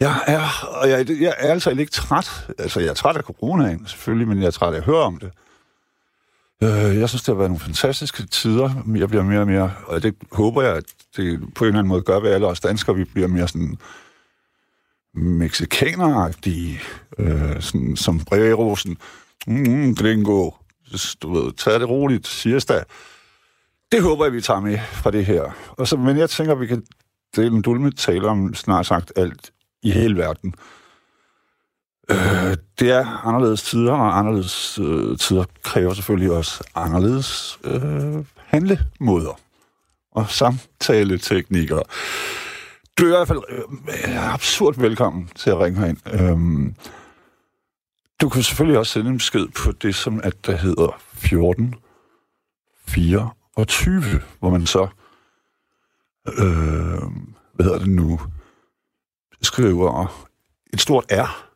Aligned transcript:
Jeg 0.00 0.22
er, 0.26 0.66
og 0.66 0.90
jeg, 0.90 1.10
jeg 1.10 1.34
er 1.38 1.52
altså 1.52 1.70
ikke 1.70 1.92
træt. 1.92 2.46
Altså, 2.58 2.80
jeg 2.80 2.88
er 2.88 2.94
træt 2.94 3.16
af 3.16 3.22
coronaen, 3.22 3.86
selvfølgelig, 3.86 4.28
men 4.28 4.38
jeg 4.38 4.46
er 4.46 4.50
træt 4.50 4.74
af 4.74 4.78
at 4.78 4.84
høre 4.84 5.02
om 5.02 5.18
det. 5.18 5.30
Øh, 6.62 6.98
jeg 6.98 7.08
synes, 7.08 7.22
det 7.22 7.28
har 7.28 7.38
været 7.38 7.50
nogle 7.50 7.60
fantastiske 7.60 8.26
tider. 8.26 8.70
Jeg 8.96 9.08
bliver 9.08 9.22
mere 9.24 9.40
og 9.40 9.46
mere, 9.46 9.72
og 9.86 10.02
det 10.02 10.14
håber 10.32 10.62
jeg, 10.62 10.76
at 10.76 10.84
det 11.16 11.54
på 11.54 11.64
en 11.64 11.68
eller 11.68 11.78
anden 11.78 11.88
måde 11.88 12.02
gør 12.02 12.20
ved 12.20 12.30
alle 12.30 12.46
os 12.46 12.60
danskere. 12.60 12.96
Vi 12.96 13.04
bliver 13.04 13.28
mere 13.28 13.48
sådan 13.48 13.78
mexikaneragtige, 15.14 16.80
øh, 17.18 17.62
sådan, 17.62 17.96
som 17.96 18.20
Brerosen. 18.20 18.96
Mm, 19.46 19.54
mm, 19.54 19.94
gringo. 19.94 20.50
Du 21.22 21.32
ved, 21.32 21.52
tag 21.52 21.80
det 21.80 21.88
roligt, 21.88 22.26
siesta. 22.26 22.82
Det 23.92 24.02
håber 24.02 24.24
jeg, 24.24 24.32
vi 24.32 24.40
tager 24.40 24.60
med 24.60 24.78
fra 24.92 25.10
det 25.10 25.26
her. 25.26 25.50
Og 25.70 25.88
så, 25.88 25.96
men 25.96 26.16
jeg 26.16 26.30
tænker, 26.30 26.54
vi 26.54 26.66
kan 26.66 26.82
dele 27.36 27.56
en 27.56 27.62
dulme 27.62 27.90
tale 27.90 28.28
om 28.28 28.54
snart 28.54 28.86
sagt 28.86 29.12
alt 29.16 29.50
i 29.82 29.90
hele 29.90 30.16
verden. 30.16 30.54
Øh, 32.10 32.56
det 32.78 32.90
er 32.90 33.26
anderledes 33.26 33.62
tider, 33.62 33.92
og 33.92 34.18
anderledes 34.18 34.78
øh, 34.78 35.18
tider 35.18 35.44
kræver 35.62 35.94
selvfølgelig 35.94 36.32
også 36.32 36.64
anderledes 36.74 37.58
øh, 37.64 38.24
handlemåder 38.36 39.40
og 40.12 40.30
samtaleteknikker. 40.30 41.82
Du 42.98 43.04
er 43.04 43.08
i 43.08 43.10
hvert 43.10 43.28
fald 43.28 43.42
øh, 43.48 44.34
absurd 44.34 44.80
velkommen 44.80 45.28
til 45.34 45.50
at 45.50 45.58
ringe 45.58 45.80
herind. 45.80 45.98
Øh, 46.12 46.72
du 48.20 48.28
kan 48.28 48.42
selvfølgelig 48.42 48.78
også 48.78 48.92
sende 48.92 49.10
en 49.10 49.16
besked 49.16 49.46
på 49.64 49.72
det, 49.72 49.94
som 49.94 50.20
at 50.24 50.46
der 50.46 50.56
hedder 50.56 51.00
14 51.14 51.74
24, 52.88 54.02
hvor 54.38 54.50
man 54.50 54.66
så, 54.66 54.88
øh, 56.28 57.02
hvad 57.54 57.64
hedder 57.64 57.78
det 57.78 57.88
nu, 57.88 58.20
skriver 59.42 60.26
et 60.72 60.80
stort 60.80 61.04
R 61.12 61.46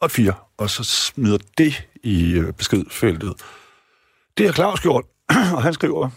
og 0.00 0.06
et 0.06 0.12
4, 0.12 0.34
og 0.58 0.70
så 0.70 0.84
smider 0.84 1.38
det 1.58 1.88
i 2.02 2.32
øh, 2.32 2.52
beskedfeltet. 2.52 3.34
Det 4.38 4.46
har 4.46 4.52
Claus 4.52 4.80
gjort, 4.80 5.04
og 5.54 5.62
han 5.62 5.74
skriver, 5.74 6.10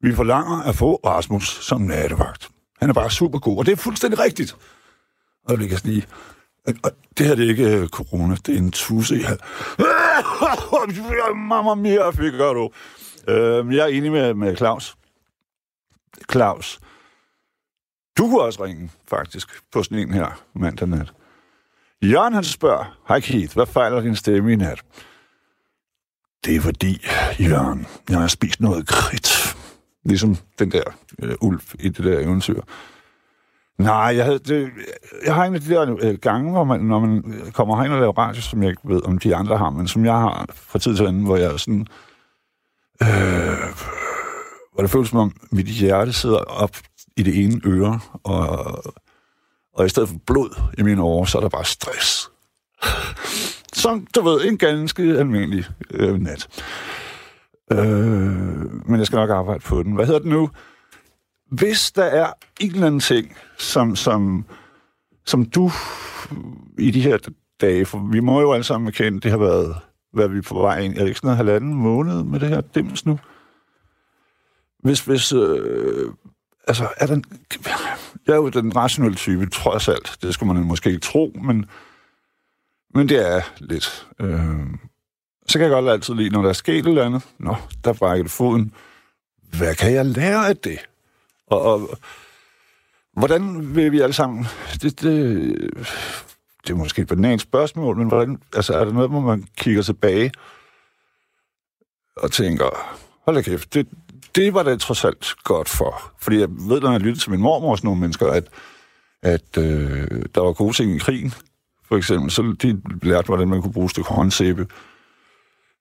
vi 0.00 0.14
forlanger 0.14 0.62
at 0.62 0.74
få 0.74 1.00
Rasmus 1.04 1.48
som 1.48 1.80
nattevagt. 1.80 2.50
Han 2.80 2.90
er 2.90 2.94
bare 2.94 3.10
super 3.10 3.38
god, 3.38 3.58
og 3.58 3.66
det 3.66 3.72
er 3.72 3.76
fuldstændig 3.76 4.18
rigtigt. 4.18 4.56
Og 5.48 5.58
det 5.58 5.68
kan 5.68 5.78
lige... 5.84 6.02
sige, 6.02 6.06
det 7.18 7.26
her 7.26 7.34
det 7.34 7.44
er 7.44 7.48
ikke 7.48 7.76
øh, 7.76 7.88
corona, 7.88 8.36
det 8.46 8.54
er 8.54 8.58
en 8.58 8.70
tusse, 8.70 9.14
jeg 9.14 9.38
Mamma 11.36 11.74
mia, 11.74 12.10
fik 12.10 12.32
jeg 12.32 12.54
du. 12.54 12.70
Øh, 13.28 13.74
jeg 13.74 13.82
er 13.82 13.86
enig 13.86 14.12
med, 14.12 14.34
med 14.34 14.56
Claus. 14.56 14.96
Claus, 16.32 16.80
du 18.18 18.28
kunne 18.28 18.40
også 18.40 18.64
ringe, 18.64 18.90
faktisk, 19.08 19.48
på 19.72 19.82
sådan 19.82 19.98
en 19.98 20.14
her 20.14 20.42
mandag 20.54 20.88
nat. 20.88 21.12
Jørgen 22.02 22.34
han 22.34 22.44
spørger, 22.44 22.98
hej 23.08 23.20
Keith, 23.20 23.54
hvad 23.54 23.66
fejler 23.66 24.00
din 24.00 24.16
stemme 24.16 24.52
i 24.52 24.56
nat? 24.56 24.82
Det 26.44 26.56
er 26.56 26.60
fordi, 26.60 27.06
Jørgen, 27.40 27.86
jeg 28.10 28.18
har 28.18 28.26
spist 28.26 28.60
noget 28.60 28.86
kridt. 28.86 29.56
Ligesom 30.04 30.36
den 30.58 30.72
der 30.72 30.82
øh, 31.18 31.34
ulv 31.40 31.60
i 31.78 31.88
det 31.88 32.04
der 32.04 32.18
eventyr. 32.18 32.60
Nej, 33.78 33.94
jeg, 34.16 34.24
havde, 34.24 34.38
det, 34.38 34.70
jeg 35.24 35.34
har 35.34 35.44
en 35.44 35.54
af 35.54 35.60
de 35.60 35.74
der 35.74 35.96
øh, 36.02 36.14
gange, 36.18 36.50
hvor 36.50 36.64
man, 36.64 36.80
når 36.80 37.00
man 37.00 37.24
øh, 37.26 37.52
kommer 37.52 37.76
herind 37.76 37.92
og 37.92 38.00
laver 38.00 38.18
radio, 38.18 38.42
som 38.42 38.62
jeg 38.62 38.70
ikke 38.70 38.82
ved, 38.84 39.02
om 39.04 39.18
de 39.18 39.36
andre 39.36 39.58
har, 39.58 39.70
men 39.70 39.88
som 39.88 40.04
jeg 40.04 40.14
har 40.14 40.46
fra 40.54 40.78
tid 40.78 40.96
til 40.96 41.06
anden, 41.06 41.24
hvor 41.24 41.36
jeg 41.36 41.52
er 41.52 41.56
sådan... 41.56 41.86
Øh, 43.02 43.08
hvor 44.72 44.82
det 44.82 44.90
føles 44.90 45.08
som 45.08 45.18
om 45.18 45.32
mit 45.52 45.66
hjerte 45.66 46.12
sidder 46.12 46.38
op 46.38 46.76
i 47.16 47.22
det 47.22 47.44
ene 47.44 47.60
øre, 47.64 48.00
og, 48.24 48.84
og 49.74 49.86
i 49.86 49.88
stedet 49.88 50.08
for 50.08 50.16
blod 50.26 50.60
i 50.78 50.82
mine 50.82 51.02
år, 51.02 51.24
så 51.24 51.38
er 51.38 51.42
der 51.42 51.48
bare 51.48 51.64
stress. 51.64 52.30
Som, 53.72 54.06
du 54.14 54.22
ved, 54.22 54.44
en 54.44 54.58
ganske 54.58 55.02
almindelig 55.02 55.64
øh, 55.90 56.18
nat. 56.18 56.62
Øh, 57.72 58.88
men 58.88 58.98
jeg 58.98 59.06
skal 59.06 59.16
nok 59.16 59.30
arbejde 59.30 59.60
på 59.60 59.82
den. 59.82 59.92
Hvad 59.92 60.06
hedder 60.06 60.20
det 60.20 60.28
nu? 60.28 60.50
Hvis 61.50 61.92
der 61.92 62.04
er 62.04 62.32
en 62.60 62.70
eller 62.70 62.86
anden 62.86 63.00
ting, 63.00 63.36
som, 63.58 63.96
som, 63.96 64.46
som 65.26 65.44
du 65.44 65.70
i 66.78 66.90
de 66.90 67.00
her 67.00 67.18
dage, 67.60 67.86
for 67.86 68.08
vi 68.12 68.20
må 68.20 68.40
jo 68.40 68.52
alle 68.52 68.64
sammen 68.64 68.88
erkende, 68.88 69.20
det 69.20 69.30
har 69.30 69.38
været, 69.38 69.76
hvad 70.12 70.28
vi 70.28 70.40
på 70.40 70.54
vej 70.54 70.78
ind. 70.78 70.94
Er 70.94 70.98
det 70.98 71.06
ikke 71.06 71.18
sådan 71.18 71.26
noget 71.26 71.36
halvanden 71.36 71.74
måned 71.74 72.22
med 72.22 72.40
det 72.40 72.48
her 72.48 72.60
dims 72.60 73.06
nu? 73.06 73.18
Hvis, 74.78 75.00
hvis 75.00 75.32
øh, 75.32 76.12
altså, 76.68 76.88
er 76.96 77.06
den, 77.06 77.24
jeg 78.26 78.32
er 78.32 78.36
jo 78.36 78.48
den 78.48 78.76
rationelle 78.76 79.16
type, 79.16 79.46
trods 79.46 79.88
alt. 79.88 80.18
Det 80.22 80.34
skulle 80.34 80.54
man 80.54 80.64
måske 80.64 80.88
ikke 80.88 81.00
tro, 81.00 81.32
men, 81.42 81.66
men 82.94 83.08
det 83.08 83.28
er 83.36 83.40
lidt. 83.58 84.06
Øh, 84.20 84.66
så 85.46 85.58
kan 85.58 85.60
jeg 85.60 85.70
godt 85.70 85.88
altid 85.88 86.14
lide, 86.14 86.30
når 86.30 86.42
der 86.42 86.48
er 86.48 86.52
sket 86.52 86.78
et 86.78 86.86
eller 86.86 87.06
andet. 87.06 87.22
Nå, 87.38 87.56
der 87.84 87.92
brækker 87.92 88.22
det 88.24 88.32
foden. 88.32 88.74
Hvad 89.58 89.74
kan 89.74 89.92
jeg 89.92 90.06
lære 90.06 90.48
af 90.48 90.56
det? 90.56 90.78
Og, 91.46 91.62
og 91.62 91.98
hvordan 93.16 93.74
vil 93.74 93.92
vi 93.92 94.00
alle 94.00 94.12
sammen... 94.12 94.46
Det, 94.82 95.00
det, 95.00 95.70
det 96.62 96.70
er 96.70 96.74
måske 96.74 97.02
et 97.02 97.08
banalt 97.08 97.40
spørgsmål, 97.40 97.96
men 97.96 98.08
hvordan, 98.08 98.42
altså, 98.54 98.74
er 98.74 98.84
der 98.84 98.92
noget, 98.92 99.10
hvor 99.10 99.20
man 99.20 99.44
kigger 99.56 99.82
tilbage 99.82 100.32
og 102.16 102.32
tænker, 102.32 102.98
hold 103.24 103.36
da 103.36 103.42
kæft, 103.42 103.74
det, 103.74 103.88
det 104.34 104.54
var 104.54 104.62
det 104.62 104.80
trods 104.80 105.04
alt 105.04 105.34
godt 105.44 105.68
for. 105.68 106.12
Fordi 106.18 106.40
jeg 106.40 106.48
ved, 106.50 106.80
når 106.80 106.92
jeg 106.92 107.00
lyttede 107.00 107.24
til 107.24 107.30
min 107.30 107.40
mormor 107.40 107.70
og 107.70 107.78
sådan 107.78 107.86
nogle 107.86 108.00
mennesker, 108.00 108.26
at, 108.26 108.48
at 109.22 109.58
øh, 109.58 110.24
der 110.34 110.40
var 110.40 110.52
gode 110.52 110.72
ting 110.72 110.94
i 110.94 110.98
krigen, 110.98 111.34
for 111.84 111.96
eksempel. 111.96 112.30
Så 112.30 112.56
de 112.62 112.82
lærte, 113.02 113.26
hvordan 113.26 113.48
man 113.48 113.62
kunne 113.62 113.72
bruge 113.72 113.84
et 113.84 113.90
stykke 113.90 114.10
håndsæbe 114.10 114.66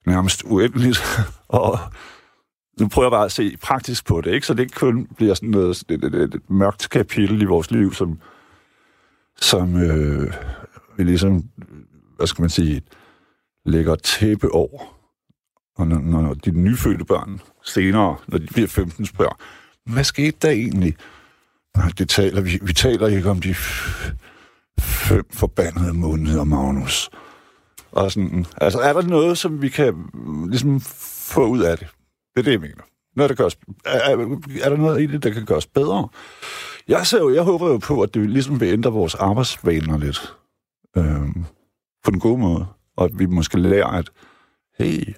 nærmest 0.05 0.43
uendeligt. 0.45 1.01
og 1.47 1.79
nu 2.79 2.87
prøver 2.87 3.05
jeg 3.05 3.11
bare 3.11 3.25
at 3.25 3.31
se 3.31 3.57
praktisk 3.57 4.05
på 4.05 4.21
det, 4.21 4.33
ikke? 4.33 4.47
så 4.47 4.53
det 4.53 4.63
ikke 4.63 4.75
kun 4.75 5.07
bliver 5.15 5.33
sådan 5.33 5.49
noget, 5.49 5.83
et, 5.89 6.03
et, 6.03 6.15
et, 6.15 6.35
et 6.35 6.49
mørkt 6.49 6.89
kapitel 6.89 7.41
i 7.41 7.45
vores 7.45 7.71
liv, 7.71 7.93
som, 7.93 8.19
som 9.37 9.75
øh, 9.75 10.33
vi 10.97 11.03
ligesom, 11.03 11.43
hvad 12.17 12.27
skal 12.27 12.41
man 12.41 12.49
sige, 12.49 12.81
lægger 13.65 13.95
tæppe 13.95 14.51
over. 14.51 14.97
Og 15.77 15.87
når, 15.87 15.99
når 15.99 16.33
de 16.33 16.51
nyfødte 16.51 17.05
børn 17.05 17.41
senere, 17.63 18.15
når 18.27 18.37
de 18.37 18.47
bliver 18.47 18.67
15, 18.67 19.05
spørger, 19.05 19.35
hvad 19.85 20.03
skete 20.03 20.37
der 20.41 20.49
egentlig? 20.49 20.95
Nej, 21.77 21.89
det 21.97 22.09
taler 22.09 22.41
vi, 22.41 22.59
vi 22.61 22.73
taler 22.73 23.07
ikke 23.07 23.29
om 23.29 23.41
de 23.41 23.55
fem 24.79 25.25
forbandede 25.33 25.93
måneder, 25.93 26.43
Magnus. 26.43 27.09
Og 27.91 28.11
sådan, 28.11 28.45
altså, 28.57 28.79
er 28.79 28.93
der 28.93 29.01
noget, 29.01 29.37
som 29.37 29.61
vi 29.61 29.69
kan 29.69 29.93
mm, 30.13 30.47
ligesom 30.49 30.81
få 31.33 31.45
ud 31.45 31.59
af 31.59 31.77
det? 31.77 31.87
Det 32.33 32.39
er 32.39 32.43
det, 32.43 32.51
jeg 32.51 32.59
mener. 32.59 32.83
Noget, 33.15 33.29
der 33.29 33.35
gøres, 33.35 33.57
er, 33.85 33.91
er, 33.91 34.37
er 34.63 34.69
der 34.69 34.77
noget 34.77 35.01
i 35.01 35.05
det, 35.05 35.23
der 35.23 35.29
kan 35.29 35.45
gøres 35.45 35.67
bedre? 35.67 36.07
Jeg, 36.87 37.07
ser 37.07 37.17
jo, 37.17 37.33
jeg 37.33 37.43
håber 37.43 37.67
jo 37.67 37.77
på, 37.77 38.01
at 38.01 38.13
det 38.13 38.29
ligesom 38.29 38.59
vil 38.59 38.67
ændre 38.67 38.91
vores 38.91 39.15
arbejdsvaner 39.15 39.97
lidt. 39.97 40.33
Øhm, 40.97 41.45
på 42.03 42.11
den 42.11 42.19
gode 42.19 42.37
måde. 42.37 42.65
Og 42.97 43.05
at 43.05 43.19
vi 43.19 43.25
måske 43.25 43.59
lærer, 43.59 43.87
at 43.87 44.09
hey, 44.79 45.13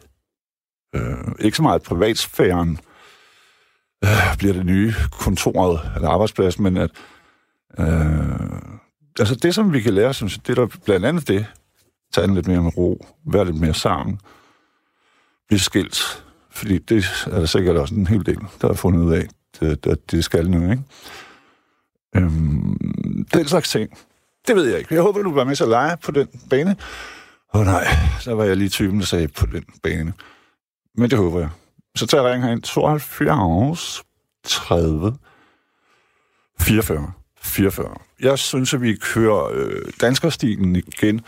øh, 0.95 1.35
ikke 1.39 1.57
så 1.57 1.63
meget 1.63 1.83
privatsfæren 1.83 2.79
øh, 4.03 4.37
bliver 4.37 4.53
det 4.53 4.65
nye 4.65 4.93
kontoret 5.11 5.91
eller 5.95 6.09
arbejdsplads, 6.09 6.59
men 6.59 6.77
at 6.77 6.91
øh, 7.79 8.59
altså 9.19 9.35
det, 9.35 9.55
som 9.55 9.73
vi 9.73 9.81
kan 9.81 9.93
lære, 9.93 10.13
som 10.13 10.29
det 10.29 10.57
der 10.57 10.67
blandt 10.85 11.05
andet 11.05 11.27
det, 11.27 11.45
tage 12.13 12.27
den 12.27 12.35
lidt 12.35 12.47
mere 12.47 12.61
med 12.61 12.77
ro, 12.77 13.05
være 13.25 13.45
lidt 13.45 13.59
mere 13.59 13.73
sammen, 13.73 14.19
blive 15.47 15.59
skilt, 15.59 16.23
fordi 16.51 16.77
det 16.77 17.05
er 17.25 17.39
der 17.39 17.45
sikkert 17.45 17.77
også 17.77 17.95
en 17.95 18.07
hel 18.07 18.25
del, 18.25 18.39
der 18.61 18.67
har 18.67 18.73
fundet 18.73 19.01
ud 19.01 19.13
af, 19.13 19.27
at 19.61 19.83
det, 19.83 20.11
det 20.11 20.23
skal 20.23 20.49
nu, 20.49 20.71
ikke? 20.71 20.83
Øhm, 22.15 23.25
den 23.33 23.47
slags 23.47 23.69
ting. 23.69 23.97
Det 24.47 24.55
ved 24.55 24.65
jeg 24.65 24.79
ikke. 24.79 24.93
Jeg 24.93 25.01
håber, 25.03 25.21
du 25.21 25.33
var 25.33 25.43
med 25.43 25.55
til 25.55 25.63
at 25.63 25.69
lege 25.69 25.97
på 25.97 26.11
den 26.11 26.27
bane. 26.49 26.75
Åh 27.53 27.61
oh, 27.61 27.65
nej, 27.65 27.87
så 28.19 28.35
var 28.35 28.43
jeg 28.43 28.57
lige 28.57 28.69
typen, 28.69 28.99
der 28.99 29.05
sagde 29.05 29.27
på 29.27 29.45
den 29.45 29.63
bane. 29.83 30.13
Men 30.97 31.09
det 31.09 31.17
håber 31.17 31.39
jeg. 31.39 31.49
Så 31.95 32.07
tager 32.07 32.23
jeg 32.23 32.31
ringen 32.31 32.47
herind 32.47 32.61
72 32.61 34.03
30 34.43 35.17
44 36.59 37.11
44. 37.37 37.95
Jeg 38.21 38.39
synes, 38.39 38.73
at 38.73 38.81
vi 38.81 38.95
kører 38.95 39.49
øh, 39.53 39.81
danskerstilen 40.01 40.75
igen. 40.75 41.21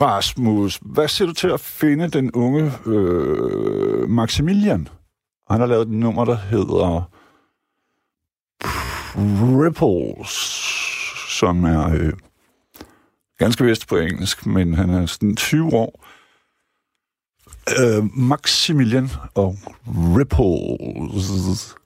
Rasmus, 0.00 0.78
hvad 0.82 1.08
siger 1.08 1.28
du 1.28 1.34
til 1.34 1.48
at 1.48 1.60
finde 1.60 2.08
den 2.08 2.32
unge 2.32 2.72
øh, 2.86 4.08
Maximilian? 4.08 4.88
Han 5.50 5.60
har 5.60 5.66
lavet 5.66 5.82
et 5.82 5.92
nummer, 5.92 6.24
der 6.24 6.36
hedder 6.36 7.10
Ripples, 9.16 10.30
som 11.38 11.64
er 11.64 11.94
øh, 11.94 12.12
ganske 13.38 13.64
vist 13.64 13.88
på 13.88 13.96
engelsk, 13.96 14.46
men 14.46 14.74
han 14.74 14.90
er 14.90 15.06
sådan 15.06 15.36
20 15.36 15.74
år. 15.74 16.04
Øh, 17.70 18.04
Maximilian 18.16 19.08
og 19.34 19.56
Ripples. 19.86 21.76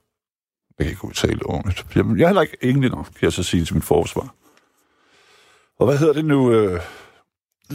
Jeg 0.79 0.85
kan 0.85 0.91
ikke 0.91 1.05
udtale 1.05 1.45
ordentligt. 1.45 1.85
Jeg, 1.95 2.05
jeg 2.17 2.23
er 2.23 2.27
heller 2.27 2.41
ikke 2.41 2.57
engelsk 2.61 2.95
nok, 2.95 3.05
kan 3.05 3.21
jeg 3.21 3.33
så 3.33 3.43
sige 3.43 3.65
til 3.65 3.75
mit 3.75 3.83
forsvar. 3.83 4.33
Og 5.79 5.85
hvad 5.85 5.97
hedder 5.97 6.13
det 6.13 6.25
nu? 6.25 6.51
Øh, 6.53 6.81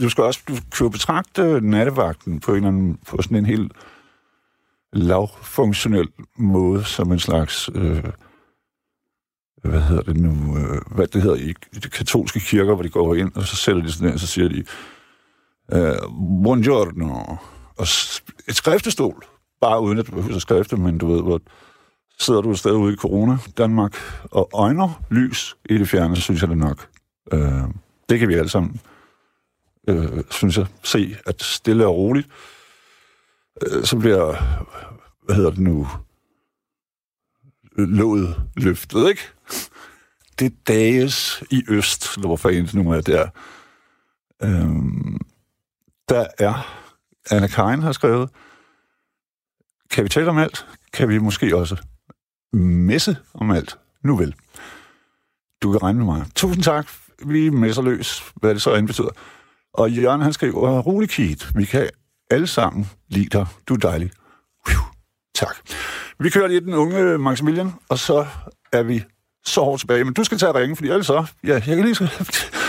du 0.01 0.09
skal 0.09 0.23
også 0.23 0.41
du 0.47 0.53
kan 0.53 0.85
jo 0.85 0.89
betragte 0.89 1.61
nattevagten 1.61 2.39
på 2.39 2.51
en 2.51 2.57
eller 2.57 2.67
anden, 2.67 2.99
på 3.07 3.21
sådan 3.21 3.37
en 3.37 3.45
helt 3.45 3.71
lavfunktionel 4.93 6.07
måde, 6.37 6.83
som 6.83 7.11
en 7.11 7.19
slags, 7.19 7.69
øh, 7.75 8.03
hvad 9.63 9.81
hedder 9.81 10.03
det 10.03 10.17
nu, 10.17 10.57
øh, 10.57 10.81
hvad 10.95 11.07
det 11.07 11.21
hedder 11.21 11.35
i, 11.35 11.53
i 11.71 11.79
de 11.79 11.89
katolske 11.89 12.39
kirker, 12.39 12.73
hvor 12.73 12.83
de 12.83 12.89
går 12.89 13.15
ind, 13.15 13.31
og 13.35 13.43
så 13.43 13.55
sætter 13.55 13.81
de 13.81 13.91
sådan 13.91 14.07
der, 14.07 14.13
og 14.13 14.19
så 14.19 14.27
siger 14.27 14.49
de, 14.49 14.63
øh, 15.73 15.95
buongiorno, 16.43 17.35
og 17.77 17.83
et 18.47 18.55
skriftestol, 18.55 19.25
bare 19.61 19.81
uden 19.81 19.97
at 19.97 20.07
du 20.07 20.11
behøver 20.11 20.35
at 20.35 20.41
skrifte, 20.41 20.77
men 20.77 20.97
du 20.97 21.13
ved, 21.13 21.21
hvor 21.21 21.41
sidder 22.19 22.41
du 22.41 22.51
et 22.51 22.59
sted 22.59 22.71
ude 22.71 22.93
i 22.93 22.97
Corona, 22.97 23.37
Danmark, 23.57 23.97
og 24.31 24.49
øjner 24.53 25.03
lys 25.09 25.57
i 25.69 25.77
det 25.77 25.89
fjerne, 25.89 26.15
så 26.15 26.21
synes 26.21 26.41
jeg 26.41 26.49
det 26.49 26.57
nok. 26.57 26.87
Øh, 27.31 27.63
det 28.09 28.19
kan 28.19 28.27
vi 28.27 28.33
alle 28.33 28.49
sammen, 28.49 28.81
øh, 29.89 30.23
synes 30.29 30.57
jeg, 30.57 30.67
se, 30.83 31.15
at 31.25 31.43
stille 31.43 31.87
og 31.87 31.95
roligt, 31.95 32.27
øh, 33.61 33.83
så 33.83 33.99
bliver, 33.99 34.35
hvad 35.25 35.35
hedder 35.35 35.49
det 35.49 35.59
nu, 35.59 35.87
låget 37.77 38.35
løftet, 38.57 39.09
ikke? 39.09 39.21
Det 40.39 40.67
dages 40.67 41.43
i 41.51 41.63
øst, 41.69 42.15
eller 42.15 42.27
hvorfor 42.27 42.75
nu 42.77 42.91
er 42.91 43.01
der. 43.01 43.29
Øh, 44.43 45.19
der 46.09 46.27
er, 46.39 46.82
Anna 47.31 47.47
Karin 47.47 47.81
har 47.81 47.91
skrevet, 47.91 48.29
kan 49.91 50.03
vi 50.03 50.09
tale 50.09 50.29
om 50.29 50.37
alt? 50.37 50.67
Kan 50.93 51.09
vi 51.09 51.17
måske 51.17 51.57
også 51.57 51.75
messe 52.53 53.17
om 53.33 53.51
alt? 53.51 53.77
Nu 54.03 54.17
vel. 54.17 54.35
Du 55.63 55.71
kan 55.71 55.83
regne 55.83 55.99
med 55.99 56.05
mig. 56.05 56.25
Tusind 56.35 56.63
tak. 56.63 56.87
Vi 57.25 57.49
messer 57.49 57.81
løs, 57.81 58.23
hvad 58.35 58.53
det 58.53 58.61
så 58.61 58.75
end 58.75 58.87
betyder. 58.87 59.09
Og 59.73 59.91
Jørgen, 59.91 60.21
han 60.21 60.33
skriver, 60.33 60.79
rolig 60.79 61.09
kit. 61.09 61.55
vi 61.55 61.65
kan 61.65 61.89
alle 62.31 62.47
sammen 62.47 62.89
lide 63.07 63.29
dig. 63.29 63.47
Du 63.67 63.73
er 63.73 63.77
dejlig. 63.77 64.11
Tak. 65.35 65.55
Vi 66.19 66.29
kører 66.29 66.47
lige 66.47 66.61
den 66.61 66.73
unge 66.73 67.17
Maximilian, 67.17 67.73
og 67.89 67.99
så 67.99 68.25
er 68.71 68.83
vi 68.83 69.03
så 69.45 69.61
hårdt 69.61 69.79
tilbage. 69.79 70.03
Men 70.03 70.13
du 70.13 70.23
skal 70.23 70.37
tage 70.37 70.53
ringen, 70.53 70.75
fordi 70.75 70.89
ellers 70.89 71.05
så... 71.05 71.25
Ja, 71.43 71.53
jeg 71.53 71.61
kan 71.63 71.81
lige 71.81 71.95
så... 71.95 72.07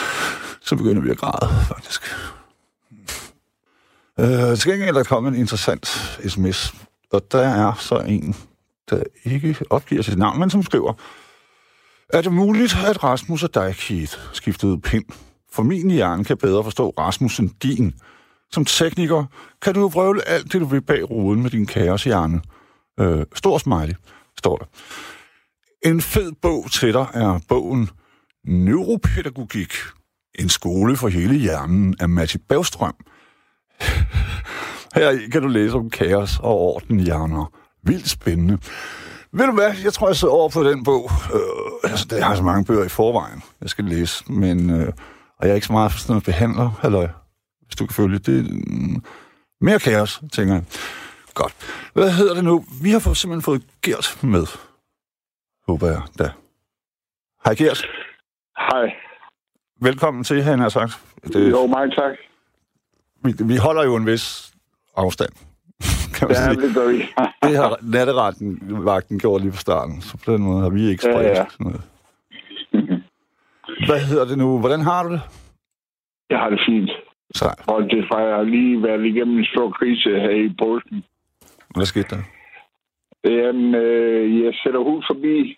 så 0.69 0.77
begynder 0.77 1.03
vi 1.03 1.11
at 1.11 1.19
græde, 1.19 1.65
faktisk. 1.69 2.03
Øh, 4.21 4.57
til 4.57 4.71
gengæld 4.71 4.89
er 4.89 4.93
der 4.93 5.05
kommet 5.05 5.35
en 5.35 5.41
interessant 5.41 5.87
sms, 6.29 6.75
og 7.13 7.33
der 7.33 7.49
er 7.49 7.73
så 7.75 7.99
en, 7.99 8.35
der 8.91 9.03
ikke 9.25 9.57
opgiver 9.71 10.03
sit 10.03 10.19
navn, 10.19 10.39
men 10.39 10.51
som 10.51 10.63
skriver, 10.63 10.93
er 12.13 12.21
det 12.21 12.33
muligt, 12.33 12.77
at 12.87 13.05
Rasmus 13.05 13.43
og 13.43 13.55
dig, 13.55 13.75
Keith, 13.79 14.19
skiftede 14.33 14.81
pind? 14.81 15.05
For 15.53 15.63
min 15.63 15.91
hjerne 15.91 16.25
kan 16.25 16.37
bedre 16.37 16.65
forstå 16.65 16.95
Rasmus 16.99 17.39
end 17.39 17.51
din. 17.63 17.95
Som 18.51 18.65
tekniker 18.65 19.25
kan 19.63 19.75
du 19.75 19.89
vrøvle 19.89 20.29
alt 20.29 20.53
det, 20.53 20.61
du 20.61 20.67
vil 20.67 20.83
bag 20.83 21.11
ruden 21.11 21.43
med 21.43 21.51
din 21.51 21.67
kaoshjerne. 21.67 22.43
Øh, 23.01 23.27
stor 23.35 23.59
smiley, 23.59 23.95
står 24.39 24.57
der. 24.57 24.65
En 25.91 26.01
fed 26.01 26.33
bog 26.43 26.71
til 26.71 26.93
dig 26.93 27.07
er 27.15 27.41
bogen 27.49 27.91
Neuropædagogik. 28.45 29.73
En 30.39 30.49
skole 30.49 30.97
for 30.97 31.09
hele 31.09 31.35
hjernen 31.35 31.97
af 32.01 32.09
Matti 32.09 32.39
Bavstrøm 32.39 32.95
her 34.95 35.19
kan 35.33 35.43
du 35.43 35.49
læse 35.49 35.75
om 35.75 35.91
kaos 35.91 36.39
og 36.39 36.59
orden 36.59 37.01
i 37.01 37.03
hjerner. 37.03 37.53
Vildt 37.83 38.09
spændende. 38.09 38.59
Ved 39.33 39.47
du 39.47 39.53
hvad? 39.53 39.73
Jeg 39.85 39.93
tror, 39.93 40.09
jeg 40.09 40.17
sidder 40.17 40.35
over 40.35 40.49
på 40.49 40.65
den 40.65 40.85
bog. 40.85 41.11
Øh, 41.35 41.91
altså, 41.91 42.17
jeg 42.17 42.27
har 42.27 42.35
så 42.35 42.43
mange 42.43 42.65
bøger 42.65 42.85
i 42.85 42.89
forvejen, 42.89 43.43
jeg 43.61 43.71
skal 43.71 43.85
læse. 43.85 44.33
Men, 44.33 44.71
øh, 44.71 44.93
og 45.39 45.47
jeg 45.47 45.51
er 45.51 45.55
ikke 45.55 45.67
så 45.67 45.73
meget 45.73 45.93
for 45.93 45.99
sådan 45.99 46.13
noget 46.13 46.25
behandler, 46.25 46.81
eller 46.85 47.09
hvis 47.67 47.77
du 47.77 47.87
kan 47.87 47.95
følge 47.95 48.19
det. 48.19 48.51
Mm, 48.51 49.05
mere 49.61 49.79
kaos, 49.79 50.21
tænker 50.33 50.55
jeg. 50.55 50.65
Godt. 51.35 51.55
Hvad 51.93 52.11
hedder 52.13 52.35
det 52.35 52.45
nu? 52.45 52.65
Vi 52.83 52.91
har 52.91 52.99
fået, 52.99 53.17
simpelthen 53.17 53.43
fået 53.43 53.63
Gert 53.83 54.19
med. 54.23 54.47
Håber 55.69 55.87
jeg 55.87 56.03
da. 56.19 56.31
Hej 57.45 57.55
Gert. 57.55 57.87
Hej. 58.59 58.95
Velkommen 59.81 60.25
til, 60.25 60.43
han 60.43 60.59
har 60.59 60.69
sagt. 60.69 60.99
Det, 61.25 61.51
jo, 61.51 61.67
mange 61.67 61.95
tak. 61.95 62.17
Vi, 63.25 63.33
vi 63.53 63.57
holder 63.57 63.85
jo 63.85 63.97
en 63.97 64.07
vis 64.07 64.55
afstand. 64.97 65.33
Kan 66.17 66.29
man 66.29 66.37
ja, 66.37 66.45
sige. 66.45 66.67
det 66.67 66.75
gør 66.75 66.89
vi. 66.93 66.99
det 67.49 67.57
har 67.57 67.79
natteretten 67.83 68.49
vagten 68.85 69.19
gjort 69.19 69.41
lige 69.43 69.53
fra 69.53 69.61
starten, 69.61 70.01
så 70.01 70.19
på 70.25 70.33
den 70.33 70.43
måde 70.43 70.61
har 70.63 70.71
vi 70.71 70.89
ikke 70.89 71.03
spredt 71.03 71.27
ja, 71.27 71.39
ja. 71.39 71.47
noget. 71.61 71.83
Hvad 73.87 74.01
hedder 74.01 74.25
det 74.25 74.39
nu? 74.39 74.59
Hvordan 74.61 74.81
har 74.81 75.03
du 75.03 75.13
det? 75.13 75.23
Jeg 76.31 76.39
har 76.39 76.51
det 76.51 76.61
fint. 76.67 76.91
Så. 77.35 77.65
Og 77.67 77.83
det 77.83 78.05
fra 78.09 78.19
jeg 78.21 78.37
har 78.37 78.43
lige 78.43 78.83
været 78.83 79.05
igennem 79.05 79.39
en 79.39 79.45
stor 79.45 79.71
krise 79.71 80.09
her 80.09 80.31
i 80.31 80.55
posten. 80.59 81.05
Hvad 81.77 81.87
skete 81.87 82.09
der? 82.17 82.23
Jamen, 83.25 83.75
øh, 83.75 84.45
jeg 84.45 84.53
sætter 84.63 84.81
hus 84.81 85.05
forbi, 85.11 85.57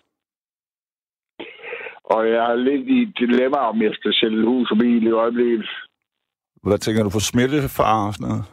og 2.03 2.29
jeg 2.29 2.51
er 2.51 2.55
lidt 2.55 2.87
i 2.87 3.01
et 3.01 3.13
dilemma, 3.19 3.57
om 3.57 3.81
jeg 3.81 3.91
skal 3.93 4.13
sælge 4.13 4.45
hus 4.45 4.67
forbi 4.71 4.97
i 4.97 5.11
øjeblikket. 5.11 5.69
Hvad 6.67 6.77
tænker 6.77 7.03
du 7.03 7.09
på 7.09 7.19
smittefar 7.19 8.07
og 8.07 8.13
sådan 8.13 8.27
noget? 8.27 8.43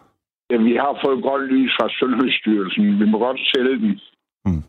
Ja, 0.50 0.56
vi 0.56 0.74
har 0.76 0.92
fået 1.04 1.22
godt 1.22 1.42
lys 1.52 1.72
fra 1.78 1.88
Sundhedsstyrelsen. 1.98 3.00
Vi 3.00 3.06
må 3.10 3.18
godt 3.18 3.40
sælge 3.54 3.76
den. 3.84 4.00
Mm. 4.46 4.62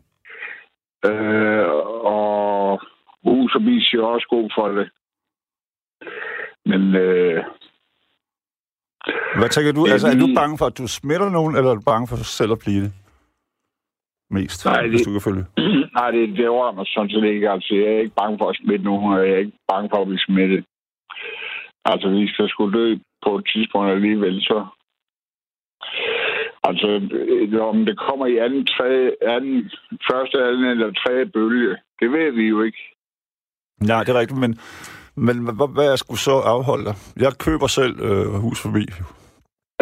Øh, 1.08 1.66
og 2.14 2.80
hus 3.24 3.54
og 3.54 3.60
bil 3.60 3.82
er 3.98 4.14
også 4.16 4.28
god 4.30 4.48
for 4.56 4.68
det. 4.68 4.88
Men 6.70 6.82
øh, 6.96 7.44
hvad 9.38 9.48
tænker 9.48 9.72
du? 9.72 9.86
Altså, 9.86 10.08
er 10.08 10.18
du 10.24 10.28
bange 10.40 10.58
for, 10.58 10.66
at 10.66 10.78
du 10.78 10.86
smitter 10.86 11.28
nogen, 11.30 11.56
eller 11.56 11.70
er 11.70 11.74
du 11.74 11.86
bange 11.92 12.06
for 12.08 12.16
selv 12.16 12.52
at 12.52 12.58
blive 12.64 12.82
det? 12.84 12.92
Mest, 14.30 14.64
nej, 14.64 14.82
det, 14.82 14.90
hvis 14.90 15.06
du 15.06 15.12
kan 15.12 15.26
følge. 15.28 15.44
Nej, 15.98 16.10
det, 16.10 16.22
det 16.36 16.48
oroer 16.48 16.72
mig 16.72 16.86
sådan 16.86 17.10
set 17.10 17.24
ikke. 17.24 17.50
Altså, 17.50 17.74
jeg 17.74 17.88
er 17.94 18.00
ikke 18.00 18.20
bange 18.22 18.38
for 18.38 18.48
at 18.50 18.56
smitte 18.56 18.84
nogen, 18.84 19.12
og 19.14 19.26
jeg 19.26 19.34
er 19.34 19.38
ikke 19.38 19.58
bange 19.72 19.88
for 19.92 19.98
at 20.00 20.06
blive 20.08 20.26
smittet. 20.28 20.64
Altså, 21.84 22.08
vi 22.08 22.28
skal 22.28 22.48
skulle 22.48 22.78
dø 22.78 22.96
på 23.24 23.36
et 23.38 23.44
tidspunkt 23.52 23.90
alligevel, 23.90 24.40
så... 24.42 24.66
Altså, 26.68 26.86
om 27.60 27.84
det 27.86 27.98
kommer 27.98 28.26
i 28.26 28.36
anden, 28.38 28.66
tredje, 28.66 29.10
anden, 29.22 29.70
første, 30.10 30.44
anden 30.46 30.64
eller 30.64 30.92
tredje 30.92 31.26
bølge, 31.26 31.76
det 32.00 32.12
ved 32.12 32.32
vi 32.32 32.44
jo 32.48 32.62
ikke. 32.62 32.78
Nej, 33.80 34.04
det 34.04 34.14
er 34.14 34.20
rigtigt, 34.20 34.40
men 34.40 34.58
men 35.16 35.36
hvad, 35.44 35.74
hvad 35.74 35.84
jeg 35.84 35.98
skulle 35.98 36.20
så 36.20 36.36
afholde 36.54 36.84
dig? 36.84 36.94
Jeg 37.16 37.32
køber 37.38 37.66
selv 37.66 38.00
øh, 38.00 38.26
hus 38.26 38.62
forbi. 38.62 38.84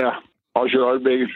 Ja, 0.00 0.10
også 0.54 0.76
i 0.76 0.80
øjeblikket. 0.80 1.30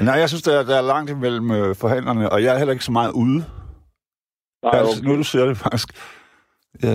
Nej, 0.00 0.14
jeg 0.14 0.28
synes, 0.28 0.42
der 0.42 0.58
er, 0.58 0.62
der 0.62 0.76
er 0.76 0.82
langt 0.82 1.10
imellem 1.10 1.50
øh, 1.50 1.76
forhandlerne, 1.76 2.32
og 2.32 2.42
jeg 2.42 2.54
er 2.54 2.58
heller 2.58 2.72
ikke 2.72 2.84
så 2.84 2.92
meget 2.92 3.12
ude. 3.12 3.38
Nej, 3.38 3.44
okay. 4.62 4.78
altså, 4.78 5.04
nu 5.04 5.16
du 5.16 5.22
ser 5.22 5.46
det 5.46 5.56
faktisk. 5.56 5.88
Jeg, 6.82 6.92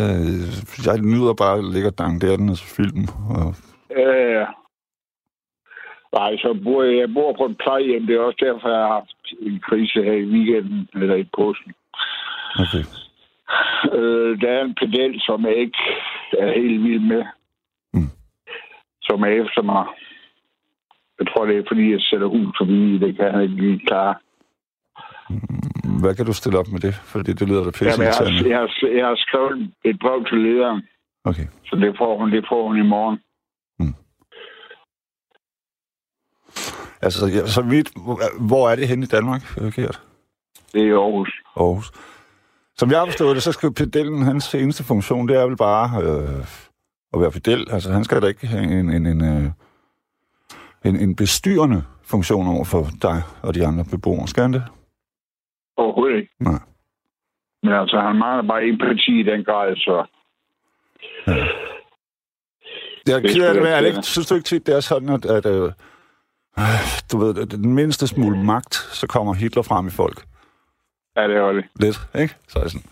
jeg 0.85 0.97
nyder 1.01 1.33
bare 1.33 1.57
at 1.57 1.63
ligge 1.73 1.87
og 1.87 1.97
den 1.97 2.49
og 2.49 2.57
film. 2.57 3.03
Og... 3.29 3.55
Ja, 3.89 4.11
ja. 4.39 4.45
Nej, 6.13 6.37
så 6.37 6.59
bor 6.63 6.83
jeg, 6.83 6.97
jeg 6.97 7.13
bor 7.13 7.35
på 7.37 7.45
et 7.45 7.57
plejehjem. 7.57 8.05
Det 8.07 8.15
er 8.15 8.19
også 8.19 8.41
derfor, 8.45 8.69
jeg 8.69 8.79
har 8.79 8.93
haft 8.93 9.25
en 9.39 9.59
krise 9.59 10.03
her 10.03 10.13
i 10.13 10.25
weekenden, 10.25 10.89
eller 10.93 11.15
i 11.15 11.29
påsken. 11.37 11.73
Okay. 12.63 12.83
Øh, 13.97 14.41
der 14.41 14.49
er 14.51 14.61
en 14.61 14.75
pedel, 14.81 15.21
som 15.21 15.45
jeg 15.45 15.55
ikke 15.55 15.77
er 16.39 16.51
helt 16.61 16.83
vild 16.83 16.99
med. 16.99 17.23
Mm. 17.93 18.09
Som 19.01 19.21
er 19.21 19.31
efter 19.43 19.61
mig. 19.61 19.85
Jeg 21.19 21.27
tror, 21.27 21.45
det 21.45 21.57
er, 21.57 21.63
fordi 21.67 21.91
jeg 21.91 22.01
sætter 22.01 22.27
hus 22.27 22.55
forbi. 22.59 22.97
Det 22.97 23.15
kan 23.15 23.31
han 23.31 23.41
ikke 23.41 23.55
lige 23.55 23.79
klare. 23.87 24.15
Mm, 25.29 25.99
hvad 26.01 26.15
kan 26.15 26.25
du 26.25 26.33
stille 26.33 26.59
op 26.59 26.67
med 26.71 26.79
det? 26.79 26.93
Fordi 27.13 27.33
det 27.33 27.47
lyder 27.47 27.63
da 27.63 27.71
pisse 27.71 27.85
Jamen, 27.85 28.05
jeg, 28.07 28.13
har, 28.19 28.49
jeg, 28.49 28.59
har, 28.59 28.87
jeg 28.99 29.05
har 29.05 29.15
skrevet 29.15 29.71
et 29.83 29.99
brev 29.99 30.25
til 30.25 30.37
lederen. 30.37 30.81
Okay. 31.23 31.47
Så 31.65 31.75
det 31.75 31.95
får 31.97 32.17
hun, 32.19 32.31
det 32.31 32.45
får 32.49 32.67
hun 32.67 32.77
i 32.77 32.87
morgen. 32.95 33.19
Mm. 33.79 33.95
Altså, 37.05 37.43
så 37.45 37.61
vidt, 37.61 37.89
hvor 38.39 38.69
er 38.69 38.75
det 38.75 38.87
henne 38.87 39.03
i 39.03 39.07
Danmark, 39.07 39.41
Gert? 39.75 40.01
Det 40.73 40.81
er 40.81 40.85
i 40.85 40.91
Aarhus. 40.91 41.41
Aarhus. 41.55 41.91
Som 42.77 42.91
jeg 42.91 42.99
har 42.99 43.05
forstået 43.05 43.35
det, 43.35 43.43
så 43.43 43.51
skal 43.51 43.73
pedellen, 43.73 44.21
hans 44.21 44.55
eneste 44.55 44.83
funktion, 44.83 45.27
det 45.27 45.37
er 45.37 45.45
vel 45.45 45.57
bare 45.57 46.03
øh, 46.03 46.45
at 47.13 47.21
være 47.21 47.31
pedel. 47.31 47.67
Altså, 47.71 47.91
han 47.91 48.03
skal 48.03 48.21
da 48.21 48.27
ikke 48.27 48.47
have 48.47 48.63
en, 48.63 48.89
en, 48.89 49.05
en, 49.05 49.21
øh, 49.23 49.51
en, 50.85 50.95
en 50.95 51.15
bestyrende 51.15 51.83
funktion 52.03 52.47
over 52.47 52.65
for 52.65 52.87
dig 53.01 53.21
og 53.43 53.55
de 53.55 53.65
andre 53.65 53.85
beboere. 53.91 54.27
Skal 54.27 54.41
han 54.41 54.53
det? 54.53 54.63
Overhovedet 55.77 56.17
ikke. 56.17 56.31
Nej. 56.39 56.59
Men 57.63 57.73
altså, 57.73 57.99
han 57.99 58.15
mangler 58.15 58.47
bare 58.47 58.77
parti 58.77 59.19
i 59.19 59.23
den 59.23 59.43
grad, 59.43 59.75
så... 59.75 60.05
Ja. 61.27 61.45
Jeg 63.07 63.15
er 63.15 63.21
ked 63.21 63.43
af 63.43 63.53
det, 63.53 63.63
men 63.63 63.71
jeg 63.71 64.03
synes 64.03 64.27
du 64.27 64.35
ikke 64.35 64.45
tit, 64.45 64.67
det 64.67 64.75
er 64.75 64.79
sådan, 64.79 65.09
at, 65.09 65.25
at 65.25 65.45
øh, 65.45 65.71
du 67.11 67.17
ved, 67.17 67.45
den 67.45 67.73
mindste 67.73 68.07
smule 68.07 68.43
magt, 68.43 68.75
så 68.75 69.07
kommer 69.07 69.33
Hitler 69.33 69.61
frem 69.61 69.87
i 69.87 69.91
folk. 69.91 70.25
Ja, 71.17 71.27
det 71.27 71.35
er 71.35 71.51
det. 71.51 71.65
Lidt, 71.79 72.01
ikke? 72.15 72.35
Så 72.47 72.59
er 72.59 72.67
sådan... 72.67 72.85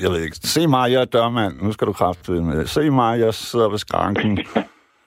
Jeg 0.00 0.10
ved 0.10 0.20
ikke, 0.20 0.36
se 0.36 0.66
mig, 0.66 0.92
jeg 0.92 1.00
er 1.00 1.04
dørmand, 1.04 1.62
nu 1.62 1.72
skal 1.72 1.86
du 1.86 1.92
kraftedeme 1.92 2.54
med. 2.54 2.66
Se 2.66 2.90
mig, 2.90 3.20
jeg 3.20 3.34
sidder 3.34 3.68
ved 3.68 3.78
skranken. 3.78 4.38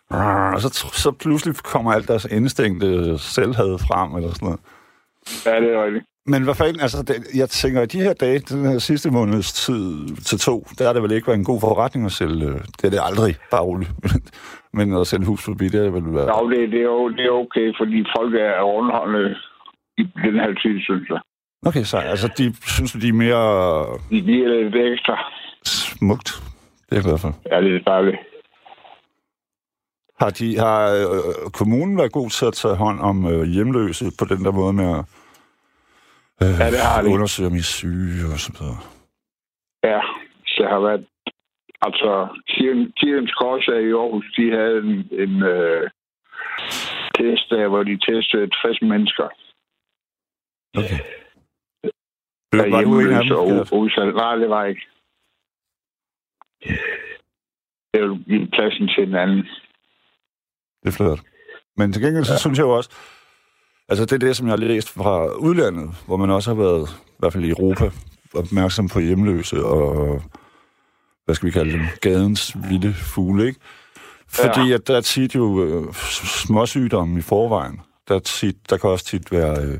Og 0.09 0.61
så, 0.61 0.89
så 0.93 1.11
pludselig 1.11 1.55
kommer 1.55 1.93
alt 1.93 2.07
deres 2.07 2.25
indstængte 2.25 3.19
selvhed 3.19 3.77
frem, 3.77 4.15
eller 4.15 4.29
sådan 4.29 4.45
noget. 4.45 4.59
Ja, 5.45 5.61
det 5.61 5.73
er 5.73 5.85
rigtigt. 5.85 6.05
Men 6.27 6.43
hvad 6.43 6.55
fanden, 6.55 6.79
altså, 6.81 7.01
det, 7.03 7.23
jeg 7.35 7.49
tænker, 7.49 7.81
at 7.81 7.91
de 7.91 8.01
her 8.01 8.13
dage, 8.13 8.39
den 8.39 8.65
her 8.65 8.79
sidste 8.79 9.11
måneds 9.11 9.53
tid 9.53 10.15
til 10.15 10.39
to, 10.39 10.67
der 10.79 10.89
er 10.89 10.93
det 10.93 11.03
vel 11.03 11.11
ikke 11.11 11.27
været 11.27 11.37
en 11.37 11.45
god 11.45 11.59
forretning 11.59 12.05
at 12.05 12.11
sælge, 12.11 12.45
øh, 12.45 12.53
det 12.53 12.83
er 12.83 12.89
det 12.89 12.99
aldrig, 13.03 13.37
bare 13.51 13.61
roligt. 13.61 13.91
Men 14.77 14.93
at 15.01 15.07
sælge 15.07 15.25
hus 15.25 15.45
forbi, 15.45 15.65
det 15.73 15.85
er 15.85 15.91
vel 15.97 16.13
været... 16.17 16.27
Ja, 16.33 16.39
det, 16.51 16.71
det, 16.71 16.81
er, 16.81 17.07
det 17.17 17.25
er 17.25 17.31
okay, 17.43 17.67
fordi 17.79 17.97
folk 18.17 18.33
er 18.35 18.61
underholdende 18.77 19.35
i 19.97 20.03
den 20.25 20.35
her 20.43 20.51
tid, 20.63 20.75
synes 20.87 21.09
jeg. 21.09 21.19
Okay, 21.65 21.83
så 21.83 21.97
altså, 21.97 22.27
de 22.37 22.45
synes, 22.75 22.91
de 22.91 23.07
er 23.07 23.13
mere 23.13 23.43
De 24.09 24.21
giver 24.21 24.47
lidt 24.63 24.75
ekstra. 24.93 25.15
smukt. 25.65 26.29
Det 26.85 26.91
er 26.91 26.95
jeg 26.95 27.03
glad 27.03 27.17
for. 27.17 27.31
Ja, 27.51 27.61
det 27.61 27.75
er 27.75 27.79
dejligt. 27.79 28.17
Har, 30.19 30.29
de, 30.29 30.57
har 30.57 30.79
øh, 30.91 31.51
kommunen 31.51 31.97
været 31.97 32.11
god 32.11 32.29
til 32.29 32.45
at 32.45 32.53
tage 32.53 32.75
hånd 32.75 32.99
om 32.99 33.25
øh, 33.33 33.43
hjemløse 33.43 34.05
på 34.19 34.25
den 34.25 34.45
der 34.45 34.51
måde 34.51 34.73
med 34.73 34.89
at 34.99 35.03
øh, 36.43 36.53
Ja, 36.59 36.67
det 36.71 36.79
har 36.79 37.01
de. 37.01 37.09
undersøge, 37.09 37.47
om 37.47 37.55
I 37.55 37.57
er 37.57 37.71
syge 37.79 38.25
og 38.33 38.39
sådan 38.39 38.57
noget? 38.65 38.79
Ja, 39.83 40.01
så 40.47 40.63
har 40.71 40.79
været... 40.79 41.05
Altså, 41.85 42.11
Kirken- 42.47 42.91
Kirkens 42.99 43.33
Kors 43.39 43.67
i 43.67 43.71
Aarhus, 43.71 44.25
de 44.37 44.45
havde 44.57 44.77
en, 44.77 44.93
en 45.23 45.33
øh, 45.43 45.89
test 47.17 47.45
der, 47.49 47.67
hvor 47.67 47.83
de 47.83 47.97
testede 48.07 48.49
60 48.49 48.81
mennesker. 48.81 49.27
Okay. 50.79 50.99
Der 52.51 52.69
Var 52.69 52.81
du 52.81 52.99
en 52.99 53.11
af 53.13 53.31
og 53.31 53.47
dem? 53.49 53.57
U- 53.59 53.75
udsatte. 53.81 54.11
Nej, 54.13 54.35
det 54.35 54.49
var 54.49 54.65
ikke. 54.65 54.81
Jeg 57.93 58.01
vil 58.03 58.23
give 58.27 58.47
pladsen 58.53 58.87
til 58.87 59.03
en 59.07 59.15
anden. 59.15 59.43
Det 60.83 60.87
er 60.87 60.91
flot. 60.91 61.19
Men 61.77 61.93
til 61.93 62.01
gengæld, 62.03 62.25
så 62.25 62.33
ja. 62.33 62.37
synes 62.39 62.57
jeg 62.57 62.65
jo 62.65 62.69
også, 62.77 62.89
altså 63.89 64.05
det 64.05 64.11
er 64.13 64.27
det, 64.27 64.35
som 64.35 64.47
jeg 64.47 64.51
har 64.51 64.57
læst 64.57 64.89
fra 64.93 65.35
udlandet, 65.47 65.89
hvor 66.07 66.17
man 66.17 66.29
også 66.29 66.53
har 66.53 66.57
været, 66.63 66.89
i 66.89 67.15
hvert 67.19 67.33
fald 67.33 67.43
i 67.45 67.49
Europa, 67.49 67.85
opmærksom 68.41 68.87
på 68.93 68.99
hjemløse 68.99 69.57
og, 69.65 70.21
hvad 71.25 71.35
skal 71.35 71.45
vi 71.47 71.51
kalde 71.51 71.71
dem, 71.71 71.81
gadens 72.01 72.55
vilde 72.69 72.93
fugle, 72.93 73.47
ikke? 73.47 73.59
Fordi 74.27 74.61
ja. 74.69 74.73
at 74.75 74.87
der 74.87 74.97
er 74.97 75.01
tit 75.01 75.35
jo 75.35 75.63
øh, 75.63 75.93
småsygdomme 76.45 77.19
i 77.19 77.21
forvejen. 77.21 77.81
Der, 78.07 78.15
er 78.15 78.19
tit, 78.19 78.55
der 78.69 78.77
kan 78.77 78.89
også 78.89 79.05
tit 79.05 79.31
være, 79.31 79.63
øh, 79.63 79.79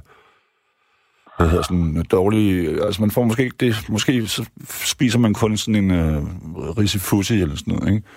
hvad 1.37 1.49
hedder 1.49 1.63
sådan, 1.63 2.05
dårlige, 2.11 2.83
altså 2.85 3.01
man 3.01 3.11
får 3.11 3.23
måske 3.23 3.43
ikke 3.43 3.55
det, 3.59 3.75
måske 3.89 4.27
så 4.27 4.45
spiser 4.69 5.19
man 5.19 5.33
kun 5.33 5.57
sådan 5.57 5.75
en 5.75 5.91
øh, 5.91 6.23
risifussi 6.55 7.41
eller 7.41 7.55
sådan 7.55 7.73
noget, 7.73 7.93
ikke? 7.95 8.07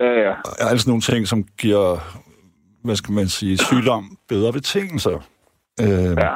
Ja, 0.00 0.06
ja. 0.06 0.32
alle 0.58 0.78
sådan 0.78 0.90
nogle 0.90 1.02
ting, 1.02 1.28
som 1.28 1.44
giver, 1.58 1.98
hvad 2.84 2.96
skal 2.96 3.12
man 3.12 3.28
sige, 3.28 3.58
sygdom 3.58 4.18
bedre 4.28 4.52
betingelser. 4.52 5.18
Øh, 5.80 5.88
Ja. 5.88 6.30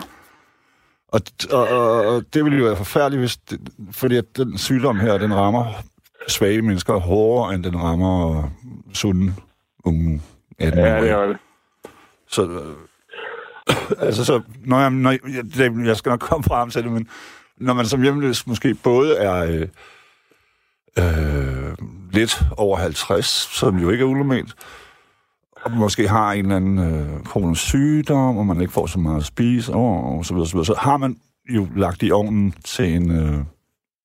og, 1.08 1.20
og, 1.50 1.68
og, 1.68 2.06
og 2.06 2.24
det 2.34 2.44
ville 2.44 2.58
jo 2.58 2.64
være 2.64 2.76
forfærdeligt, 2.76 3.20
hvis 3.20 3.36
det, 3.36 3.60
fordi 3.90 4.16
at 4.16 4.36
den 4.36 4.58
sygdom 4.58 5.00
her, 5.00 5.18
den 5.18 5.34
rammer 5.34 5.72
svage 6.28 6.62
mennesker 6.62 6.94
hårdere, 6.94 7.54
end 7.54 7.64
den 7.64 7.82
rammer 7.82 8.50
sunde 8.94 9.34
unge 9.84 10.22
18 10.58 10.80
Ja, 10.80 11.00
det 11.00 11.14
var 11.14 11.26
det. 11.26 11.36
Så, 12.28 12.42
øh, 12.42 12.76
altså, 14.06 14.24
så, 14.24 14.40
når 14.64 14.80
jeg, 14.80 14.90
når 14.90 15.10
jeg, 15.10 15.44
det, 15.56 15.86
jeg 15.86 15.96
skal 15.96 16.10
nok 16.10 16.20
komme 16.20 16.44
frem 16.44 16.70
til 16.70 16.82
det, 16.82 16.92
men 16.92 17.08
når 17.56 17.74
man 17.74 17.86
som 17.86 18.02
hjemløs 18.02 18.46
måske 18.46 18.74
både 18.74 19.16
er 19.16 19.44
øh, 19.44 19.68
øh, 20.98 21.76
lidt 22.12 22.42
over 22.56 22.76
50, 22.76 23.26
som 23.26 23.78
jo 23.78 23.90
ikke 23.90 24.02
er 24.02 24.08
unormalt, 24.08 24.54
og 25.62 25.70
måske 25.70 26.08
har 26.08 26.32
en 26.32 26.44
eller 26.44 26.56
anden 26.56 26.78
øh, 26.78 27.24
kronisk 27.24 27.62
sygdom, 27.62 28.38
og 28.38 28.46
man 28.46 28.60
ikke 28.60 28.72
får 28.72 28.86
så 28.86 28.98
meget 28.98 29.16
at 29.16 29.24
spise, 29.24 29.72
og, 29.72 30.16
og 30.18 30.24
så 30.24 30.34
videre, 30.34 30.48
så 30.48 30.52
videre, 30.52 30.66
så 30.66 30.74
har 30.78 30.96
man 30.96 31.16
jo 31.48 31.68
lagt 31.76 32.02
i 32.02 32.10
ovnen 32.10 32.52
til 32.64 32.84
en... 32.94 33.10
Øh, 33.10 33.44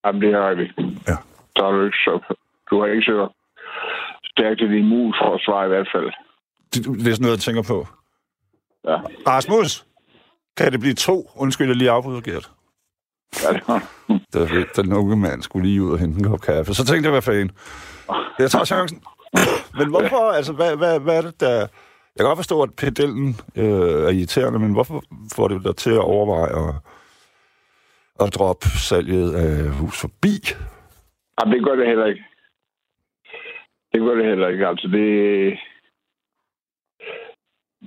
Jamen, 0.06 0.22
det 0.22 0.34
er 0.34 0.50
rigtigt. 0.50 1.08
Ja. 1.08 1.16
Så 1.58 1.66
er 1.66 1.72
du 1.72 1.86
ikke 1.86 1.98
så... 1.98 2.36
Du 2.70 2.80
har 2.80 2.88
ikke 2.88 3.02
så 3.04 3.30
stærkt 4.26 4.62
et 4.62 4.72
immunforsvar 4.72 5.66
i 5.66 5.68
hvert 5.68 5.88
fald. 5.94 6.06
det, 6.74 6.86
det 6.86 7.08
er 7.08 7.16
sådan 7.16 7.22
noget, 7.22 7.38
jeg 7.38 7.40
tænker 7.40 7.64
på. 7.64 7.88
Ja, 8.90 8.98
Rasmus, 9.28 9.86
kan 10.58 10.72
det 10.72 10.80
blive 10.80 10.94
to? 10.94 11.32
Undskyld, 11.36 11.68
jeg 11.68 11.76
lige 11.76 11.92
afbryder, 11.92 12.22
Gert. 12.22 12.52
ja 13.44 13.54
det 13.54 13.64
var 13.68 13.84
Der, 14.34 14.66
den 14.84 14.94
unge 14.94 15.16
mand 15.18 15.42
skulle 15.42 15.68
lige 15.68 15.84
ud 15.84 15.92
og 15.92 16.00
hente 16.00 16.18
en 16.20 16.24
kop 16.28 16.42
kaffe. 16.42 16.74
Så 16.74 16.86
tænkte 16.86 17.08
jeg, 17.08 17.12
hvad 17.12 17.22
fanden? 17.22 17.52
Jeg 18.40 18.52
tager 18.52 18.66
chancen. 18.66 19.02
Men 19.78 19.90
hvorfor, 19.90 20.32
altså, 20.32 20.54
hvad, 20.54 20.76
hvad, 20.78 21.00
hvad 21.00 21.18
er 21.18 21.22
det, 21.22 21.40
der... 21.40 21.60
Jeg 22.16 22.20
kan 22.24 22.26
godt 22.26 22.38
forstå, 22.38 22.62
at 22.62 22.74
pedellen 22.78 23.36
øh, 23.56 23.66
er 24.06 24.10
irriterende, 24.10 24.60
men 24.60 24.72
hvorfor 24.74 25.04
får 25.36 25.48
det 25.48 25.64
dig 25.64 25.76
til 25.76 25.90
at 25.92 26.00
overveje 26.00 26.68
at, 26.70 26.76
at 28.20 28.36
droppe 28.36 28.68
salget 28.68 29.34
af 29.34 29.70
hus 29.70 30.00
forbi? 30.02 30.40
Jamen, 31.40 31.54
det 31.58 31.66
gør 31.66 31.76
det 31.76 31.88
heller 31.88 32.06
ikke. 32.06 32.24
Det 33.94 34.02
gør 34.02 34.16
det 34.16 34.26
heller 34.26 34.48
ikke. 34.48 34.68
Altså, 34.68 34.88
det, 34.88 35.06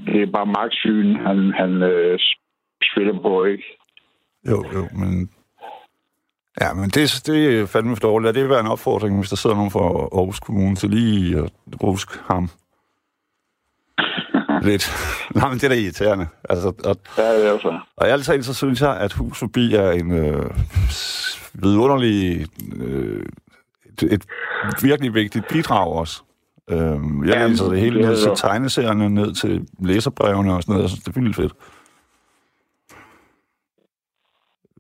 det 0.07 0.23
er 0.23 0.33
bare 0.33 0.47
magtsyn, 0.47 1.17
han, 1.17 1.53
han 1.61 1.83
øh, 1.83 2.19
spiller 2.93 3.23
på, 3.23 3.45
ikke? 3.45 3.65
Jo, 4.51 4.65
jo, 4.75 4.89
men... 4.93 5.31
Ja, 6.61 6.75
men 6.75 6.91
det, 6.91 7.23
det 7.27 7.61
er 7.61 7.67
fandme 7.67 7.97
for 7.97 8.01
dårligt. 8.01 8.35
Det 8.35 8.43
vil 8.43 8.51
være 8.51 8.61
en 8.61 8.67
opfordring, 8.77 9.19
hvis 9.19 9.29
der 9.31 9.37
sidder 9.37 9.57
nogen 9.57 9.71
fra 9.71 9.81
Aarhus 10.19 10.41
Kommune 10.41 10.77
til 10.77 10.91
lige 10.91 11.39
at 11.39 11.51
ruske 11.83 12.19
ham. 12.31 12.49
Lidt. 14.69 14.91
Nej, 15.35 15.49
men 15.49 15.59
det 15.59 15.65
er 15.65 15.69
da 15.69 15.75
irriterende. 15.75 16.27
Altså, 16.51 16.69
og, 16.69 16.97
Ja, 17.19 17.39
det 17.39 17.47
er 17.49 17.59
så. 17.59 17.81
og 17.97 18.09
ærligt 18.09 18.27
talt, 18.27 18.45
så 18.45 18.55
synes 18.55 18.81
jeg, 18.81 18.97
at 19.01 19.13
Hus 19.13 19.39
Forbi 19.39 19.75
er 19.75 19.91
en 19.91 20.13
øh, 20.13 20.51
vidunderlig... 21.55 22.47
Øh, 22.77 23.27
et, 24.03 24.13
et 24.13 24.83
virkelig 24.83 25.15
vigtigt 25.15 25.45
bidrag 25.49 25.93
også. 25.93 26.23
Øh, 26.71 26.77
jeg 26.79 26.89
Jamen, 26.89 27.51
læser 27.51 27.69
det 27.71 27.81
hele 27.81 28.01
ned 28.01 28.17
til 28.17 28.31
tegneserierne, 28.37 29.11
ned 29.11 29.35
til 29.35 29.69
læserbrevene 29.83 30.55
og 30.55 30.63
sådan 30.63 30.73
noget. 30.73 30.83
Jeg 30.83 30.91
synes, 30.91 31.05
det 31.05 31.17
er 31.17 31.21
vildt 31.21 31.37
fedt. 31.37 31.53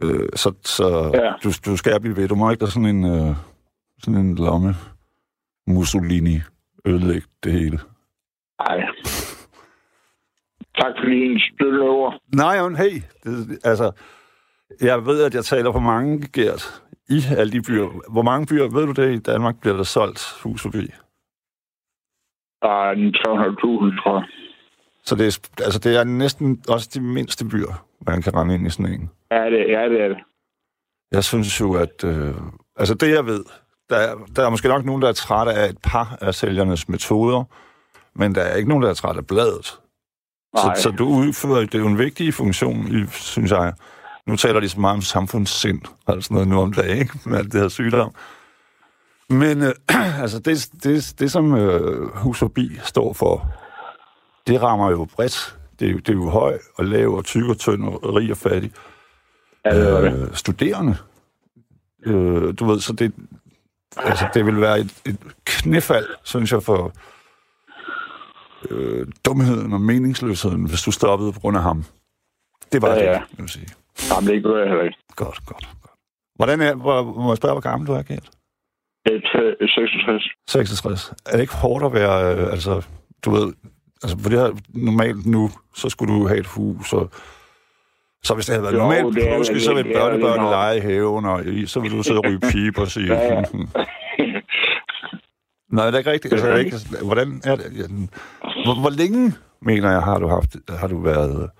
Øh, 0.03 0.29
så 0.37 0.53
så 0.65 1.11
Ja. 1.15 1.33
du, 1.45 1.53
du 1.71 1.77
skal 1.77 2.01
blive 2.01 2.17
ved. 2.17 2.29
Du 2.29 2.35
må 2.35 2.51
ikke 2.51 2.61
der 2.61 2.71
sådan 2.71 2.97
en, 2.97 3.05
øh, 3.05 3.37
sådan 4.03 4.21
en 4.21 4.35
lomme 4.35 4.75
Mussolini 5.67 6.41
ødelægge 6.85 7.27
det 7.45 7.53
hele. 7.53 7.79
Nej. 8.69 8.81
Tak 10.79 10.93
for 10.99 11.07
din 11.11 11.39
støtte 11.39 11.81
over. 11.83 12.13
Nej, 12.35 12.69
men 12.69 12.77
hey, 12.77 13.03
det, 13.25 13.59
altså, 13.65 13.93
jeg 14.81 15.07
ved, 15.07 15.23
at 15.23 15.35
jeg 15.35 15.45
taler 15.45 15.73
for 15.73 15.81
mange, 15.81 16.29
Gert, 16.33 16.83
i 17.09 17.23
alle 17.37 17.53
de 17.53 17.63
byer. 17.63 18.11
Hvor 18.13 18.23
mange 18.23 18.47
byer, 18.47 18.69
ved 18.69 18.87
du 18.87 18.93
det, 18.93 19.13
i 19.15 19.19
Danmark 19.19 19.61
bliver 19.61 19.77
der 19.77 19.83
solgt 19.83 20.41
hus 20.43 20.63
forbi? 20.63 20.87
Der 22.63 22.89
er 22.89 22.91
en 22.91 23.15
300.000, 23.15 24.03
tror 24.03 24.19
jeg. 24.19 24.29
Så 25.05 25.15
det 25.15 25.27
er, 25.27 25.63
altså, 25.65 25.79
det 25.79 25.97
er 25.97 26.05
næsten 26.05 26.63
også 26.69 26.91
de 26.95 27.01
mindste 27.01 27.45
byer, 27.45 27.87
man 28.07 28.23
kan 28.23 28.35
rende 28.37 28.55
ind 28.55 28.67
i 28.67 28.71
sådan 28.71 28.93
en. 28.93 29.11
Ja, 29.31 29.45
det, 29.45 29.59
ja, 29.69 29.89
det 29.89 30.01
er 30.01 30.09
det. 30.09 30.19
Jeg 31.13 31.25
synes 31.25 31.61
jo, 31.61 31.75
at... 31.75 32.05
Øh, 32.05 32.35
altså, 32.77 32.95
det 32.95 33.11
jeg 33.15 33.27
ved, 33.27 33.45
der 33.91 33.97
er, 33.97 34.15
der 34.37 34.47
er 34.47 34.51
måske 34.51 34.69
nok 34.69 34.85
nogen, 34.85 35.03
der 35.03 35.09
er 35.09 35.13
trætte 35.13 35.53
af 35.53 35.69
et 35.69 35.79
par 35.83 36.19
af 36.21 36.35
sælgernes 36.35 36.89
metoder, 36.89 37.45
men 38.15 38.35
der 38.35 38.43
er 38.43 38.57
ikke 38.57 38.69
nogen, 38.69 38.83
der 38.83 38.91
er 38.91 38.95
trætte 38.95 39.19
af 39.19 39.27
bladet. 39.27 39.67
Så, 40.57 40.67
Nej. 40.67 40.75
så 40.75 40.91
du 40.91 41.05
udfører, 41.09 41.61
det 41.61 41.75
er 41.75 41.79
jo 41.79 41.87
en 41.87 41.99
vigtig 41.99 42.35
funktion, 42.35 43.07
synes 43.11 43.51
jeg. 43.51 43.73
Nu 44.29 44.37
taler 44.37 44.61
de 44.61 44.69
så 44.69 44.81
meget 44.81 44.95
om 44.95 45.03
samfundssind, 45.03 45.81
og 46.07 46.23
sådan 46.23 46.35
noget 46.35 46.49
nu 46.49 46.61
om 46.61 46.73
dagen, 46.73 46.99
ikke? 46.99 47.19
Med 47.25 47.39
alt 47.39 47.53
det 47.53 47.61
her 47.61 47.69
sygdom. 47.69 48.15
Men 49.29 49.63
øh, 49.63 49.75
altså, 50.23 50.39
det, 50.39 50.71
det, 50.83 51.15
det 51.19 51.31
som 51.31 51.55
øh, 51.55 52.17
Hus 52.17 52.39
Forbi 52.39 52.79
står 52.83 53.13
for, 53.13 53.53
det 54.47 54.63
rammer 54.63 54.91
jo 54.91 55.05
bredt. 55.05 55.57
Det 55.81 55.89
er 55.89 55.93
jo, 55.93 55.99
det 55.99 56.09
er 56.09 56.13
jo 56.13 56.29
høj 56.29 56.59
og 56.75 56.85
lav 56.85 57.09
og 57.09 57.25
tyk 57.25 57.49
og 57.49 57.59
tynd 57.59 57.85
og 57.85 58.15
rig 58.15 58.31
og 58.31 58.37
fattig. 58.37 58.73
Ja, 59.65 59.85
det 59.85 59.93
var 59.93 60.01
det. 60.01 60.29
Øh, 60.29 60.35
studerende. 60.35 60.97
Øh, 62.07 62.55
du 62.59 62.65
ved, 62.65 62.81
så 62.81 62.93
det, 62.93 63.13
altså, 63.97 64.29
det 64.35 64.47
vil 64.47 64.61
være 64.61 64.81
et, 64.81 64.95
et 65.07 65.19
knæfald, 65.45 66.07
synes 66.25 66.53
jeg, 66.53 66.63
for 66.63 66.93
øh, 68.71 69.07
dumheden 69.25 69.73
og 69.73 69.81
meningsløsheden, 69.81 70.65
hvis 70.65 70.83
du 70.83 70.91
stoppede 70.91 71.33
på 71.33 71.41
grund 71.41 71.57
af 71.57 71.63
ham. 71.63 71.85
Det 72.73 72.83
var 72.83 72.89
Ja, 72.89 72.95
det, 72.95 73.05
ja. 73.05 73.11
jeg 73.13 73.21
vil 73.39 73.49
sige. 73.49 73.69
Jamen, 74.11 74.27
det 74.35 74.43
gør 74.45 74.59
jeg 74.59 74.69
heller 74.69 74.85
ikke. 74.85 74.99
Godt, 75.17 75.39
godt, 75.47 75.67
godt. 75.83 75.95
Hvordan 76.37 76.61
er, 76.61 76.75
hvor, 76.75 77.03
må 77.03 77.31
jeg 77.31 77.37
spørge, 77.37 77.55
hvor 77.55 77.61
gammel 77.71 77.89
du 77.89 77.93
er, 77.93 78.03
Gert? 78.03 78.29
Det 79.05 79.15
er 79.17 79.21
t- 79.21 79.67
66. 79.67 80.25
66. 80.49 81.13
Er 81.27 81.33
det 81.33 81.41
ikke 81.41 81.55
hårdt 81.55 81.85
at 81.85 81.93
være, 81.93 82.35
øh, 82.37 82.53
altså, 82.53 82.87
du 83.25 83.31
ved, 83.31 83.53
altså, 84.03 84.19
for 84.23 84.31
det 84.31 84.39
her 84.41 84.51
normalt 84.75 85.27
nu, 85.27 85.51
så 85.77 85.89
skulle 85.89 86.15
du 86.15 86.27
have 86.27 86.41
et 86.41 86.47
hus, 86.47 86.93
og 86.93 87.11
Så 88.23 88.35
hvis 88.35 88.47
det 88.47 88.53
havde 88.55 88.63
været 88.65 88.75
jo, 88.75 88.79
normalt 88.79 89.15
det 89.17 89.29
påske, 89.37 89.61
så 89.61 89.75
ville 89.75 89.93
børnebørn 89.95 90.39
lege 90.41 90.77
i 90.77 90.81
haven, 90.81 91.25
og 91.25 91.41
så 91.67 91.81
ville 91.81 91.97
du 91.97 92.03
sidde 92.03 92.19
og 92.19 92.25
ryge 92.25 92.41
pip 92.51 92.79
og 92.79 92.89
sige... 92.89 93.15
ja, 93.15 93.35
ja. 93.35 93.43
Nej, 95.77 95.87
det 95.87 95.95
er 95.95 95.99
ikke 95.99 96.11
rigtigt. 96.11 96.33
Altså, 96.33 96.49
er 96.49 96.57
ikke, 96.57 96.77
hvordan 97.05 97.41
er 97.45 97.57
det? 97.57 97.65
Hvor, 98.65 98.81
hvor 98.81 98.91
længe, 98.91 99.33
mener 99.63 99.91
jeg, 99.91 100.03
har 100.03 100.19
du 100.19 100.29
haft, 100.29 100.57
har 100.69 100.87
du 100.89 101.01
været... 101.01 101.51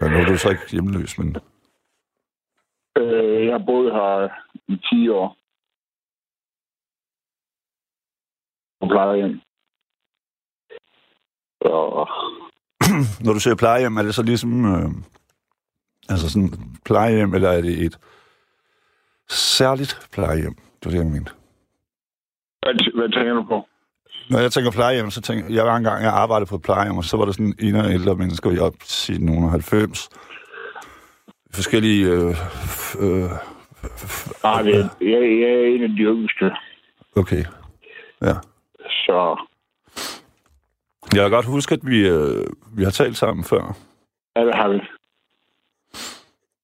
Ja, 0.00 0.08
nu 0.08 0.16
er 0.16 0.24
du 0.24 0.38
så 0.38 0.50
ikke 0.50 0.70
hjemløs, 0.70 1.18
men... 1.18 1.36
Øh, 2.98 3.46
jeg 3.46 3.52
har 3.54 3.64
boet 3.66 3.92
her 3.92 4.28
i 4.68 4.76
10 4.76 5.08
år. 5.08 5.36
På 8.80 8.86
plejehjem. 8.86 9.40
Og... 11.60 12.08
Når 13.24 13.32
du 13.32 13.40
siger 13.40 13.56
plejehjem, 13.56 13.96
er 13.96 14.02
det 14.02 14.14
så 14.14 14.22
ligesom... 14.22 14.64
Øh, 14.74 14.90
altså 16.08 16.30
sådan 16.30 16.50
plejehjem, 16.84 17.34
eller 17.34 17.48
er 17.48 17.60
det 17.60 17.84
et 17.86 17.98
særligt 19.28 20.08
plejehjem? 20.12 20.54
Det 20.54 20.84
var 20.84 20.90
det, 20.90 20.98
jeg 20.98 21.06
mente. 21.06 21.32
Hvad, 22.62 22.74
hvad 22.96 23.08
tænker 23.08 23.34
du 23.34 23.42
på? 23.42 23.68
Når 24.30 24.38
jeg 24.38 24.52
tænker 24.52 24.70
plejehjem, 24.70 25.10
så 25.10 25.20
tænker 25.20 25.54
jeg, 25.54 25.64
var 25.64 25.76
engang, 25.76 26.02
jeg 26.02 26.12
arbejdede 26.12 26.48
på 26.48 26.54
et 26.54 26.62
plejehjem, 26.62 26.96
og 26.96 27.04
så 27.04 27.16
var 27.16 27.24
der 27.24 27.32
sådan 27.32 27.54
en 27.58 27.76
af 27.76 27.90
ældre 27.90 28.14
mennesker, 28.14 28.50
jeg 28.50 28.62
op 28.62 28.74
til 28.84 29.24
nogen 29.24 29.50
90. 29.50 30.08
Forskellige... 31.54 32.06
Øh, 32.06 32.36
øh, 33.00 33.30
Nej, 34.42 34.62
det 34.62 34.74
er, 34.74 34.88
jeg, 35.00 35.22
jeg 35.40 35.50
er 35.50 35.66
en 35.74 35.82
af 35.82 35.88
de 35.88 35.96
yngste. 35.96 36.50
Okay, 37.16 37.44
ja. 38.22 38.34
Så... 38.88 39.46
Jeg 41.14 41.22
kan 41.22 41.30
godt 41.30 41.46
huske, 41.46 41.72
at 41.74 41.80
vi, 41.82 42.08
øh, 42.08 42.46
vi 42.76 42.84
har 42.84 42.90
talt 42.90 43.16
sammen 43.16 43.44
før. 43.44 43.76
Ja, 44.36 44.46
det 44.46 44.54
har 44.54 44.68
vi. 44.68 44.80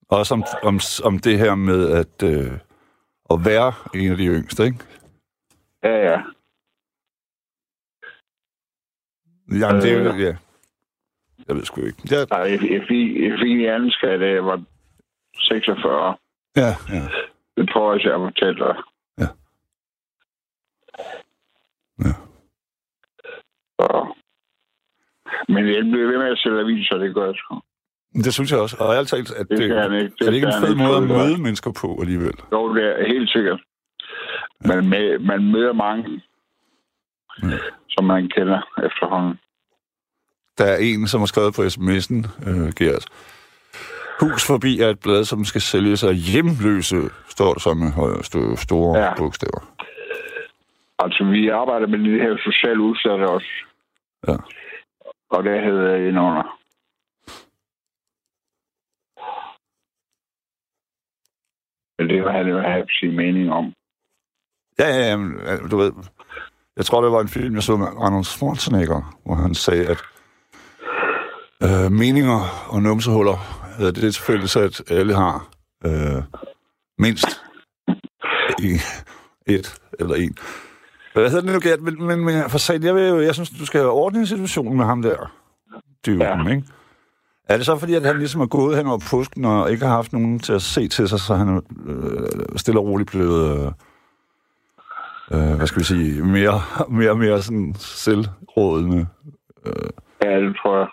Også 0.09 0.35
om, 0.35 0.45
om, 0.63 0.81
om 1.05 1.19
det 1.19 1.39
her 1.39 1.55
med 1.55 1.91
at, 1.91 2.23
øh, 2.23 2.53
at 3.31 3.45
være 3.45 3.73
en 3.95 4.11
af 4.11 4.17
de 4.17 4.27
yngste, 4.27 4.65
ikke? 4.65 4.79
Ja, 5.83 6.11
ja. 6.11 6.21
Jamen, 9.51 9.83
det 9.83 9.93
er 9.93 9.99
jo... 9.99 10.13
Øh. 10.13 10.21
Ja. 10.21 10.37
Jeg 11.49 11.57
ved 11.57 11.65
sgu 11.65 11.81
ikke. 11.81 12.03
Jeg... 12.11 12.27
Nej, 12.31 12.41
jeg, 12.41 12.61
jeg, 12.71 12.83
fik, 12.89 13.23
jeg 13.23 13.39
fik 13.43 13.51
en 13.51 13.59
hjerneskade, 13.59 14.19
da 14.21 14.27
jeg 14.27 14.45
var 14.45 14.63
46. 15.35 16.17
Ja, 16.57 16.71
ja. 16.89 17.03
Det 17.57 17.71
tror 17.71 17.93
jeg, 17.93 18.05
jeg 18.05 18.19
fortælle 18.19 18.59
dig. 18.59 18.77
Ja. 19.19 19.29
Ja. 22.05 22.13
Så. 23.79 24.15
Men 25.49 25.69
jeg 25.75 25.83
bliver 25.93 26.07
ved 26.07 26.19
med 26.19 26.31
at 26.31 26.39
sælge 26.39 26.61
aviser, 26.61 26.97
det 26.97 27.15
gør 27.15 27.27
jeg 27.27 27.35
sgu. 27.37 27.61
Det 28.15 28.35
synes 28.35 28.53
jeg 28.53 28.61
også. 28.61 28.77
Og 28.81 28.95
jeg 28.95 29.07
talt, 29.07 29.31
at 29.31 29.49
det, 29.49 29.59
det, 29.59 29.65
ikke. 29.65 29.75
det 29.75 30.21
er 30.21 30.31
det 30.31 30.35
ikke 30.35 30.47
en 30.47 30.63
fed 30.67 30.75
måde 30.75 30.97
at 30.97 31.03
møde 31.03 31.43
mennesker 31.43 31.73
på 31.81 31.99
alligevel? 32.01 32.35
Jo, 32.53 32.75
det 32.75 32.85
er 32.85 33.07
helt 33.07 33.31
sikkert. 33.31 33.61
Man, 34.65 34.89
med, 34.89 35.19
man 35.19 35.53
møder 35.53 35.73
mange, 35.73 36.23
ja. 37.43 37.59
Som 37.91 38.05
man 38.05 38.29
kender 38.29 38.61
efterhånden. 38.89 39.35
Der 40.59 40.65
er 40.65 40.77
en, 40.77 41.07
som 41.09 41.21
har 41.21 41.27
skrevet 41.27 41.55
på 41.55 41.63
sms'en, 41.63 42.19
øh, 42.49 42.73
Gert. 42.79 43.05
Hus 44.21 44.47
forbi 44.47 44.81
er 44.81 44.89
et 44.89 45.01
blad, 45.01 45.25
som 45.25 45.45
skal 45.45 45.61
sælges 45.61 46.05
af 46.05 46.15
hjemløse, 46.15 46.97
står 47.29 47.53
der 47.53 47.61
så 47.61 47.75
med 47.75 47.91
højere, 47.93 48.25
store 48.57 48.99
ja. 48.99 49.15
bogstaver. 49.19 49.63
Altså, 50.99 51.25
vi 51.25 51.49
arbejder 51.49 51.87
med 51.87 51.99
det 51.99 52.21
her 52.21 52.37
sociale 52.37 52.81
udsatte 52.81 53.25
også. 53.37 53.53
Ja. 54.29 54.37
Og 55.31 55.45
det 55.45 55.65
hedder 55.65 55.91
jeg 55.97 56.09
under. 56.09 56.61
Men 61.99 62.09
det 62.09 62.33
han 62.33 62.47
jo 62.47 62.59
have 62.61 62.87
sin 63.01 63.17
mening 63.17 63.53
om. 63.53 63.75
Ja, 64.79 64.89
ja, 64.89 65.17
ja, 65.49 65.57
du 65.71 65.77
ved, 65.77 65.93
jeg 66.81 66.87
tror, 66.87 67.03
det 67.03 67.13
var 67.13 67.21
en 67.21 67.29
film, 67.29 67.55
jeg 67.55 67.63
så 67.63 67.77
med 67.77 67.87
Arnold 67.87 68.25
Schwarzenegger, 68.25 69.19
hvor 69.25 69.35
han 69.35 69.55
sagde, 69.55 69.87
at 69.87 69.99
øh, 71.63 71.93
meninger 71.93 72.67
og 72.69 72.83
numsehuller, 72.83 73.37
det 73.79 73.87
er 73.87 73.93
det 73.93 74.15
tilfælde, 74.15 74.61
at 74.61 74.83
alle 74.91 75.15
har 75.15 75.49
øh, 75.87 76.23
mindst 76.99 77.27
et 79.47 79.81
eller 79.99 80.15
en. 80.15 80.37
Hvad 81.13 81.31
hedder 81.31 81.41
det 81.41 81.53
nu, 81.53 81.61
Gert? 81.61 81.81
Men, 81.81 82.07
men, 82.07 82.25
men 82.25 82.51
for 82.51 82.59
sagt, 82.59 82.85
jeg, 82.85 82.95
vil, 82.95 83.25
jeg 83.25 83.35
synes, 83.35 83.51
du 83.51 83.67
skal 83.67 83.81
have 83.81 83.93
ordnet 83.93 84.29
situationen 84.29 84.77
med 84.77 84.85
ham 84.85 85.03
der. 85.03 85.33
Dyven, 86.07 86.21
ja. 86.21 86.49
ikke? 86.51 86.65
Er 87.49 87.57
det 87.57 87.67
så 87.67 87.79
fordi, 87.79 87.95
at 87.95 88.03
han 88.03 88.19
ligesom 88.19 88.41
er 88.41 88.47
gået 88.47 88.77
hen 88.77 88.87
over 88.87 88.99
påsken 89.11 89.45
og 89.45 89.73
ikke 89.73 89.85
har 89.85 89.95
haft 89.95 90.13
nogen 90.13 90.39
til 90.39 90.53
at 90.53 90.63
se 90.63 90.89
til 90.89 91.09
sig, 91.09 91.21
så 91.21 91.35
han 91.35 91.49
er 91.49 91.61
øh, 91.87 92.59
stille 92.59 92.81
og 92.81 92.87
roligt 92.87 93.11
blevet... 93.11 93.67
Øh, 93.67 93.73
øh, 95.33 95.55
hvad 95.57 95.67
skal 95.67 95.81
vi 95.81 95.85
sige, 95.85 96.23
mere 96.23 96.63
mere, 96.89 97.15
mere 97.15 97.43
sådan 97.43 97.75
selvrådende. 97.79 99.07
Øh. 99.67 99.91
Ja, 100.25 100.41
det 100.41 100.57
tror 100.57 100.79
jeg. 100.79 100.89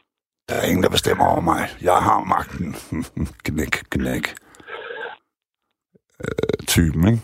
Der 0.50 0.56
er 0.56 0.66
ingen, 0.70 0.84
der 0.84 0.90
bestemmer 0.90 1.26
over 1.26 1.42
mig. 1.42 1.68
Jeg 1.82 1.94
har 1.94 2.24
magten. 2.24 2.76
knæk, 3.46 3.84
knæk. 3.90 4.36
Øh, 6.24 6.68
typen, 6.68 7.08
ikke? 7.08 7.22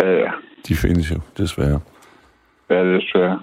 Ja, 0.00 0.10
ja. 0.10 0.30
De 0.68 0.76
findes 0.76 1.10
jo, 1.10 1.20
desværre. 1.38 1.80
Ja, 2.70 2.84
desværre. 2.84 3.40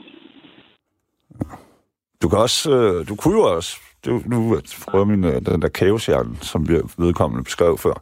Du 2.22 2.30
kan 2.30 2.40
også, 2.40 2.72
øh, 2.76 3.08
du 3.08 3.16
kunne 3.16 3.34
jo 3.34 3.56
også, 3.56 3.78
du, 4.06 4.22
nu 4.26 4.60
prøver 4.88 5.06
min, 5.06 5.24
øh, 5.24 5.42
den 5.46 5.62
der 5.62 5.68
kaoshjerne, 5.68 6.38
som 6.42 6.70
vi 6.70 6.74
vedkommende 6.98 7.44
beskrev 7.44 7.78
før, 7.78 8.02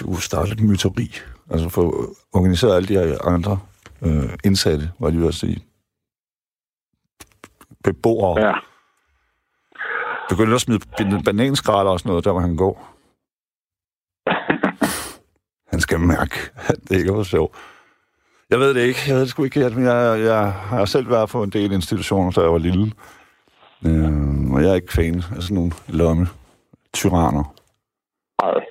du 0.00 0.14
startede 0.14 0.52
et 0.52 0.68
myteri, 0.68 1.10
altså 1.50 1.68
for 1.68 1.82
at 1.82 2.08
organisere 2.32 2.76
alle 2.76 2.88
de 2.88 2.94
her 2.94 3.26
andre 3.26 3.58
øh, 4.02 4.38
indsatte, 4.44 4.92
var 4.98 5.10
de 5.10 5.18
vil 5.18 5.32
sige. 5.32 5.64
Beboere. 7.84 8.46
Ja. 8.46 8.52
Begyndte 10.28 10.54
at 10.54 10.60
smide 10.60 10.80
bananskraler 11.24 11.90
og 11.90 11.98
sådan 11.98 12.10
noget, 12.10 12.24
der 12.24 12.32
hvor 12.32 12.40
han 12.40 12.56
går. 12.56 12.94
han 15.72 15.80
skal 15.80 16.00
mærke, 16.00 16.34
at 16.56 16.76
det 16.88 16.96
ikke 16.96 17.12
var 17.12 17.22
sjovt. 17.22 17.56
Jeg 18.50 18.58
ved 18.58 18.74
det 18.74 18.80
ikke. 18.80 19.00
Jeg 19.06 19.14
ved 19.14 19.20
det 19.20 19.30
sgu 19.30 19.44
ikke, 19.44 19.70
men 19.70 19.84
jeg, 19.84 20.20
jeg 20.20 20.52
har 20.52 20.84
selv 20.84 21.10
været 21.10 21.28
på 21.28 21.42
en 21.42 21.50
del 21.50 21.72
institutioner, 21.72 22.30
da 22.30 22.40
jeg 22.40 22.52
var 22.52 22.58
lille. 22.58 22.92
Øh, 23.86 24.52
og 24.54 24.62
jeg 24.62 24.70
er 24.70 24.74
ikke 24.74 24.92
fan 24.92 25.16
af 25.36 25.42
sådan 25.42 25.54
nogle 25.54 25.72
lomme 25.88 26.26
tyranner. 26.94 27.54
Nej. 28.42 28.64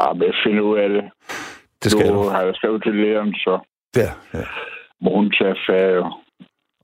Ja, 0.00 0.12
men 0.12 0.22
jeg 0.22 0.34
finder 0.44 0.62
ud 0.62 0.78
af 0.78 0.88
det. 0.88 1.04
Det 1.82 1.92
skal 1.92 2.08
du. 2.08 2.28
Har 2.28 2.42
jeg 2.42 2.54
skrevet 2.54 2.82
til 2.82 2.94
lægen, 2.94 3.34
så 3.34 3.58
Ja, 3.96 4.10
ja. 4.38 4.44
må 5.00 5.14
hun 5.16 5.30
tage 5.40 5.56
færre. 5.68 6.12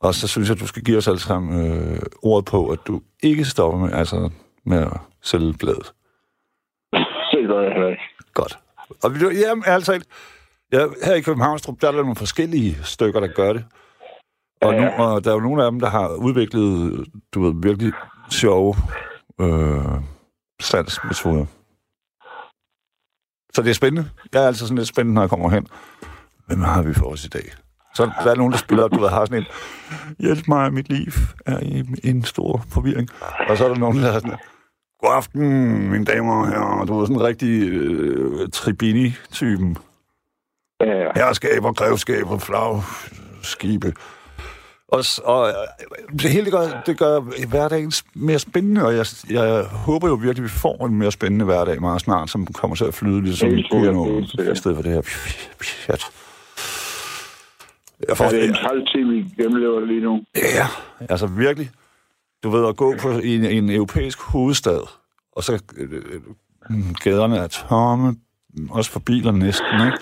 Og 0.01 0.15
så 0.15 0.29
synes 0.29 0.49
jeg, 0.49 0.55
at 0.57 0.61
du 0.61 0.67
skal 0.67 0.83
give 0.85 0.99
os 0.99 1.09
alle 1.09 1.21
sammen 1.21 1.67
øh, 1.67 1.99
ordet 2.23 2.45
på, 2.45 2.69
at 2.69 2.79
du 2.87 3.01
ikke 3.23 3.45
stopper 3.45 3.79
med, 3.81 3.93
altså, 3.93 4.31
med 4.65 4.79
at 4.79 4.93
sælge 5.23 5.55
bladet. 5.61 5.93
Det 7.33 7.49
gør 7.49 7.61
jeg 7.63 7.73
heller 7.73 7.89
ikke. 7.89 8.03
Godt. 8.35 8.59
Og 9.05 9.15
vi, 9.15 9.19
jamen, 9.47 9.65
altså, 9.67 10.05
ja, 10.73 10.79
her 11.05 11.15
i 11.15 11.21
Københavnstrup, 11.21 11.81
der 11.81 11.89
er 11.89 11.93
der 11.93 12.01
nogle 12.03 12.17
forskellige 12.17 12.75
stykker, 12.83 13.21
der 13.21 13.29
gør 13.29 13.53
det. 13.53 13.65
Og, 14.63 14.75
nu, 14.75 14.87
og 14.99 15.25
der 15.25 15.31
er 15.31 15.35
jo 15.35 15.41
nogle 15.41 15.65
af 15.65 15.71
dem, 15.71 15.81
der 15.81 15.89
har 15.91 16.15
udviklet, 16.15 17.05
du 17.35 17.43
ved, 17.43 17.55
virkelig 17.63 17.93
sjove 18.31 18.75
øh, 19.41 20.03
salgsmetoder. 20.61 21.47
Så 23.55 23.63
det 23.63 23.71
er 23.71 23.75
spændende. 23.75 24.11
Jeg 24.33 24.43
er 24.43 24.47
altså 24.47 24.67
sådan 24.67 24.79
lidt 24.79 24.89
spændende, 24.89 25.15
når 25.15 25.23
jeg 25.23 25.31
kommer 25.31 25.51
hen. 25.51 25.67
Hvem 26.47 26.61
har 26.61 26.83
vi 26.83 26.95
for 26.95 27.07
os 27.07 27.25
i 27.25 27.29
dag? 27.29 27.53
Så 27.95 28.11
der 28.25 28.31
er 28.31 28.35
nogen, 28.35 28.53
der 28.53 28.59
spiller 28.59 28.85
op, 28.85 28.91
du 28.93 29.01
ved, 29.01 29.09
har 29.09 29.25
sådan 29.25 29.39
en, 29.39 29.47
hjælp 30.19 30.49
mig, 30.49 30.73
mit 30.73 30.89
liv 30.89 31.13
er 31.47 31.59
i 31.61 31.85
en 32.05 32.25
stor 32.25 32.65
forvirring. 32.69 33.09
Og 33.49 33.57
så 33.57 33.65
er 33.65 33.69
der 33.69 33.77
nogen, 33.79 33.99
der 33.99 34.09
er 34.09 34.13
sådan, 34.13 34.37
god 35.01 35.15
aften, 35.15 35.43
mine 35.91 36.05
damer 36.05 36.35
og 36.35 36.49
herrer. 36.49 36.85
Du 36.85 37.01
er 37.01 37.05
sådan 37.05 37.17
en 37.17 37.23
rigtig 37.23 37.69
øh, 37.69 38.49
tribini-typen. 38.53 39.77
Ja. 40.81 41.09
Herskaber, 41.15 41.73
grevskaber, 41.73 42.39
flag, 42.39 42.83
skibe. 43.43 43.93
Og, 44.93 45.05
og 45.25 45.49
øh, 45.49 45.55
det 46.13 46.31
hele 46.31 46.45
det 46.45 46.53
gør, 46.53 46.83
det 46.87 46.99
gør 46.99 47.47
hverdagen 47.47 47.93
mere 48.15 48.39
spændende, 48.39 48.87
og 48.87 48.97
jeg, 48.97 49.07
jeg 49.31 49.65
håber 49.65 50.09
jo 50.09 50.15
virkelig, 50.15 50.39
at 50.39 50.43
vi 50.43 50.49
får 50.49 50.87
en 50.87 50.95
mere 50.95 51.13
spændende 51.13 51.45
hverdag 51.45 51.81
meget 51.81 52.01
snart, 52.01 52.31
som 52.31 52.47
kommer 52.47 52.77
til 52.77 52.85
at 52.85 52.95
flyde 52.95 53.23
lidt 53.25 53.39
som 53.39 53.49
en 53.49 53.59
i 53.59 54.57
stedet 54.57 54.77
for 54.77 54.83
det 54.83 54.93
her 54.93 55.03
pjat. 55.61 56.05
Jeg 58.09 58.17
får, 58.17 58.25
ja, 58.25 58.31
det 58.31 58.45
er 58.45 58.49
en 58.49 58.55
træls 58.55 58.91
tid, 58.91 59.05
vi 59.05 59.43
gennemlever 59.43 59.81
lige 59.81 60.01
nu. 60.01 60.23
Ja, 60.37 60.67
altså 61.11 61.27
virkelig. 61.27 61.71
Du 62.43 62.51
ved, 62.51 62.69
at 62.69 62.77
gå 62.77 62.95
på 63.03 63.09
en, 63.09 63.45
en 63.45 63.71
europæisk 63.71 64.23
hovedstad, 64.23 64.81
og 65.37 65.45
så 65.45 65.63
øh, 65.77 65.91
gaderne 67.05 67.37
er 67.37 67.47
tomme, 67.47 68.17
også 68.71 68.91
for 68.91 69.01
biler 69.01 69.33
næsten, 69.33 69.87
ikke? 69.87 69.99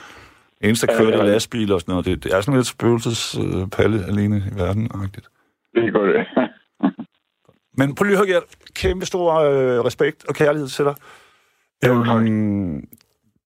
Eneste, 0.60 0.86
der 0.86 0.98
kører, 0.98 1.18
er 1.18 1.24
lastbiler 1.24 1.74
og 1.74 1.80
sådan 1.80 1.92
noget. 1.92 2.06
Det, 2.06 2.24
det 2.24 2.32
er 2.34 2.40
sådan 2.40 2.54
lidt 2.58 2.66
spøgelsespalle 2.66 3.98
øh, 3.98 4.08
alene 4.08 4.36
i 4.52 4.58
verden. 4.58 4.90
-agtigt. 4.94 5.28
Det 5.74 5.92
går 5.92 6.04
det. 6.06 6.26
Men 7.78 7.94
prøv 7.94 8.04
lige 8.04 8.18
at 8.18 8.26
høre, 8.26 8.42
kæmpe 8.74 9.06
stor 9.06 9.34
øh, 9.34 9.84
respekt 9.84 10.24
og 10.28 10.34
kærlighed 10.34 10.68
til 10.68 10.84
dig. 10.84 10.94
Øhm, 11.86 12.88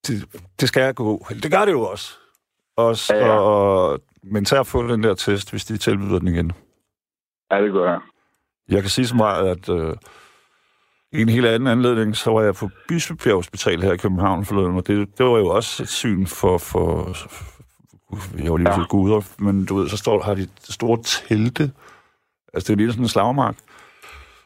det, 0.07 0.25
det 0.61 0.69
skal 0.69 0.83
jeg 0.83 0.95
gå. 0.95 1.27
Det 1.43 1.51
gør 1.51 1.65
det 1.65 1.73
jo 1.73 1.83
også. 1.83 2.19
også 2.77 3.15
ja, 3.15 3.27
ja. 3.27 3.39
Og, 3.39 4.01
men 4.23 4.45
tag 4.45 4.61
at 4.61 4.67
få 4.67 4.89
den 4.89 5.03
der 5.03 5.15
test, 5.15 5.51
hvis 5.51 5.65
de 5.65 5.77
tilbyder 5.77 6.19
den 6.19 6.29
igen. 6.29 6.53
Ja, 7.51 7.63
det 7.63 7.73
gør 7.73 7.91
jeg. 7.91 8.01
Jeg 8.69 8.81
kan 8.81 8.91
sige 8.91 9.07
så 9.07 9.17
meget, 9.17 9.49
at 9.49 9.69
øh, 9.69 9.97
i 11.15 11.23
en 11.23 11.29
helt 11.29 11.47
anden 11.47 11.67
anledning, 11.67 12.17
så 12.17 12.31
var 12.31 12.43
jeg 12.43 12.55
på 12.55 12.71
Bispebjerg 12.89 13.37
Hospital 13.37 13.83
her 13.83 13.93
i 13.93 13.97
København 13.97 14.45
forleden, 14.45 14.77
og 14.77 14.87
det, 14.87 15.19
det 15.19 15.27
var 15.27 15.39
jo 15.39 15.47
også 15.47 15.83
et 15.83 15.89
syn 15.89 16.27
for, 16.27 16.59
for, 16.59 17.13
for 18.13 18.43
jeg 18.43 18.51
var 18.51 18.57
lige 18.57 18.81
ja. 18.81 18.87
guder, 18.87 19.21
men 19.39 19.65
du 19.65 19.77
ved, 19.77 19.89
så 19.89 19.97
står, 19.97 20.23
har 20.23 20.35
de 20.35 20.49
store 20.59 20.99
telte, 21.03 21.71
altså 22.55 22.67
det 22.67 22.71
er 22.73 22.77
lige 22.77 22.91
sådan 22.91 23.05
en 23.05 23.09
slagmark, 23.09 23.57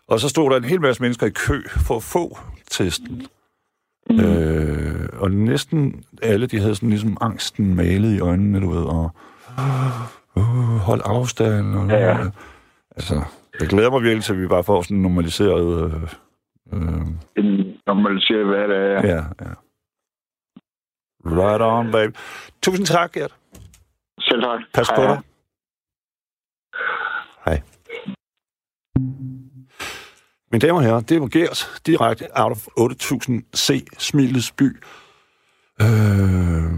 og 0.08 0.20
så 0.20 0.28
stod 0.28 0.50
der 0.50 0.56
en 0.56 0.64
hel 0.64 0.80
masse 0.80 1.02
mennesker 1.02 1.26
i 1.26 1.30
kø 1.30 1.62
for 1.68 1.96
at 1.96 2.02
få 2.02 2.38
testen. 2.70 3.26
Mm. 4.10 4.20
Øh, 4.20 5.08
og 5.12 5.30
næsten 5.30 6.04
alle, 6.22 6.46
de 6.46 6.60
havde 6.60 6.74
sådan 6.74 6.88
ligesom 6.88 7.16
angsten 7.20 7.74
malet 7.74 8.14
i 8.16 8.20
øjnene, 8.20 8.60
du 8.60 8.70
ved, 8.70 8.82
og 8.82 9.10
uh, 10.36 10.42
hold 10.76 11.00
afstand. 11.04 11.76
Og, 11.76 11.88
ja, 11.88 11.96
ja. 11.96 12.18
Altså, 12.96 13.22
jeg 13.60 13.68
glæder 13.68 13.90
mig 13.90 14.02
virkelig 14.02 14.24
til, 14.24 14.32
at 14.32 14.40
vi 14.40 14.46
bare 14.46 14.64
får 14.64 14.82
sådan 14.82 14.96
en 14.96 15.02
normaliseret... 15.02 15.84
Øh, 15.84 16.08
øh, 16.72 17.06
en 17.36 17.80
normaliseret 17.86 18.46
hverdag, 18.46 19.04
ja. 19.04 19.14
Ja, 19.14 19.22
ja. 19.40 19.54
Right 21.24 21.62
on, 21.62 21.92
baby. 21.92 22.16
Tusind 22.62 22.86
tak, 22.86 23.12
Gert. 23.12 23.34
Selv 24.20 24.42
tak. 24.42 24.60
Pas 24.74 24.88
på 24.96 25.02
dig. 25.02 25.18
Hej. 27.44 27.62
Mine 30.52 30.60
damer 30.60 30.78
og 30.78 30.82
herrer, 30.82 31.00
det 31.00 31.20
var 31.20 31.28
Gert, 31.28 31.80
direkte 31.86 32.24
out 32.34 32.52
of 32.52 32.66
8000 32.76 33.42
C, 33.56 33.86
Smilets 33.98 34.52
by. 34.52 34.76
Øh, 35.82 36.72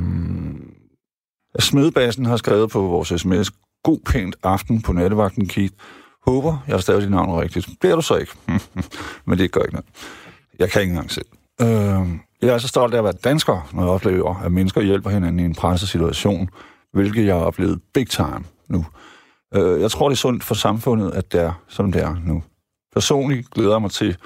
Smedbassen 1.59 2.27
har 2.27 2.37
skrevet 2.37 2.71
på 2.71 2.81
vores 2.81 3.09
sms, 3.09 3.51
god 3.83 3.99
pænt 4.13 4.37
aften 4.43 4.83
på 4.83 4.93
nattevagten, 4.93 5.49
Keith. 5.49 5.75
Håber, 6.27 6.65
jeg 6.67 6.75
har 6.75 6.81
stavet 6.81 7.03
dit 7.03 7.11
navn 7.11 7.41
rigtigt. 7.41 7.69
Det 7.83 7.91
er 7.91 7.97
du 7.97 8.03
så 8.03 8.17
ikke. 8.17 8.33
Men 9.27 9.39
det 9.39 9.53
gør 9.53 9.61
ikke 9.61 9.75
noget. 9.75 9.87
Jeg 10.59 10.71
kan 10.71 10.83
ikke 10.83 10.91
engang 10.91 11.11
selv. 11.11 11.27
Øh, 11.61 12.09
jeg 12.43 12.55
er 12.55 12.59
så 12.59 12.69
stolt 12.69 12.95
af 12.95 12.99
at 12.99 13.05
være 13.05 13.13
dansker, 13.13 13.69
når 13.73 13.83
jeg 13.83 13.91
oplever, 13.91 14.35
at 14.45 14.53
mennesker 14.53 14.81
hjælper 14.81 15.11
hinanden 15.11 15.41
i 15.41 15.45
en 15.45 15.55
presset 15.55 15.89
situation, 15.89 16.49
hvilket 16.93 17.27
jeg 17.27 17.35
har 17.35 17.43
oplevet 17.43 17.81
big 17.95 18.11
time 18.11 18.45
nu. 18.69 18.87
Øh, 19.55 19.81
jeg 19.81 19.91
tror, 19.91 20.09
det 20.09 20.17
er 20.17 20.19
sundt 20.19 20.45
for 20.45 20.55
samfundet, 20.55 21.11
at 21.11 21.33
det 21.33 21.41
er, 21.41 21.53
som 21.69 21.93
det 21.93 22.03
er 22.03 22.17
nu. 22.25 22.43
Personligt 22.95 23.51
glæder 23.51 23.73
jeg 23.73 23.83
mig 23.83 23.91
til, 23.91 24.17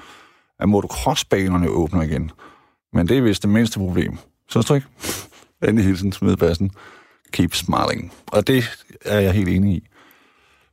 at 0.59 0.69
motocrossbanerne 0.69 1.67
åbner 1.67 2.01
igen. 2.01 2.31
Men 2.93 3.07
det 3.07 3.17
er 3.17 3.21
vist 3.21 3.41
det 3.41 3.49
mindste 3.49 3.79
problem. 3.79 4.17
Synes 4.49 4.65
du 4.65 4.73
ikke? 4.73 4.87
Endelig 5.67 5.85
hilsen 5.85 6.11
smidbassen. 6.11 6.71
Keep 7.31 7.53
smiling. 7.53 8.13
Og 8.27 8.47
det 8.47 8.63
er 9.05 9.19
jeg 9.19 9.33
helt 9.33 9.49
enig 9.49 9.75
i. 9.75 9.87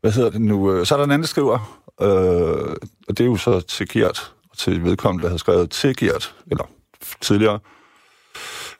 Hvad 0.02 0.12
hedder 0.12 0.30
det 0.30 0.40
nu? 0.40 0.72
Øh, 0.72 0.86
så 0.86 0.94
er 0.94 0.96
der 0.96 1.04
en 1.04 1.10
anden, 1.10 1.22
der 1.22 1.28
skriver, 1.28 1.82
øh, 2.00 2.76
og 3.08 3.18
det 3.18 3.20
er 3.20 3.24
jo 3.24 3.36
så 3.36 3.60
til 3.60 3.88
Gert, 3.88 4.34
til 4.58 4.84
vedkommende, 4.84 5.22
der 5.22 5.28
havde 5.28 5.38
skrevet 5.38 5.70
til 5.70 5.96
Gert, 5.96 6.34
eller 6.50 6.64
tidligere, 7.20 7.58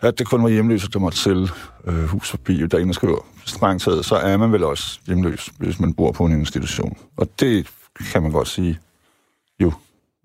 at 0.00 0.18
det 0.18 0.26
kun 0.26 0.42
var 0.42 0.48
hjemløse, 0.48 0.88
der 0.90 0.98
måtte 0.98 1.18
sælge 1.18 1.48
øh, 1.85 2.04
hus 2.04 2.30
forbi. 2.30 2.66
Der 2.66 2.78
er 2.78 2.82
en, 2.82 2.88
der 2.88 2.94
skriver, 2.94 3.26
strengt 3.44 3.82
taget, 3.82 4.04
så 4.04 4.16
er 4.16 4.37
man 4.37 4.52
vel 4.52 4.64
også 4.64 5.00
hjemløs, 5.06 5.50
hvis 5.58 5.80
man 5.80 5.94
bor 5.94 6.12
på 6.12 6.24
en 6.24 6.32
institution. 6.32 6.98
Og 7.16 7.28
det 7.40 7.70
kan 8.12 8.22
man 8.22 8.32
godt 8.32 8.48
sige 8.48 8.78
jo 9.61 9.72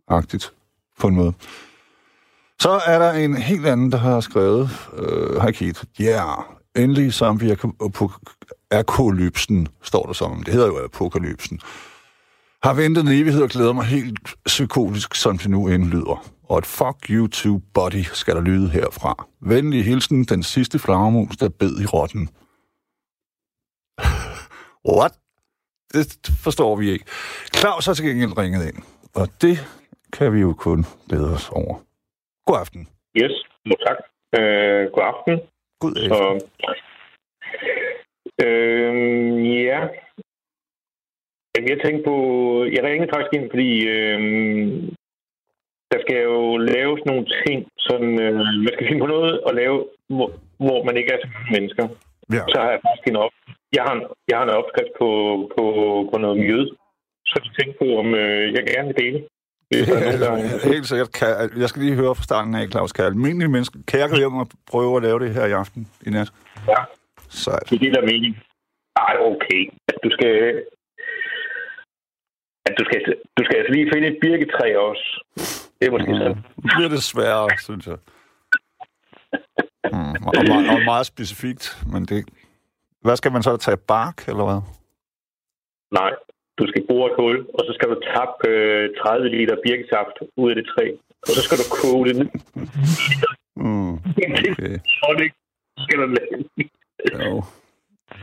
agtigt 0.07 0.53
på 0.99 1.07
en 1.07 1.15
måde. 1.15 1.33
Så 2.61 2.81
er 2.85 2.99
der 2.99 3.11
en 3.11 3.37
helt 3.37 3.65
anden, 3.65 3.91
der 3.91 3.97
har 3.97 4.19
skrevet, 4.19 4.69
øh, 4.97 5.35
hej 5.35 5.51
Keith, 5.51 5.83
ja, 5.99 6.05
yeah, 6.05 6.43
endelig 6.75 7.13
zombie-apokalypsen, 8.73 9.67
står 9.83 10.05
der 10.05 10.13
som. 10.13 10.43
Det 10.43 10.53
hedder 10.53 10.67
jo 10.67 10.83
apokalypsen. 10.85 11.59
Har 12.63 12.73
ventet 12.73 13.01
en 13.01 13.07
evighed 13.07 13.43
og 13.43 13.49
glæder 13.49 13.73
mig 13.73 13.85
helt 13.85 14.35
psykotisk, 14.45 15.15
som 15.15 15.37
det 15.37 15.49
nu 15.49 15.67
end 15.67 15.83
lyder. 15.83 16.31
Og 16.43 16.57
et 16.57 16.65
fuck 16.65 17.09
you 17.09 17.27
to 17.27 17.57
body 17.73 18.03
skal 18.13 18.35
der 18.35 18.41
lyde 18.41 18.69
herfra. 18.69 19.27
Venlig 19.41 19.85
hilsen, 19.85 20.23
den 20.23 20.43
sidste 20.43 20.79
flagermus, 20.79 21.37
der 21.37 21.49
bed 21.49 21.81
i 21.81 21.85
rotten. 21.85 22.29
What? 24.97 25.13
Det 25.93 26.31
forstår 26.43 26.75
vi 26.75 26.89
ikke. 26.91 27.05
Claus 27.55 27.85
har 27.85 27.93
til 27.93 28.05
gengæld 28.05 28.37
ringet 28.37 28.67
ind. 28.67 28.83
Og 29.15 29.27
det 29.41 29.57
kan 30.13 30.33
vi 30.33 30.39
jo 30.39 30.53
kun 30.53 30.85
glæde 31.09 31.33
os 31.33 31.49
over. 31.49 31.75
God 32.45 32.59
aften. 32.59 32.87
Yes, 33.17 33.31
no, 33.65 33.75
tak. 33.87 33.97
Øh, 34.39 34.91
god 34.93 35.03
aften. 35.03 35.39
God 35.79 35.93
aften. 35.97 36.09
Så, 36.09 36.45
øh, 38.45 39.63
ja. 39.69 39.79
Jeg 41.71 41.79
tænkte 41.83 42.03
på... 42.09 42.15
Jeg 42.75 42.83
ringede 42.83 43.11
faktisk 43.13 43.33
ind, 43.33 43.49
fordi 43.53 43.87
øh, 43.95 44.19
der 45.91 45.99
skal 46.01 46.17
jo 46.31 46.57
laves 46.57 47.01
nogle 47.05 47.25
ting, 47.45 47.59
sådan, 47.79 48.13
øh, 48.21 48.35
man 48.65 48.73
skal 48.73 48.87
finde 48.87 49.03
på 49.03 49.11
noget 49.15 49.41
at 49.47 49.55
lave, 49.55 49.77
hvor, 50.15 50.29
hvor 50.65 50.83
man 50.83 50.97
ikke 50.97 51.11
er 51.13 51.19
så 51.21 51.27
mange 51.33 51.51
mennesker. 51.55 51.83
Ja. 52.35 52.43
Så 52.51 52.57
har 52.61 52.69
jeg 52.71 52.79
faktisk 52.85 53.07
en 53.07 53.15
op. 53.25 53.31
Jeg 53.77 53.83
har 53.83 53.93
en, 53.95 54.03
jeg 54.29 54.37
har 54.37 54.45
en 54.45 54.57
opskrift 54.59 54.93
på, 55.01 55.09
på, 55.55 55.63
på 56.11 56.17
noget 56.19 56.37
mjød, 56.37 56.65
så 57.29 57.35
du 57.43 57.49
tænke 57.53 57.75
på, 57.81 57.87
om 58.01 58.07
øh, 58.15 58.53
jeg 58.55 58.63
gerne 58.73 58.87
vil 58.87 59.01
dele. 59.03 59.19
Der... 60.23 60.69
Helt 60.73 60.87
sikkert. 60.87 61.11
Kan, 61.19 61.27
jeg 61.61 61.69
skal 61.69 61.81
lige 61.81 61.95
høre 61.95 62.15
fra 62.15 62.23
starten 62.23 62.55
af, 62.55 62.67
Claus. 62.71 62.91
Kan 62.91 63.05
almindelige 63.05 63.51
mennesker, 63.55 63.79
kan 63.87 63.99
jeg 63.99 64.09
gå 64.09 64.15
hjem 64.15 64.35
og 64.43 64.47
prøve 64.71 64.97
at 64.97 65.03
lave 65.03 65.19
det 65.19 65.33
her 65.33 65.45
i 65.45 65.51
aften, 65.51 65.87
i 66.07 66.09
nat? 66.09 66.29
Ja. 66.67 66.81
Sejt. 67.45 67.69
Det 67.69 67.75
er 67.75 67.83
det, 67.85 67.93
der 67.95 68.01
er 68.01 68.11
mening. 68.13 68.33
Ej, 69.07 69.15
okay. 69.31 69.61
Du 70.03 70.09
skal... 70.15 70.33
At 72.67 72.73
du 72.79 72.83
skal, 72.87 72.99
du 73.37 73.41
skal 73.45 73.55
altså 73.59 73.71
lige 73.73 73.91
finde 73.93 74.07
et 74.07 74.17
birketræ 74.21 74.67
også. 74.89 75.07
Det 75.77 75.83
er 75.87 75.91
måske 75.91 76.11
mm. 76.11 76.17
sådan. 76.17 76.37
Nu 76.63 76.69
bliver 76.77 76.89
det 76.89 77.03
sværere, 77.03 77.49
synes 77.67 77.87
jeg. 77.87 77.97
Mm. 79.93 80.15
Og, 80.27 80.33
meget, 80.47 80.69
og 80.75 80.81
meget 80.91 81.05
specifikt, 81.05 81.63
men 81.93 82.05
det... 82.05 82.19
Hvad 83.01 83.15
skal 83.15 83.31
man 83.31 83.43
så 83.43 83.57
tage? 83.57 83.77
Bark, 83.77 84.17
eller 84.27 84.45
hvad? 84.49 84.61
Nej, 85.99 86.11
du 86.59 86.63
skal 86.67 86.83
bore 86.89 87.11
et 87.11 87.15
hul, 87.19 87.37
og 87.57 87.61
så 87.67 87.71
skal 87.77 87.89
du 87.89 87.97
tappe 88.13 88.47
øh, 88.49 88.89
30 89.03 89.29
liter 89.35 89.55
birkesaft 89.65 90.15
ud 90.37 90.49
af 90.51 90.55
det 90.55 90.65
træ. 90.73 90.85
Og 91.27 91.31
så 91.35 91.41
skal 91.45 91.57
du 91.61 91.65
koge 91.79 92.03
det 92.07 92.15
ned. 92.19 92.29
Mm, 93.63 93.93
okay. 95.09 95.21
det 95.21 95.31
skal 95.83 95.97
du 96.01 96.07
lave. 96.17 96.43
Jo. 97.13 97.43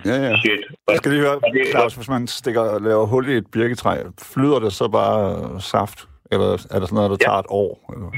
Ja, 0.05 0.17
ja. 0.27 0.37
Shit. 0.37 0.63
Jeg 0.89 0.97
skal 0.97 1.11
lige 1.13 1.23
høre, 1.27 1.41
Claus, 1.71 1.95
hvis 1.95 2.09
man 2.09 2.27
stikker 2.27 2.61
og 2.61 2.81
laver 2.81 3.07
hul 3.07 3.29
i 3.29 3.33
et 3.33 3.51
birketræ, 3.51 3.95
flyder 4.33 4.59
det 4.59 4.73
så 4.73 4.89
bare 4.89 5.61
saft? 5.61 6.09
Eller 6.33 6.49
er 6.75 6.79
der 6.79 6.87
sådan 6.87 6.95
noget, 6.95 7.11
der 7.11 7.17
ja. 7.21 7.27
tager 7.27 7.39
et 7.39 7.47
år? 7.49 7.73
Eller? 7.93 8.11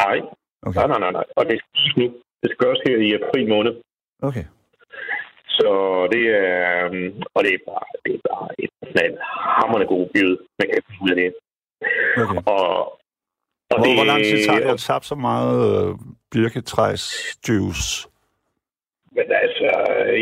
Nej. 0.00 0.16
Okay. 0.66 0.78
Nej, 0.78 0.86
nej, 0.86 0.98
nej, 0.98 1.12
nej. 1.18 1.24
Og 1.36 1.44
det 1.50 1.56
skal, 1.60 2.02
det 2.40 2.46
skal 2.50 2.60
gøres 2.64 2.80
her 2.86 2.96
i 3.06 3.08
april 3.18 3.48
måned. 3.48 3.72
Okay. 4.22 4.44
Så 5.58 5.70
det 6.12 6.24
er, 6.42 6.86
øhm, 6.86 7.22
og 7.34 7.40
det 7.44 7.52
er 7.54 7.62
bare, 7.70 7.86
det 8.04 8.12
er 8.14 8.22
bare 8.30 8.48
et 8.58 8.70
sådan 8.82 9.16
hammerende 9.56 9.88
god 9.94 10.04
bid, 10.14 10.30
man 10.58 10.66
kan 10.72 10.82
få 10.86 11.04
ud 11.04 11.10
af 11.10 11.16
det. 11.22 11.30
Okay. 12.22 12.40
Og, 12.46 12.68
og 13.70 13.76
hvor, 13.78 13.86
det, 13.86 13.94
hvor 13.96 14.04
lang 14.04 14.22
tid 14.24 14.38
tager 14.46 14.60
det 14.60 14.70
at 14.74 14.80
tabe 14.88 15.04
så 15.04 15.14
meget 15.14 15.58
øh, 15.70 15.94
birketræs 16.32 17.02
juice? 17.48 18.08
Men 19.20 19.32
altså, 19.44 19.68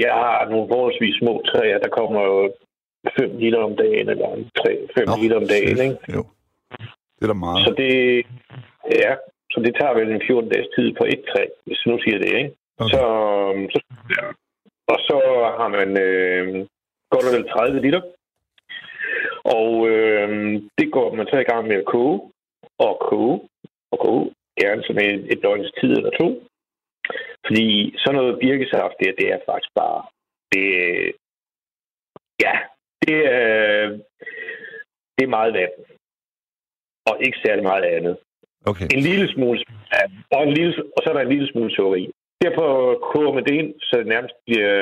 jeg 0.05 0.15
har 0.25 0.49
nogle 0.53 0.69
forholdsvis 0.73 1.17
små 1.23 1.35
træer, 1.51 1.79
der 1.79 1.97
kommer 1.99 2.21
jo 2.31 2.53
5 3.19 3.39
liter 3.43 3.61
om 3.69 3.77
dagen, 3.77 4.09
eller 4.09 4.29
3-5 4.59 5.23
liter 5.23 5.37
om 5.43 5.49
dagen, 5.55 5.77
shit. 5.77 5.85
ikke? 5.87 5.99
Jo. 6.15 6.23
Det 7.17 7.23
er 7.25 7.33
da 7.33 7.39
meget. 7.47 7.65
Så 7.67 7.71
det, 7.83 7.93
ja, 9.03 9.13
så 9.53 9.59
det 9.65 9.73
tager 9.81 9.95
vel 9.99 10.11
en 10.13 10.27
14 10.27 10.51
dages 10.53 10.69
tid 10.77 10.89
på 10.99 11.05
et 11.05 11.23
træ, 11.31 11.45
hvis 11.67 11.83
nu 11.87 11.99
siger 12.05 12.19
det, 12.19 12.31
ikke? 12.41 12.51
Okay. 12.79 12.91
Så, 12.93 13.03
så 13.73 13.79
ja, 14.17 14.25
og 14.93 14.99
så 15.09 15.19
har 15.59 15.69
man 15.79 15.89
øh, 16.07 16.47
godt 17.13 17.27
og 17.29 17.33
vel 17.37 17.49
30 17.49 17.81
liter. 17.87 18.03
Og 19.59 19.89
øh, 19.89 20.29
det 20.79 20.93
går 20.93 21.15
man 21.15 21.27
så 21.27 21.37
i 21.39 21.49
gang 21.51 21.69
med 21.69 21.77
at 21.77 21.89
koge, 21.95 22.21
og 22.79 22.95
koge, 23.11 23.41
og 23.93 23.99
koge, 24.05 24.25
gerne 24.61 24.83
som 24.87 24.97
et, 24.97 25.33
et 25.33 25.41
døgns 25.43 25.73
tid 25.81 25.91
eller 25.99 26.11
to. 26.21 26.29
Fordi 27.47 27.95
sådan 27.99 28.17
noget 28.19 28.39
birkesaft, 28.45 28.95
det, 29.01 29.15
det 29.19 29.27
er 29.35 29.39
faktisk 29.49 29.73
bare, 29.81 30.01
det, 30.53 30.67
ja, 32.45 32.55
det 33.05 33.17
er, 33.39 33.89
det 35.17 35.23
er 35.25 35.37
meget 35.39 35.53
vand. 35.55 35.75
Og 37.09 37.17
ikke 37.25 37.39
særlig 37.45 37.65
meget 37.65 37.85
andet. 37.85 38.17
Okay. 38.67 38.87
En 38.95 39.01
lille 39.01 39.33
smule, 39.35 39.65
og, 40.31 40.43
en 40.49 40.55
lille, 40.55 40.73
og 40.97 40.99
så 41.03 41.07
er 41.11 41.15
der 41.15 41.21
en 41.21 41.35
lille 41.35 41.49
smule 41.53 41.71
sukker 41.77 41.97
i. 41.97 42.11
Derfor 42.45 42.99
koger 43.13 43.33
man 43.35 43.45
det 43.45 43.55
ind, 43.55 43.75
så 43.81 43.99
det 43.99 44.07
nærmest 44.07 44.35
bliver 44.47 44.75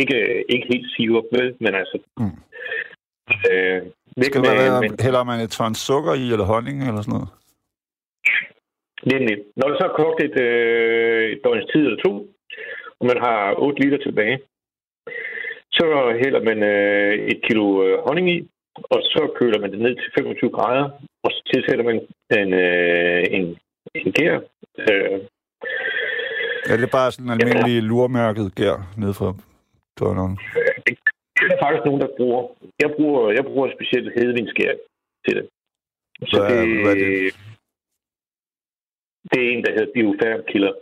ikke, 0.00 0.18
ikke 0.48 0.66
helt 0.72 0.88
sirup 0.96 1.24
med, 1.32 1.54
men 1.60 1.74
altså... 1.74 1.98
Mm. 2.16 2.38
Øh, 3.50 3.82
Skal 4.22 4.40
med, 4.40 4.50
være, 4.50 4.80
men... 4.80 4.96
Hælder 5.00 5.24
man 5.24 5.40
et 5.40 5.50
tons 5.50 5.78
sukker 5.78 6.14
i, 6.14 6.32
eller 6.32 6.44
honning, 6.44 6.88
eller 6.88 7.02
sådan 7.02 7.14
noget? 7.16 7.28
Nemlig. 9.12 9.36
Når 9.56 9.68
det 9.68 9.76
så 9.78 9.84
er 9.86 9.98
kogt 10.02 10.18
et, 10.26 10.36
øh, 10.48 11.32
et 11.32 11.40
døgns 11.44 11.66
tid 11.72 11.82
eller 11.86 12.00
to, 12.06 12.12
og 12.98 13.04
man 13.10 13.18
har 13.26 13.54
8 13.58 13.80
liter 13.82 13.98
tilbage, 13.98 14.38
så 15.72 15.86
hælder 16.22 16.42
man 16.48 16.58
øh, 16.62 17.12
et 17.32 17.40
kilo 17.46 17.64
øh, 17.84 17.98
honning 18.06 18.26
i, 18.36 18.38
og 18.94 19.00
så 19.02 19.22
køler 19.38 19.60
man 19.60 19.70
det 19.72 19.80
ned 19.80 19.94
til 19.96 20.12
25 20.18 20.50
grader, 20.50 20.84
og 21.24 21.30
så 21.34 21.40
tilsætter 21.52 21.84
man 21.84 21.96
en, 22.40 22.52
øh, 22.64 23.24
en, 23.36 23.44
en 23.94 24.12
gær. 24.12 24.34
Øh, 24.78 25.20
er 26.72 26.76
det 26.76 26.90
bare 26.90 27.12
sådan 27.12 27.26
en 27.26 27.32
almindelig 27.34 27.74
ja. 27.80 27.88
lurmærket 27.90 28.54
gær 28.60 28.76
ned 29.02 29.12
fra 29.18 29.28
døgneren? 29.98 30.34
Det, 30.86 31.46
er 31.52 31.58
faktisk 31.64 31.84
nogen, 31.84 32.00
der 32.00 32.10
bruger. 32.16 32.42
Jeg 32.82 32.90
bruger, 32.96 33.32
jeg 33.38 33.44
bruger 33.44 33.68
specielt 33.76 34.08
hedvinsgær 34.18 34.72
til 35.24 35.36
det. 35.36 35.46
Så 36.30 36.38
hvad, 36.40 36.66
det, 36.66 36.82
hvad 36.84 36.92
er 36.92 36.98
det? 37.04 37.34
Det 39.30 39.38
er 39.40 39.50
en, 39.50 39.64
der 39.64 39.72
hedder 39.76 39.92
Bioferm-kilder. 39.94 40.74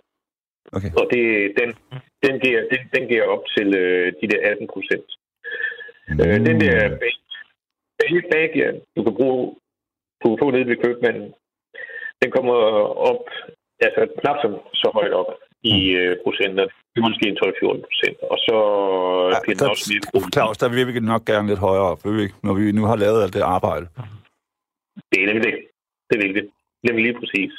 Okay. 0.76 0.90
Og 1.00 1.04
det, 1.12 1.22
den, 1.60 1.68
den, 2.24 2.34
giver, 2.42 2.60
den, 2.72 2.80
den 2.94 3.08
giver 3.10 3.26
op 3.34 3.44
til 3.56 3.68
øh, 3.82 4.12
de 4.20 4.28
der 4.32 4.40
18 4.50 4.68
procent. 4.74 5.08
Mm. 6.08 6.20
Øh, 6.20 6.36
den 6.48 6.60
der 6.64 6.76
bag, 8.00 8.14
bagjern, 8.32 8.76
du 8.96 9.00
kan 9.04 9.14
bruge, 9.18 9.56
du 10.20 10.26
kan 10.28 10.38
få 10.42 10.50
nede 10.50 10.66
ved 10.70 10.82
købmanden, 10.84 11.28
den 12.22 12.30
kommer 12.36 12.54
op, 13.10 13.24
altså 13.86 14.00
knap 14.20 14.36
så, 14.42 14.48
så 14.74 14.90
højt 14.94 15.12
op 15.12 15.30
i 15.62 15.76
mm. 15.92 16.00
øh, 16.00 16.16
procenter. 16.24 16.64
Det 16.92 16.98
er 17.00 17.08
måske 17.08 17.28
en 17.28 17.38
12-14 17.44 17.86
procent. 17.88 18.16
Og 18.32 18.38
så 18.46 18.56
ja, 19.34 19.38
bliver 19.44 19.58
den 19.58 19.70
også 19.70 19.86
mere... 19.90 20.30
Claus, 20.36 20.56
der 20.58 20.68
vil 20.68 20.86
vi 20.88 21.00
nok 21.00 21.24
gerne 21.24 21.48
lidt 21.48 21.62
højere 21.68 21.86
op, 21.92 22.00
vil 22.04 22.16
vi 22.16 22.22
ikke? 22.22 22.34
Når 22.42 22.54
vi 22.58 22.72
nu 22.72 22.84
har 22.90 22.96
lavet 22.96 23.22
alt 23.22 23.34
det 23.34 23.42
arbejde. 23.56 23.86
Det 25.10 25.18
er 25.22 25.26
nemlig 25.26 25.44
det. 25.48 25.54
Det 26.10 26.16
vil 26.22 26.34
det. 26.38 26.44
Nemlig 26.86 27.04
lige 27.04 27.18
præcis. 27.20 27.52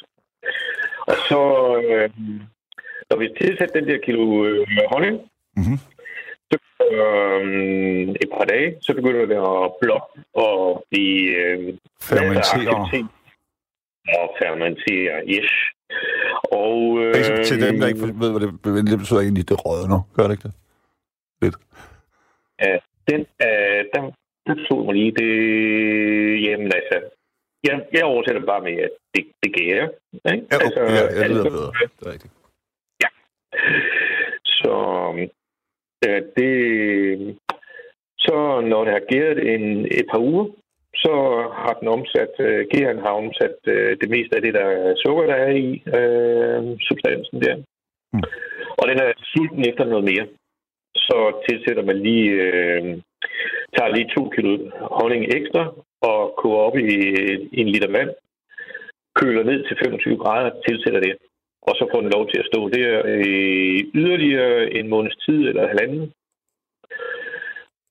Og 1.07 1.15
så, 1.29 1.41
øh, 1.83 2.09
når 3.09 3.17
vi 3.17 3.27
tilsætter 3.41 3.79
den 3.79 3.87
der 3.89 3.97
kilo 4.05 4.45
øh, 4.45 4.67
honning, 4.91 5.15
mm-hmm. 5.57 5.77
så 6.51 6.57
øh, 6.91 8.09
et 8.23 8.29
par 8.37 8.45
dage, 8.45 8.75
så 8.81 8.93
begynder 8.93 9.25
det 9.25 9.39
at 9.53 9.71
blok 9.81 10.05
og 10.33 10.85
blive... 10.89 11.35
Øh, 11.35 11.73
fermentere. 12.01 13.09
Og 14.19 14.35
fermentere, 14.39 15.15
yes. 15.35 15.51
Og, 16.43 16.77
øh, 17.03 17.43
til 17.43 17.61
dem, 17.61 17.79
der 17.79 17.87
ikke 17.87 18.01
ved, 18.01 18.31
hvad 18.31 18.75
det, 18.81 18.91
det 18.91 18.99
betyder 18.99 19.21
egentlig, 19.21 19.49
det 19.49 19.65
rådner. 19.65 19.99
Gør 20.15 20.23
det 20.23 20.31
ikke 20.31 20.47
det? 20.47 20.53
Lidt. 21.41 21.55
Ja, 22.61 22.77
den, 23.09 23.21
øh, 23.45 23.79
den, 23.93 24.03
den 24.47 24.65
stod 24.65 24.85
mig 24.85 24.95
lige. 24.95 25.11
Det, 25.19 25.29
jamen 26.45 26.71
altså, 26.79 26.95
jeg, 27.63 27.75
jeg 27.93 28.03
oversætter 28.03 28.45
bare 28.45 28.61
med, 28.61 28.75
at 28.87 28.93
det, 29.13 29.23
det 29.43 29.53
gærer. 29.53 29.87
Ikke? 30.33 30.45
Ja, 30.51 30.57
altså, 30.65 30.79
ja, 30.81 31.21
det 31.21 31.29
lyder 31.29 31.43
bedre. 31.43 31.71
Det 31.99 32.07
er 32.07 32.11
rigtigt. 32.13 32.33
Ja. 33.03 33.09
Så 34.43 34.73
øh, 36.07 36.21
det, 36.37 37.37
så 38.17 38.61
når 38.71 38.83
det 38.83 38.93
har 38.93 39.05
gæret 39.13 39.39
en, 39.53 39.85
et 39.85 40.07
par 40.11 40.19
uger, 40.19 40.45
så 40.95 41.13
har 41.61 41.73
den 41.79 41.87
omsat, 41.87 42.33
øh, 42.39 42.65
gæren 42.73 42.99
har 43.05 43.13
omsat 43.21 43.57
øh, 43.67 43.97
det 44.01 44.09
meste 44.09 44.35
af 44.35 44.41
det, 44.41 44.53
der 44.53 44.65
er 44.65 44.95
sukker, 45.05 45.25
der 45.25 45.35
er 45.35 45.53
i 45.67 45.69
øh, 45.97 46.61
substansen 46.87 47.41
der. 47.41 47.55
Mm. 48.13 48.23
Og 48.79 48.87
den 48.89 48.97
er 49.05 49.11
sulten 49.31 49.69
efter 49.69 49.85
noget 49.85 50.05
mere. 50.11 50.27
Så 50.95 51.17
tilsætter 51.49 51.83
man 51.83 51.97
lige, 52.07 52.29
øh, 52.29 52.83
tager 53.75 53.95
lige 53.95 54.11
to 54.15 54.29
kilo 54.29 54.51
honning 54.99 55.23
ekstra 55.37 55.63
og 56.01 56.19
koger 56.37 56.59
op 56.67 56.77
i 56.77 56.87
en 57.61 57.67
liter 57.69 57.91
vand, 57.91 58.11
køler 59.19 59.43
ned 59.43 59.59
til 59.67 59.77
25 59.85 60.17
grader, 60.17 60.51
tilsætter 60.67 60.99
det, 60.99 61.15
og 61.67 61.73
så 61.75 61.83
får 61.91 62.01
den 62.01 62.11
lov 62.15 62.23
til 62.29 62.39
at 62.39 62.49
stå 62.51 62.61
der 62.69 62.91
i 63.35 63.37
yderligere 64.01 64.73
en 64.77 64.87
måneds 64.89 65.17
tid 65.25 65.39
eller 65.49 65.67
halvanden. 65.67 66.11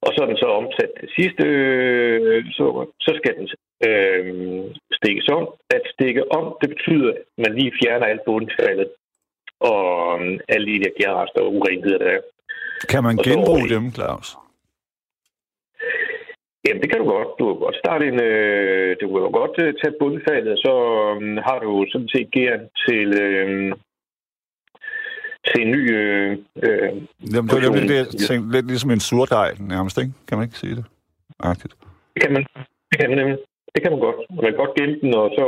Og 0.05 0.11
så 0.13 0.19
er 0.23 0.27
den 0.27 0.43
så 0.45 0.49
omsat 0.61 0.93
det 1.01 1.11
sidste 1.19 1.45
øh, 1.47 2.45
sukker. 2.57 2.85
Så 3.01 3.13
skal 3.19 3.33
den 3.39 3.47
øh, 3.89 4.65
stikkes 4.99 5.29
om. 5.29 5.45
At 5.77 5.83
stikke 5.95 6.33
om, 6.39 6.57
det 6.61 6.69
betyder, 6.75 7.11
at 7.11 7.23
man 7.39 7.55
lige 7.59 7.73
fjerner 7.83 8.07
alt 8.07 8.25
bundfaldet 8.27 8.89
og 9.61 10.21
øh, 10.21 10.41
alle 10.49 10.67
de 10.73 10.85
der 10.85 10.93
gærrester 11.01 11.41
og 11.41 11.55
urenheder, 11.55 11.99
der 11.99 12.11
er. 12.17 12.21
Kan 12.89 13.03
man 13.05 13.17
genbruge 13.17 13.69
dem, 13.69 13.93
Claus? 13.93 14.37
Jamen, 16.65 16.83
det 16.83 16.91
kan 16.91 17.01
du 17.01 17.07
godt. 17.17 17.29
Du 17.39 17.45
kan 17.49 17.61
godt 17.67 17.77
starte 17.85 18.05
en... 18.09 18.21
Øh, 18.23 18.97
du 19.01 19.07
kan 19.07 19.33
godt 19.41 19.57
øh, 19.65 19.75
tage 19.81 19.95
bundfaldet, 20.01 20.59
så 20.65 20.73
øh, 21.21 21.37
har 21.47 21.59
du 21.59 21.87
sådan 21.93 22.09
set 22.15 22.29
gæren 22.31 22.65
til... 22.87 23.09
Øh, 23.23 23.73
til 25.47 25.59
en 25.63 25.71
ny... 25.71 25.83
Øh, 26.01 26.31
øh, 26.67 26.91
Jamen, 27.35 27.49
det 27.49 27.57
er 27.57 27.71
nemlig 27.71 27.89
det, 27.89 27.97
jeg 27.97 28.07
tænkte, 28.29 28.53
lidt 28.53 28.67
ligesom 28.67 28.91
en 28.91 29.01
surdej 29.01 29.51
nærmest, 29.75 29.99
ikke? 29.99 30.13
Kan 30.27 30.39
man 30.39 30.45
ikke 30.47 30.59
sige 30.63 30.77
det? 30.77 30.85
Agtigt. 31.41 31.75
Det 32.15 32.23
kan 32.23 32.33
man. 32.33 32.43
Det 32.91 32.97
kan 33.01 33.09
man 33.11 33.19
nemlig. 33.19 33.39
Det 33.75 33.83
kan 33.83 33.93
man 33.93 34.01
godt. 34.01 34.17
Man 34.31 34.45
kan 34.45 34.61
godt 34.63 34.75
gemme 34.79 34.97
den, 35.03 35.15
og 35.15 35.27
så 35.39 35.45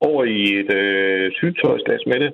over 0.00 0.24
i 0.24 0.42
et 0.60 0.72
øh, 0.74 1.32
syltøjsglas 1.32 2.06
med 2.06 2.20
det, 2.20 2.32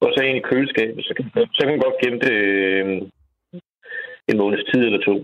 og 0.00 0.08
så 0.12 0.22
ind 0.22 0.38
i 0.38 0.48
køleskabet, 0.50 1.04
så 1.04 1.12
kan, 1.16 1.24
så 1.56 1.60
kan 1.62 1.72
man 1.74 1.84
godt 1.86 2.00
gemme 2.02 2.18
det 2.26 2.38
øh, 2.52 2.86
en 4.28 4.38
måneds 4.38 4.64
tid 4.70 4.80
eller 4.84 5.02
to. 5.08 5.14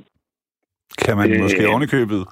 Kan 1.05 1.16
man 1.16 1.33
øh, 1.33 1.40
måske 1.40 1.68
ovenikøbet... 1.68 2.27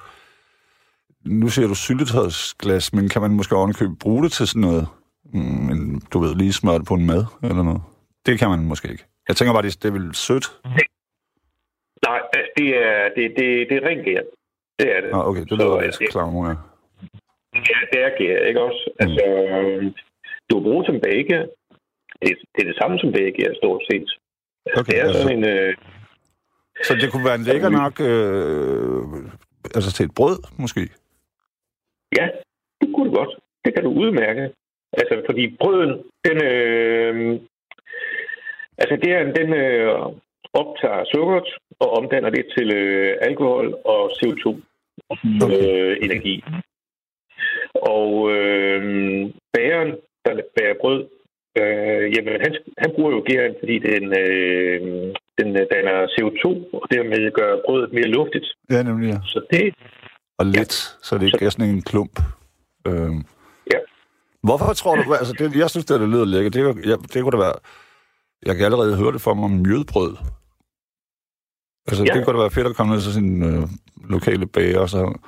Nu 1.24 1.48
ser 1.48 1.66
du 1.66 1.74
syltetøjsglas, 1.74 2.92
men 2.92 3.08
kan 3.08 3.22
man 3.22 3.30
måske 3.30 3.56
ovenikøbet 3.56 3.98
bruge 3.98 4.22
det 4.24 4.32
til 4.32 4.46
sådan 4.46 4.60
noget? 4.60 4.88
Mm, 5.34 5.40
men 5.40 6.02
du 6.12 6.18
ved, 6.18 6.34
lige 6.34 6.52
smøre 6.52 6.78
det 6.78 6.86
på 6.86 6.94
en 6.94 7.06
mad 7.06 7.24
eller 7.42 7.62
noget? 7.62 7.82
Det 8.26 8.38
kan 8.38 8.48
man 8.48 8.64
måske 8.64 8.88
ikke. 8.90 9.04
Jeg 9.28 9.36
tænker 9.36 9.52
bare, 9.52 9.62
det, 9.62 9.82
det 9.82 9.88
er 9.88 9.92
vel 9.92 10.14
sødt? 10.14 10.46
Nej, 12.06 12.20
altså, 12.36 12.50
det 12.58 12.68
er, 12.86 13.08
det, 13.16 13.24
det, 13.38 13.46
det 13.68 13.76
er 13.76 13.88
rent 13.88 14.04
gær. 14.04 14.22
Det 14.78 14.96
er 14.96 15.00
det. 15.00 15.10
Ah, 15.14 15.28
okay, 15.28 15.44
det 15.48 15.52
lyder 15.58 15.80
jeg 15.80 15.92
klar 16.10 16.30
nu, 16.30 16.46
ja. 16.48 16.54
Det 17.92 18.00
er 18.06 18.10
gær, 18.18 18.38
ikke 18.48 18.60
også? 18.60 18.82
Mm. 18.90 18.96
Altså, 19.02 19.24
du 20.50 20.60
bruger 20.60 20.84
som 20.84 21.00
bage. 21.00 21.38
Det, 22.22 22.30
det 22.54 22.60
er 22.62 22.68
det 22.70 22.78
samme 22.80 22.98
som 22.98 23.12
bage, 23.12 23.54
stort 23.60 23.82
set. 23.90 24.08
Okay, 24.78 24.92
det 24.92 25.00
er 25.00 25.04
altså, 25.04 25.22
sådan 25.22 25.38
en... 25.38 25.44
Øh, 25.44 25.74
så 26.84 26.94
det 26.94 27.12
kunne 27.12 27.24
være 27.24 27.34
en 27.34 27.42
lækker 27.42 27.68
nok... 27.68 28.00
Øh, 28.00 29.02
altså 29.74 29.92
til 29.92 30.04
et 30.04 30.14
brød, 30.14 30.38
måske? 30.58 30.80
Ja, 32.18 32.28
det 32.80 32.88
kunne 32.94 33.10
du 33.10 33.14
godt. 33.16 33.32
Det 33.64 33.74
kan 33.74 33.84
du 33.84 33.90
udmærke. 33.90 34.50
Altså, 34.92 35.22
fordi 35.26 35.56
brøden, 35.60 35.92
den... 36.24 36.36
Øh, 36.44 37.40
altså, 38.78 38.96
det 39.02 39.10
er, 39.12 39.32
den 39.32 39.54
øh, 39.54 39.90
optager 40.52 41.04
sukkeret 41.14 41.48
og 41.80 41.88
omdanner 41.98 42.30
det 42.30 42.44
til 42.56 42.74
øh, 42.74 43.16
alkohol 43.20 43.66
og 43.84 44.10
CO2 44.18 44.46
okay. 45.10 45.58
øh, 45.68 45.96
energi. 46.02 46.44
Og 47.74 48.30
øh, 48.32 48.82
bageren, 49.52 49.90
der 50.24 50.32
bager 50.56 50.74
brød, 50.80 51.08
øh, 51.60 52.04
jamen, 52.14 52.34
han, 52.44 52.52
han 52.78 52.90
bruger 52.94 53.12
jo 53.16 53.22
gæren, 53.28 53.54
fordi 53.60 53.76
den, 53.78 54.04
øh, 54.22 54.80
den 55.38 55.48
danner 55.72 55.96
CO2, 56.14 56.44
og 56.76 56.86
dermed 56.94 57.32
gør 57.38 57.50
brødet 57.66 57.92
mere 57.92 58.08
luftigt. 58.18 58.46
Ja, 58.70 58.82
nemlig. 58.82 59.08
Ja. 59.08 59.18
Så 59.24 59.38
det... 59.50 59.74
Og 60.38 60.46
let, 60.46 60.56
ja. 60.58 61.06
så 61.06 61.18
det 61.18 61.26
ikke 61.26 61.38
så, 61.38 61.44
er 61.44 61.50
sådan 61.50 61.74
en 61.74 61.82
klump. 61.82 62.20
Øh. 62.88 63.12
Ja. 63.72 63.78
Hvorfor 64.42 64.72
tror 64.72 64.96
du... 64.96 65.14
Altså, 65.14 65.34
det, 65.38 65.56
jeg 65.56 65.70
synes, 65.70 65.86
det, 65.86 66.00
det 66.00 66.08
lyder 66.08 66.24
lækkert. 66.24 66.54
Det, 66.54 66.86
jeg, 66.90 66.98
det 67.12 67.22
kunne 67.22 67.36
da 67.38 67.44
være... 67.46 67.58
Jeg 68.46 68.56
kan 68.56 68.64
allerede 68.64 68.96
høre 68.96 69.12
det 69.12 69.20
for 69.20 69.34
mig 69.34 69.44
om 69.44 69.50
mjødbrød. 69.50 70.16
Altså, 71.88 72.04
ja. 72.04 72.12
det 72.14 72.24
kunne 72.24 72.36
da 72.36 72.42
være 72.42 72.50
fedt 72.50 72.66
at 72.66 72.76
komme 72.76 72.92
ned 72.94 73.02
til 73.02 73.12
sin 73.12 73.42
øh, 73.42 73.62
lokale 74.08 74.46
bager, 74.46 74.80
og 74.80 74.88
så... 74.88 75.18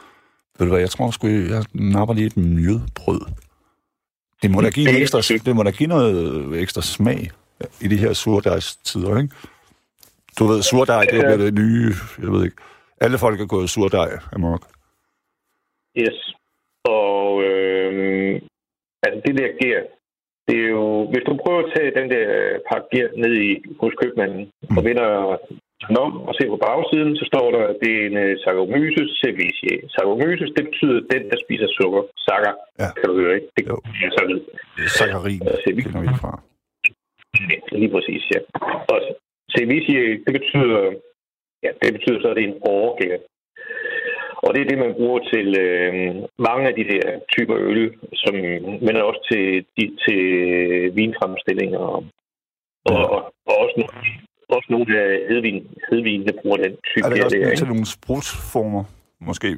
Ved 0.58 0.66
du 0.66 0.72
hvad, 0.72 0.80
jeg 0.80 0.90
tror 0.90 1.10
sgu, 1.10 1.26
jeg 1.28 1.64
napper 1.74 2.14
lige 2.14 2.26
et 2.26 2.36
mjødbrød. 2.36 3.20
Det 4.42 4.50
må 4.50 4.60
da 4.60 4.70
give, 4.70 4.88
en 4.90 5.02
ekstra, 5.02 5.18
det 5.46 5.56
må 5.56 5.62
da 5.62 5.70
give 5.70 5.88
noget 5.88 6.62
ekstra 6.62 6.82
smag 6.82 7.30
i 7.80 7.88
de 7.88 7.96
her 7.96 8.12
surdejstider, 8.12 9.16
ikke? 9.22 9.34
Du 10.38 10.46
ved, 10.46 10.62
surdej, 10.62 11.04
det 11.04 11.18
er 11.18 11.36
det 11.36 11.54
nye, 11.54 11.92
jeg 12.22 12.32
ved 12.32 12.44
ikke. 12.44 12.56
Alle 13.00 13.18
folk 13.18 13.40
er 13.40 13.46
gået 13.46 13.70
surdej, 13.70 14.10
amok. 14.32 14.62
Yes. 16.02 16.34
Og 16.84 17.42
øh, 17.42 18.40
altså 19.02 19.20
det 19.26 19.34
der 19.38 19.50
gear, 19.60 19.82
det 20.48 20.56
er 20.64 20.68
jo, 20.68 21.10
hvis 21.10 21.24
du 21.28 21.38
prøver 21.42 21.60
at 21.64 21.72
tage 21.76 21.94
den 22.00 22.10
der 22.10 22.26
pakke 22.68 22.88
gear 22.92 23.08
ned 23.22 23.32
i 23.48 23.50
hos 23.80 23.92
købmanden, 24.02 24.42
mm. 24.70 24.76
og 24.76 24.84
vinder 24.84 25.38
den 25.86 25.96
om 26.06 26.12
og 26.28 26.32
ser 26.34 26.48
på 26.54 26.60
bagsiden, 26.66 27.12
så 27.20 27.24
står 27.32 27.46
der, 27.54 27.62
at 27.72 27.76
det 27.82 27.92
er 27.98 28.04
en 28.08 28.16
uh, 28.24 28.32
Saccharomyces 28.42 29.10
cerevisiae. 29.20 29.80
Saccharomyces, 29.92 30.50
det 30.56 30.64
betyder 30.68 30.98
den, 31.12 31.22
der 31.30 31.38
spiser 31.44 31.68
sukker. 31.78 32.02
Sakker, 32.26 32.52
ja. 32.82 32.88
kan 32.98 33.06
du 33.10 33.14
høre, 33.20 33.34
ikke? 33.38 33.48
Det 33.56 33.64
jo. 33.70 33.76
er 34.06 34.10
så 34.16 34.22
ved. 34.30 34.40
Saccharin, 34.98 35.40
det 35.76 35.84
kender 35.84 36.02
vi 36.06 36.12
fra. 36.22 36.32
Ja, 37.50 37.58
lige 37.80 37.92
præcis, 37.94 38.22
ja. 38.34 38.40
Og 38.92 38.98
cerevisiae, 39.52 40.12
det 40.26 40.32
betyder, 40.38 40.80
ja, 41.64 41.70
det 41.82 41.90
betyder 41.96 42.18
så, 42.20 42.28
at 42.30 42.36
det 42.36 42.44
er 42.44 42.48
en 42.48 42.62
overgær. 42.74 43.18
Og 44.44 44.54
det 44.54 44.60
er 44.60 44.68
det, 44.68 44.78
man 44.78 44.94
bruger 44.98 45.20
til 45.32 45.48
øh, 45.66 45.94
mange 46.48 46.64
af 46.68 46.74
de 46.74 46.84
der 46.92 47.04
typer 47.34 47.56
øl, 47.70 47.98
som, 48.22 48.34
men 48.86 48.96
også 49.08 49.20
til, 49.30 49.44
de, 49.76 49.84
til 50.04 50.22
vinfremstillinger 50.96 51.78
og, 51.78 52.04
og, 52.90 53.00
og, 53.14 53.20
og 53.48 53.54
også, 53.62 53.76
også 54.56 54.68
nogle 54.70 54.90
af 55.02 55.10
hedvin, 55.30 55.58
hedvin, 55.90 56.26
der 56.26 56.34
bruger 56.42 56.56
den 56.56 56.76
type. 56.90 57.04
Er 57.04 57.10
det 57.10 57.24
også 57.24 57.36
der, 57.36 57.54
til 57.54 57.66
nogle 57.72 57.86
sprutsformer, 57.96 58.84
måske? 59.28 59.48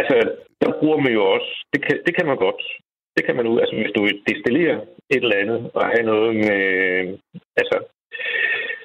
Altså, 0.00 0.16
der 0.62 0.70
bruger 0.80 0.98
man 1.04 1.12
jo 1.12 1.22
også, 1.34 1.50
det 1.72 1.80
kan, 1.86 1.96
det 2.06 2.12
kan 2.16 2.26
man 2.26 2.36
godt. 2.36 2.62
Det 3.16 3.26
kan 3.26 3.36
man 3.36 3.46
ud, 3.46 3.60
altså 3.60 3.76
hvis 3.76 3.92
du 3.96 4.02
destillerer 4.30 4.78
et 5.14 5.22
eller 5.24 5.36
andet 5.42 5.70
og 5.74 5.84
have 5.86 6.06
noget 6.12 6.36
med, 6.36 6.58
altså, 7.60 7.76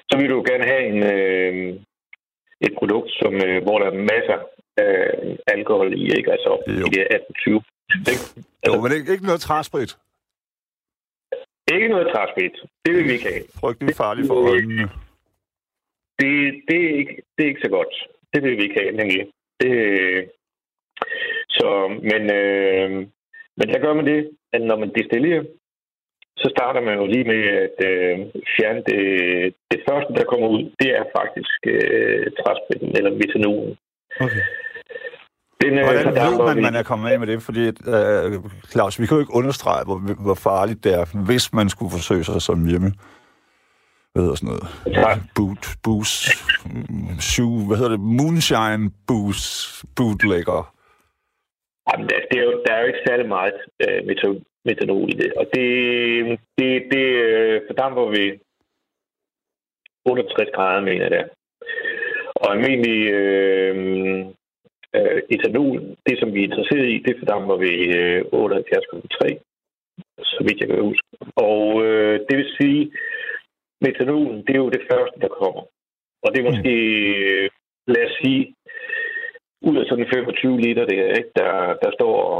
så 0.09 0.13
vil 0.19 0.29
du 0.29 0.43
gerne 0.49 0.65
have 0.71 0.83
en, 0.91 0.99
øh, 1.13 1.79
et 2.65 2.73
produkt, 2.79 3.11
som, 3.21 3.33
øh, 3.45 3.63
hvor 3.63 3.77
der 3.79 3.87
er 3.91 4.03
masser 4.13 4.39
af 4.77 4.93
alkohol 5.47 5.93
i, 5.93 6.03
ikke? 6.17 6.31
Altså 6.31 6.51
jo. 6.79 6.85
i 6.87 6.89
det 6.95 7.03
18-20. 7.11 7.61
Altså, 8.07 8.43
jo, 8.67 8.81
men 8.81 8.91
ikke, 8.91 9.11
ikke 9.11 9.25
noget 9.25 9.41
træsprit. 9.41 9.97
Ikke 11.73 11.87
noget 11.87 12.07
træsprit. 12.13 12.55
Det 12.85 12.93
vil 12.95 13.05
vi 13.05 13.11
ikke 13.11 13.29
have. 13.33 13.43
Frygtelig 13.59 13.95
farligt 13.95 14.27
for 14.27 14.49
øjnene. 14.51 14.89
Det, 16.19 16.31
det, 16.67 16.79
er 16.85 16.97
ikke, 17.01 17.15
det 17.37 17.43
er 17.43 17.49
ikke 17.49 17.65
så 17.67 17.69
godt. 17.69 17.93
Det 18.33 18.43
vil 18.43 18.57
vi 18.57 18.63
ikke 18.63 18.79
have, 18.81 18.91
nemlig. 18.91 19.27
Det, 19.59 19.71
så, 21.49 21.69
men, 22.11 22.21
øh, 22.39 22.89
men 23.57 23.67
der 23.71 23.79
gør 23.79 23.93
man 23.93 24.05
det, 24.05 24.29
at 24.53 24.61
når 24.61 24.77
man 24.77 24.91
destillerer, 24.95 25.43
så 26.37 26.47
starter 26.55 26.81
man 26.81 26.97
jo 26.97 27.05
lige 27.05 27.23
med 27.23 27.41
at 27.65 27.77
øh, 27.91 28.19
fjerne 28.55 28.83
det, 28.89 29.03
det 29.71 29.79
første, 29.89 30.13
der 30.13 30.23
kommer 30.23 30.47
ud. 30.47 30.63
Det 30.79 30.89
er 30.99 31.03
faktisk 31.19 31.59
øh, 31.67 32.25
træspritten 32.39 32.97
eller 32.97 33.11
metanolen. 33.11 33.77
Okay. 34.19 34.43
Den, 35.61 35.77
øh, 35.77 35.83
Hvordan 35.83 36.05
ved 36.05 36.45
man, 36.45 36.57
vi... 36.57 36.61
man 36.61 36.75
er 36.75 36.83
kommet 36.83 37.09
af 37.11 37.19
med 37.19 37.27
det? 37.27 37.43
Fordi, 37.43 37.63
øh, 37.67 38.39
Claus, 38.71 38.99
vi 38.99 39.05
kan 39.05 39.15
jo 39.15 39.21
ikke 39.21 39.33
understrege, 39.33 39.83
hvor, 39.85 39.97
hvor 40.23 40.33
farligt 40.33 40.83
det 40.83 40.93
er, 40.93 41.25
hvis 41.25 41.53
man 41.53 41.69
skulle 41.69 41.91
forsøge 41.91 42.23
sig 42.23 42.41
som 42.41 42.65
hjemme. 42.65 42.91
Hvad 44.13 44.23
hedder 44.23 44.35
sådan 44.35 44.49
noget? 44.53 44.67
Ja. 44.97 45.09
Boot, 45.35 45.63
boost, 45.83 46.23
shoe, 47.19 47.67
hvad 47.67 47.77
hedder 47.77 47.91
det? 47.91 47.99
Moonshine 47.99 48.91
boost, 49.07 49.85
bootlegger. 49.95 50.73
Jamen, 51.87 52.07
det 52.07 52.37
er 52.39 52.43
jo, 52.43 52.63
der 52.65 52.73
er 52.73 52.81
jo 52.81 52.87
ikke 52.87 53.05
særlig 53.07 53.27
meget 53.27 53.57
øh, 53.83 53.99
metanol 54.65 55.09
i 55.09 55.13
det. 55.21 55.33
Og 55.33 55.45
det, 55.53 55.69
det, 56.57 56.83
det 56.91 57.05
øh, 57.27 57.61
fordamper 57.67 58.09
vi 58.15 58.39
68 60.05 60.49
grader, 60.55 60.81
mener 60.81 61.07
jeg. 61.15 61.25
Og 62.35 62.51
almindelig 62.53 62.99
øh, 63.11 63.75
øh, 64.95 65.21
etanol, 65.29 65.79
det 66.07 66.15
som 66.19 66.33
vi 66.33 66.39
er 66.39 66.47
interesseret 66.49 66.87
i, 66.89 67.03
det 67.07 67.15
fordamper 67.19 67.57
vi 67.65 67.71
øh, 67.99 68.21
78,3, 68.21 69.27
så 70.31 70.39
vidt 70.45 70.59
jeg 70.59 70.67
kan 70.69 70.81
huske. 70.89 71.07
Og 71.35 71.85
øh, 71.85 72.19
det 72.27 72.35
vil 72.37 72.49
sige, 72.59 72.91
metanolen, 73.81 74.37
det 74.45 74.53
er 74.53 74.63
jo 74.65 74.69
det 74.69 74.87
første, 74.91 75.17
der 75.21 75.27
kommer. 75.41 75.63
Og 76.23 76.27
det 76.31 76.39
er 76.39 76.49
måske, 76.51 76.73
øh, 77.25 77.49
lad 77.87 78.03
os 78.07 78.17
sige, 78.21 78.55
ud 79.61 79.77
af 79.77 79.85
sådan 79.85 80.13
25 80.13 80.59
liter, 80.59 80.85
det 80.85 80.99
er, 80.99 81.13
ikke, 81.19 81.33
der, 81.35 81.51
der 81.83 81.91
står 81.97 82.15
og, 82.33 82.39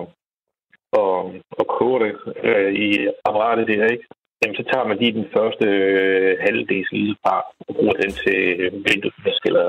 og, 0.92 1.16
og 1.60 1.66
koger 1.68 2.00
det 2.06 2.14
øh, 2.44 2.74
i 2.74 3.08
apparatet 3.26 3.68
der, 3.68 3.86
ikke? 3.96 4.08
Jamen, 4.42 4.56
så 4.56 4.64
tager 4.72 4.88
man 4.88 4.98
lige 4.98 5.18
den 5.20 5.28
første 5.38 5.66
øh, 5.66 6.38
halve 6.40 6.66
deciliter 6.74 7.16
fra 7.24 7.36
og 7.68 7.76
bruger 7.76 7.94
den 7.94 8.12
til 8.12 8.40
vinduesvask 8.88 9.42
eller 9.46 9.68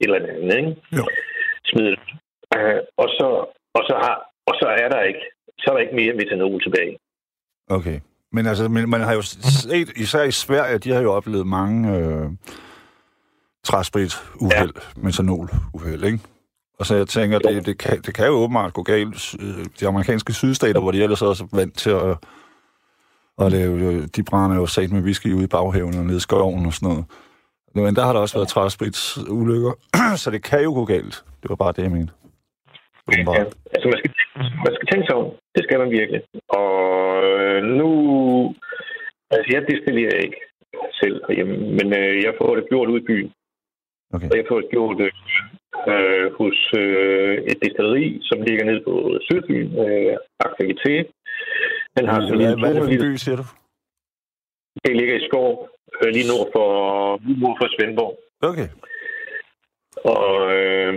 et 0.00 0.10
eller 0.14 0.16
andet, 0.16 0.56
ikke? 0.56 0.76
Jo. 0.96 1.04
Smider 1.68 1.90
det. 1.90 2.00
Øh, 2.56 2.80
og, 3.02 3.08
så, 3.16 3.26
og, 3.78 3.82
så 3.88 3.94
har, 4.04 4.16
og 4.48 4.54
så 4.60 4.66
er 4.82 4.88
der 4.88 5.02
ikke 5.10 5.24
så 5.58 5.70
er 5.70 5.74
der 5.74 5.80
ikke 5.80 5.96
mere 5.96 6.14
metanol 6.14 6.62
tilbage. 6.62 6.98
Okay. 7.70 8.00
Men 8.32 8.46
altså, 8.46 8.68
man, 8.68 8.88
man 8.88 9.00
har 9.00 9.14
jo 9.14 9.22
set, 9.22 9.88
især 9.96 10.22
i 10.22 10.30
Sverige, 10.30 10.78
de 10.78 10.90
har 10.90 11.02
jo 11.02 11.12
oplevet 11.12 11.46
mange 11.46 11.96
øh, 11.96 12.30
træsprit 13.64 14.14
uheld, 14.40 14.72
ja. 14.76 15.02
metanol 15.02 15.48
uheld, 15.74 16.04
ikke? 16.04 16.18
Og 16.78 16.86
så 16.86 16.94
jeg 16.94 17.06
tænker, 17.06 17.38
det, 17.38 17.66
det, 17.66 17.78
kan, 17.78 18.00
det 18.00 18.14
kan 18.14 18.26
jo 18.26 18.32
åbenbart 18.32 18.72
gå 18.72 18.82
galt. 18.82 19.34
De 19.80 19.88
amerikanske 19.88 20.32
sydstater, 20.32 20.80
hvor 20.80 20.90
de 20.90 21.02
ellers 21.02 21.22
også 21.22 21.44
er 21.44 21.56
vant 21.56 21.78
til 21.78 21.90
at, 21.90 22.16
at 23.38 23.52
lave, 23.52 24.06
de 24.06 24.22
brænder 24.22 24.56
jo 24.56 24.66
sat 24.66 24.92
med 24.92 25.02
whisky 25.02 25.32
ude 25.32 25.44
i 25.44 25.46
baghaven 25.46 25.98
og 25.98 26.04
nede 26.04 26.16
i 26.16 26.20
skoven 26.20 26.66
og 26.66 26.72
sådan 26.72 26.88
noget. 26.88 27.04
Men 27.86 27.96
der 27.96 28.04
har 28.06 28.12
der 28.12 28.20
også 28.20 28.38
været 28.38 28.48
træsprits 28.48 29.18
ulykker, 29.40 29.72
så 30.22 30.30
det 30.30 30.42
kan 30.42 30.62
jo 30.62 30.72
gå 30.72 30.84
galt. 30.84 31.24
Det 31.42 31.48
var 31.50 31.56
bare 31.56 31.72
det, 31.72 31.82
jeg 31.82 31.90
mente. 31.90 32.12
Ja, 33.12 33.44
altså 33.74 33.86
man 33.92 33.98
skal, 33.98 34.10
man 34.66 34.72
skal 34.76 34.88
tænke 34.92 35.06
sig 35.06 35.16
om. 35.16 35.26
Det 35.54 35.62
skal 35.64 35.78
man 35.78 35.90
virkelig. 35.90 36.20
Og 36.48 37.22
øh, 37.24 37.62
nu... 37.80 37.88
Altså, 39.30 39.48
jeg 39.54 39.62
destillerer 39.72 40.16
ikke 40.26 40.40
selv 41.00 41.16
herhjemme, 41.28 41.56
men 41.78 41.86
øh, 42.00 42.22
jeg 42.26 42.34
får 42.40 42.54
det 42.56 42.68
gjort 42.68 42.88
ud 42.88 43.00
i 43.00 43.08
byen. 43.10 43.30
Okay. 44.14 44.28
Og 44.30 44.36
jeg 44.36 44.44
får 44.48 44.60
det 44.60 44.70
gjort 44.70 45.00
øh, 45.92 46.26
hos 46.40 46.58
øh, 46.82 47.34
et 47.50 47.58
destilleri, 47.62 48.18
som 48.22 48.38
ligger 48.42 48.64
nede 48.64 48.82
på 48.88 48.94
Sydfyn, 49.26 49.68
øh, 49.84 50.16
Aktivité. 50.46 50.94
Den 51.96 52.04
har 52.08 52.20
sådan 52.20 52.36
hvad, 52.36 52.56
hvad 52.60 52.68
er 52.68 52.74
det 52.74 52.82
for 52.84 52.90
en 52.90 53.04
by, 53.06 53.16
siger 53.16 53.36
du? 53.36 53.46
Det 54.84 54.96
ligger 54.96 55.14
i 55.16 55.26
Skov, 55.28 55.68
øh, 56.02 56.08
lige 56.16 56.28
nord 56.32 56.46
for, 56.54 56.68
nord 57.42 57.56
for 57.60 57.68
Svendborg. 57.74 58.14
Okay. 58.50 58.68
Og, 60.14 60.30
øh, 60.56 60.92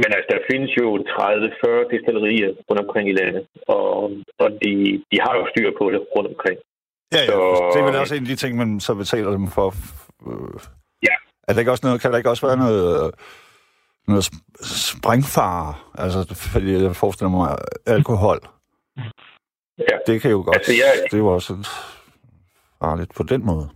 men 0.00 0.10
altså, 0.16 0.28
der 0.34 0.40
findes 0.50 0.70
jo 0.80 0.86
30-40 0.96 1.92
destillerier 1.92 2.50
rundt 2.66 2.80
omkring 2.84 3.06
i 3.08 3.12
landet, 3.20 3.46
og, 3.68 4.10
og 4.42 4.48
de, 4.62 4.72
de 5.10 5.16
har 5.24 5.34
jo 5.38 5.44
styr 5.52 5.70
på 5.80 5.84
det 5.92 6.00
rundt 6.16 6.28
omkring. 6.32 6.58
Ja, 7.14 7.20
ja. 7.20 7.26
Så, 7.26 7.36
det 7.72 7.80
er 7.80 7.86
vel 7.86 7.96
også 7.96 8.14
en 8.14 8.22
af 8.22 8.28
de 8.28 8.36
ting, 8.36 8.56
man 8.56 8.80
så 8.80 8.94
betaler 8.94 9.30
dem 9.30 9.46
for. 9.56 9.68
Øh, 10.28 10.60
ja. 11.02 11.14
Er 11.48 11.52
der 11.52 11.58
ikke 11.58 11.70
også 11.70 11.86
noget, 11.86 12.00
kan 12.00 12.10
der 12.10 12.18
ikke 12.18 12.30
også 12.30 12.46
være 12.46 12.56
noget 12.56 13.14
noget 14.08 14.30
springfare, 14.62 15.74
altså 15.94 16.34
fordi 16.34 16.72
jeg 16.72 16.96
forestiller 16.96 17.30
mig 17.30 17.58
alkohol. 17.86 18.40
Ja. 19.78 19.96
Det 20.06 20.22
kan 20.22 20.30
jo 20.30 20.36
godt, 20.36 20.56
altså, 20.56 20.72
jeg, 20.72 20.92
det 21.04 21.14
er 21.14 21.18
jo 21.18 21.26
også 21.26 21.68
farligt 22.82 23.14
på 23.14 23.22
den 23.22 23.46
måde. 23.46 23.68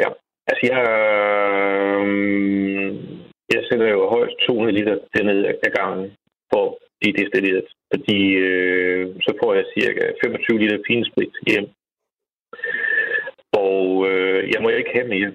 Ja, 0.00 0.08
altså 0.48 0.62
jeg, 0.72 0.82
øh, 0.90 2.04
jeg 3.54 3.62
sætter 3.68 3.88
jo 3.96 4.08
højst 4.08 4.36
200 4.46 4.78
liter 4.78 4.98
dernede 5.14 5.48
af 5.48 5.72
gangen 5.78 6.12
for 6.52 6.78
de 7.02 7.12
destilleret, 7.12 7.68
fordi 7.92 8.20
øh, 8.48 9.14
så 9.20 9.30
får 9.42 9.54
jeg 9.54 9.64
cirka 9.78 10.02
25 10.24 10.58
liter 10.58 10.78
finsprit 10.86 11.34
hjem. 11.46 11.68
Og 13.52 14.08
øh, 14.10 14.50
jeg 14.52 14.62
må 14.62 14.68
ikke 14.68 14.90
have 14.94 15.08
mere. 15.14 15.32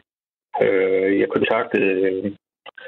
Øh, 0.63 1.19
jeg 1.19 1.29
kontaktede 1.29 1.91
øh, 2.09 2.31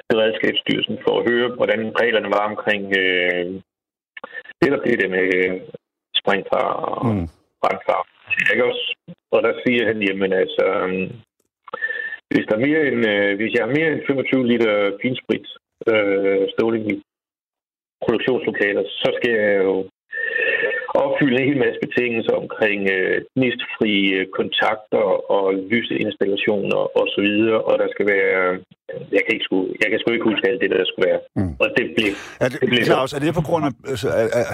Beredskabsstyrelsen 0.09 0.97
for 1.05 1.13
at 1.19 1.25
høre, 1.29 1.49
hvordan 1.57 1.81
reglerne 2.01 2.29
var 2.37 2.43
omkring 2.51 2.83
øh, 3.01 3.61
der 4.61 4.83
det 4.83 4.99
det 5.01 5.09
med 5.09 5.27
springfar 6.19 6.69
og 6.91 7.05
mm. 7.05 7.27
brandfar. 7.61 8.01
Ikke 8.51 8.65
også? 8.65 8.85
Og 9.31 9.43
der 9.43 9.53
siger 9.65 9.87
han, 9.87 10.01
jamen 10.07 10.33
altså, 10.33 10.65
øh, 10.87 11.11
hvis, 12.35 12.47
der 12.49 12.55
er 12.57 12.67
mere 12.67 12.81
end, 12.89 13.01
øh, 13.13 13.31
hvis 13.39 13.53
jeg 13.53 13.61
har 13.65 13.71
mere 13.77 13.89
end 13.91 14.01
25 14.07 14.47
liter 14.51 14.73
finsprit 15.01 15.47
øh, 15.91 16.43
stående 16.53 16.79
i 16.91 16.93
produktionslokaler, 18.05 18.83
så 19.01 19.09
skal 19.17 19.31
jeg 19.41 19.55
jo 19.67 19.75
opfylde 21.03 21.35
en 21.37 21.47
hel 21.49 21.59
masse 21.65 21.79
betingelser 21.85 22.35
omkring 22.43 22.79
øh, 22.95 23.17
gnistfri 23.35 23.95
øh, 24.17 24.25
kontakter 24.39 25.05
og 25.35 25.45
lyseinstallationer 25.71 26.81
og 26.99 27.05
så 27.13 27.19
videre, 27.27 27.59
og 27.69 27.73
der 27.81 27.87
skal 27.93 28.05
være... 28.15 28.39
Jeg 29.15 29.21
kan, 29.23 29.31
ikke 29.35 29.45
sku, 29.47 29.57
jeg 29.81 29.87
kan 29.89 29.99
sgu 29.99 30.07
ikke 30.11 30.29
huske 30.31 30.45
alt 30.49 30.61
det, 30.63 30.69
der 30.71 30.85
skulle 30.89 31.07
være. 31.11 31.21
Mm. 31.39 31.53
Og 31.63 31.67
det 31.77 31.85
blev... 31.95 32.11
Er 32.43 32.49
det, 32.51 32.57
det 32.61 32.69
blev 32.69 32.83
Claus, 32.91 33.13
er 33.13 33.21
det 33.25 33.33
på 33.39 33.45
grund 33.49 33.63
af... 33.67 33.71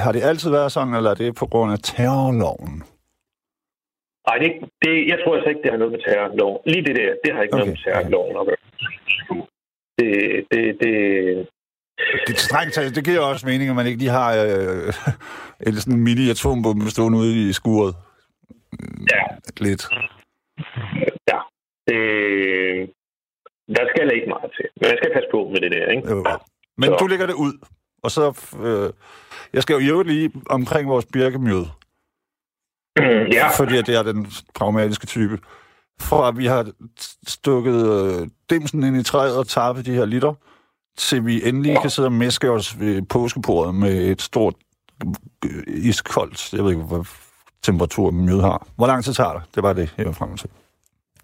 Har 0.06 0.12
det 0.16 0.22
altid 0.30 0.50
været 0.58 0.72
sådan, 0.72 0.94
eller 0.98 1.12
er 1.16 1.20
det 1.24 1.30
på 1.42 1.46
grund 1.54 1.70
af 1.76 1.80
terrorloven? 1.92 2.74
Nej, 4.28 4.38
det, 4.44 4.50
det, 4.84 4.94
jeg 5.12 5.18
tror 5.20 5.36
altså 5.36 5.50
ikke, 5.50 5.62
det 5.64 5.72
har 5.72 5.78
noget 5.78 5.92
med 5.96 6.02
terrorloven. 6.06 6.60
Lige 6.66 6.86
det 6.88 6.96
der, 6.96 7.10
det 7.24 7.34
har 7.34 7.42
ikke 7.42 7.54
okay. 7.54 7.66
noget 7.66 7.74
med 7.74 7.84
terrorloven 7.84 8.36
at 8.42 8.46
gøre. 8.48 8.62
Det, 10.00 10.12
det, 10.52 10.64
det, 10.82 10.94
det 12.28 12.40
strengt 12.40 12.96
det 12.96 13.06
giver 13.06 13.20
også 13.20 13.48
mening, 13.48 13.70
at 13.70 13.76
man 13.76 13.88
ikke 13.88 14.00
lige 14.00 14.18
har 14.22 14.32
øh, 14.46 14.94
en 15.68 15.76
sådan 15.76 15.98
en 15.98 16.04
mini-atombombe 16.04 16.90
stående 16.90 17.18
ude 17.18 17.50
i 17.50 17.54
skuret. 17.54 17.96
Ja. 19.14 19.24
Lidt. 19.66 19.84
Ja. 21.30 21.40
Øh, 21.94 22.88
der 23.76 23.84
skal 23.92 24.16
ikke 24.16 24.30
meget 24.36 24.52
til. 24.58 24.66
Men 24.80 24.88
man 24.90 24.98
skal 24.98 25.14
passe 25.14 25.30
på 25.32 25.50
med 25.54 25.62
det 25.62 25.72
der, 25.72 25.88
ikke? 25.96 26.10
Jo. 26.10 26.26
Men 26.78 26.90
så. 26.90 26.96
du 27.00 27.08
lægger 27.08 27.26
det 27.26 27.34
ud, 27.34 27.54
og 28.04 28.12
så... 28.12 28.24
Øh, 28.66 28.90
jeg 29.54 29.62
skal 29.62 29.76
jo 29.76 30.02
lige 30.02 30.32
omkring 30.50 30.90
vores 30.90 31.06
birkemjød. 31.14 31.66
Ja. 33.32 33.48
Fordi 33.60 33.78
det 33.82 33.96
er 33.96 34.04
den 34.04 34.28
pragmatiske 34.56 35.08
type. 35.08 35.40
Fra 36.02 36.28
at 36.28 36.38
vi 36.38 36.46
har 36.46 36.72
stukket 37.28 38.06
øh, 38.22 38.28
dimsen 38.50 38.84
ind 38.84 38.98
i 38.98 39.04
træet 39.04 39.38
og 39.38 39.48
tappet 39.48 39.86
de 39.86 39.94
her 39.94 40.06
liter, 40.06 40.34
til 40.98 41.26
vi 41.26 41.48
endelig 41.48 41.78
kan 41.82 41.90
sidde 41.90 42.08
og 42.08 42.12
mæske 42.12 42.52
os 42.52 42.80
ved 42.80 43.02
påskebordet 43.02 43.76
med 43.76 44.12
et 44.12 44.22
stort 44.22 44.56
øh, 45.46 45.64
iskoldt, 45.68 46.54
jeg 46.54 46.64
ved 46.64 46.72
ikke, 46.72 46.84
hvad 46.84 47.06
temperatur 47.62 48.12
mjød 48.12 48.42
har. 48.42 48.68
Hvor 48.76 48.88
lang 48.88 49.04
tid 49.04 49.14
tager 49.14 49.34
det? 49.34 49.44
Det 49.56 49.64
var 49.64 49.74
det, 49.74 49.94
jeg 49.98 50.06
var 50.06 50.12
frem 50.12 50.38
til. 50.38 50.50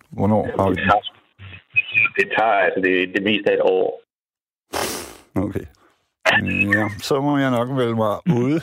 Hvornår 0.09 0.49
har 0.59 0.69
vi 0.69 0.75
det? 0.75 0.93
Det 2.17 2.27
tager 2.37 2.53
altså 2.65 2.81
det, 2.83 3.09
det 3.15 3.23
meste 3.23 3.51
af 3.51 3.55
et 3.55 3.61
år. 3.61 4.01
Okay. 5.35 5.65
Ja, 6.77 6.89
så 6.97 7.21
må 7.21 7.37
jeg 7.37 7.51
nok 7.51 7.77
vælge 7.77 7.95
mig 7.95 8.17
ude. 8.35 8.61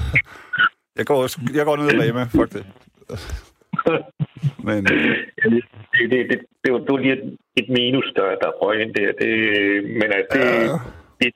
Jeg 0.97 1.07
går, 1.07 1.29
jeg 1.57 1.65
går 1.65 1.77
ned 1.77 2.09
og 2.09 2.15
med, 2.15 2.27
faktisk. 2.27 2.65
Men... 4.67 4.85
Det, 4.85 4.99
det, 5.43 6.11
det, 6.11 6.31
det, 6.31 6.39
det, 6.65 6.73
var, 6.73 6.79
det 6.79 6.93
var 6.95 6.99
lige 6.99 7.39
et, 7.57 7.69
minus, 7.69 8.13
der, 8.17 8.27
der 8.43 8.59
røg 8.63 8.81
ind 8.83 8.95
der. 8.95 9.13
Det, 9.13 9.31
men 10.01 10.09
altså, 10.19 10.39
det, 10.39 10.45
ja. 10.45 10.79
det, 11.21 11.35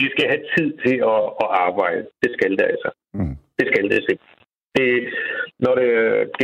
vi 0.00 0.06
skal 0.10 0.26
have 0.32 0.44
tid 0.56 0.68
til 0.84 0.96
at, 1.14 1.22
at 1.44 1.48
arbejde. 1.66 2.06
Det 2.22 2.30
skal 2.36 2.50
det 2.50 2.66
altså. 2.72 2.90
Mm. 3.14 3.36
Det 3.58 3.66
skal 3.70 3.84
det 3.90 4.00
simpelthen. 4.06 4.36
Det, 4.76 4.88
når 5.58 5.74
det 5.74 5.88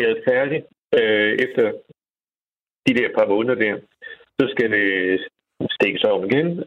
er 0.09 0.22
færdigt 0.28 0.66
øh, 0.98 1.32
efter 1.44 1.72
de 2.86 2.94
der 2.94 3.09
par 3.16 3.26
måneder 3.26 3.55
der, 3.55 3.76
så 4.38 4.44
skal 4.53 4.70
det 4.70 4.86
stikkes 5.70 6.05
om 6.05 6.24
igen, 6.24 6.64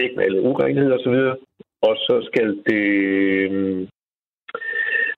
væk 0.00 0.16
med 0.16 0.24
alle 0.24 0.40
urenheder 0.40 0.98
osv., 0.98 1.18
og 1.82 1.96
så 1.96 2.28
skal 2.32 2.48
det 2.68 2.86
øh, 3.50 3.88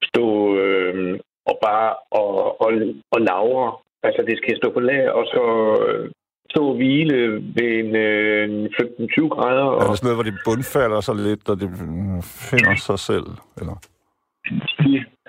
stå 0.08 0.26
øh, 0.58 1.18
og 1.46 1.51
bare 1.66 1.90
og, 2.20 2.60
og, 2.62 2.70
og 3.14 3.20
lavre. 3.30 3.66
Altså, 4.06 4.20
det 4.28 4.36
skal 4.38 4.56
stå 4.56 4.68
på 4.72 4.80
lag, 4.80 5.04
og 5.18 5.24
så 5.34 5.42
øh, 5.88 6.10
stå 6.50 6.60
og 6.70 6.76
hvile 6.76 7.18
ved 7.56 7.70
en, 7.82 7.96
øh, 7.96 8.48
15-20 8.64 9.28
grader. 9.34 9.66
Og... 9.74 9.80
Er 9.82 9.88
det 9.88 9.98
sådan 9.98 10.06
noget, 10.08 10.20
hvor 10.20 10.28
det 10.30 10.42
bundfalder 10.48 11.00
så 11.00 11.14
lidt, 11.26 11.44
og 11.50 11.56
det 11.60 11.68
finder 12.50 12.74
sig 12.88 12.98
selv? 13.10 13.28
Eller? 13.60 13.76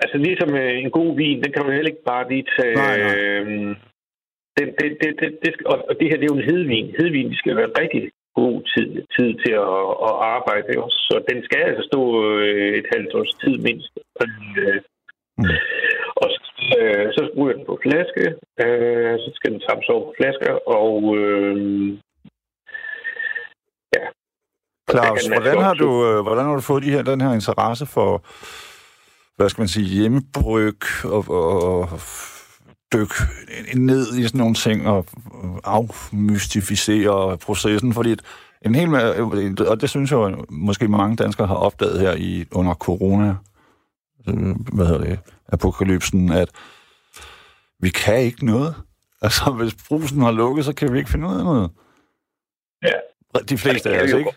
Altså, 0.02 0.16
ligesom 0.28 0.50
øh, 0.62 0.74
en 0.84 0.90
god 0.90 1.10
vin, 1.16 1.42
den 1.42 1.52
kan 1.52 1.62
man 1.66 1.74
heller 1.74 1.92
ikke 1.92 2.10
bare 2.12 2.28
lige 2.32 2.46
tage... 2.58 2.74
Nej, 2.74 2.96
nej. 2.98 3.16
Øh, 3.16 3.76
det, 4.56 4.66
det, 4.78 4.88
det, 5.00 5.10
det, 5.20 5.28
det 5.44 5.50
skal, 5.52 5.66
og 5.66 5.94
det 6.00 6.06
her, 6.08 6.16
det 6.18 6.26
er 6.26 6.32
jo 6.34 6.40
en 6.40 6.50
hedvin. 6.52 6.94
Hedvin, 6.98 7.30
de 7.30 7.38
skal 7.38 7.56
være 7.56 7.76
rigtig 7.82 8.02
god 8.40 8.56
tid, 8.72 8.88
tid 9.16 9.30
til 9.42 9.54
at, 9.66 9.82
at 10.08 10.14
arbejde 10.36 10.70
også. 10.84 10.98
Så 11.08 11.14
den 11.30 11.38
skal 11.46 11.62
altså 11.68 11.84
stå 11.90 12.02
øh, 12.30 12.70
et 12.78 12.86
halvt 12.94 13.14
års 13.18 13.34
tid 13.42 13.56
mindst. 13.66 13.92
Mm. 15.38 15.44
Øh, 16.78 17.06
så 17.16 17.30
bruger 17.34 17.50
jeg 17.50 17.58
den 17.58 17.66
på 17.66 17.78
flaske. 17.82 18.24
Øh, 18.64 19.14
så 19.24 19.30
skal 19.34 19.52
den 19.52 19.62
samles 19.68 19.88
over 19.88 20.04
på 20.08 20.14
flasker. 20.18 20.52
Og 20.78 21.16
øh, 21.18 21.54
ja. 23.96 24.04
Claus, 24.90 25.26
hvordan 25.26 25.58
har, 25.68 25.74
du, 25.74 25.90
øh, 26.08 26.22
hvordan 26.22 26.44
har 26.44 26.54
du 26.54 26.60
fået 26.60 26.82
de 26.82 26.90
her, 26.90 27.02
den 27.02 27.20
her 27.20 27.32
interesse 27.32 27.86
for, 27.86 28.10
hvad 29.36 29.48
skal 29.48 29.62
man 29.62 29.68
sige, 29.68 29.86
hjemmebryg 29.86 30.82
og, 31.04 31.24
og, 31.28 31.80
og 31.80 32.00
dykke 32.94 33.14
ned 33.74 34.04
i 34.18 34.22
sådan 34.22 34.38
nogle 34.38 34.54
ting 34.54 34.88
og 34.88 35.06
afmystificere 35.64 37.38
processen, 37.38 37.92
fordi 37.92 38.16
en 38.66 38.74
hel, 38.74 38.88
og 39.68 39.80
det 39.80 39.90
synes 39.90 40.10
jeg 40.10 40.34
måske 40.48 40.88
mange 40.88 41.16
danskere 41.16 41.46
har 41.46 41.54
opdaget 41.54 42.00
her 42.00 42.14
i 42.14 42.44
under 42.52 42.74
corona, 42.74 43.34
hvad 44.74 44.86
hedder 44.86 45.04
det, 45.04 45.18
apokalypsen, 45.48 46.32
at 46.32 46.48
vi 47.80 47.90
kan 47.90 48.20
ikke 48.20 48.46
noget. 48.46 48.74
Altså, 49.22 49.50
hvis 49.50 49.74
brusen 49.88 50.20
har 50.20 50.32
lukket, 50.32 50.64
så 50.64 50.74
kan 50.74 50.92
vi 50.92 50.98
ikke 50.98 51.10
finde 51.10 51.28
ud 51.28 51.34
af 51.38 51.44
noget. 51.44 51.70
Ja. 52.82 52.98
De 53.48 53.58
fleste 53.58 53.90
af 53.90 54.02
os, 54.02 54.12
ikke? 54.12 54.30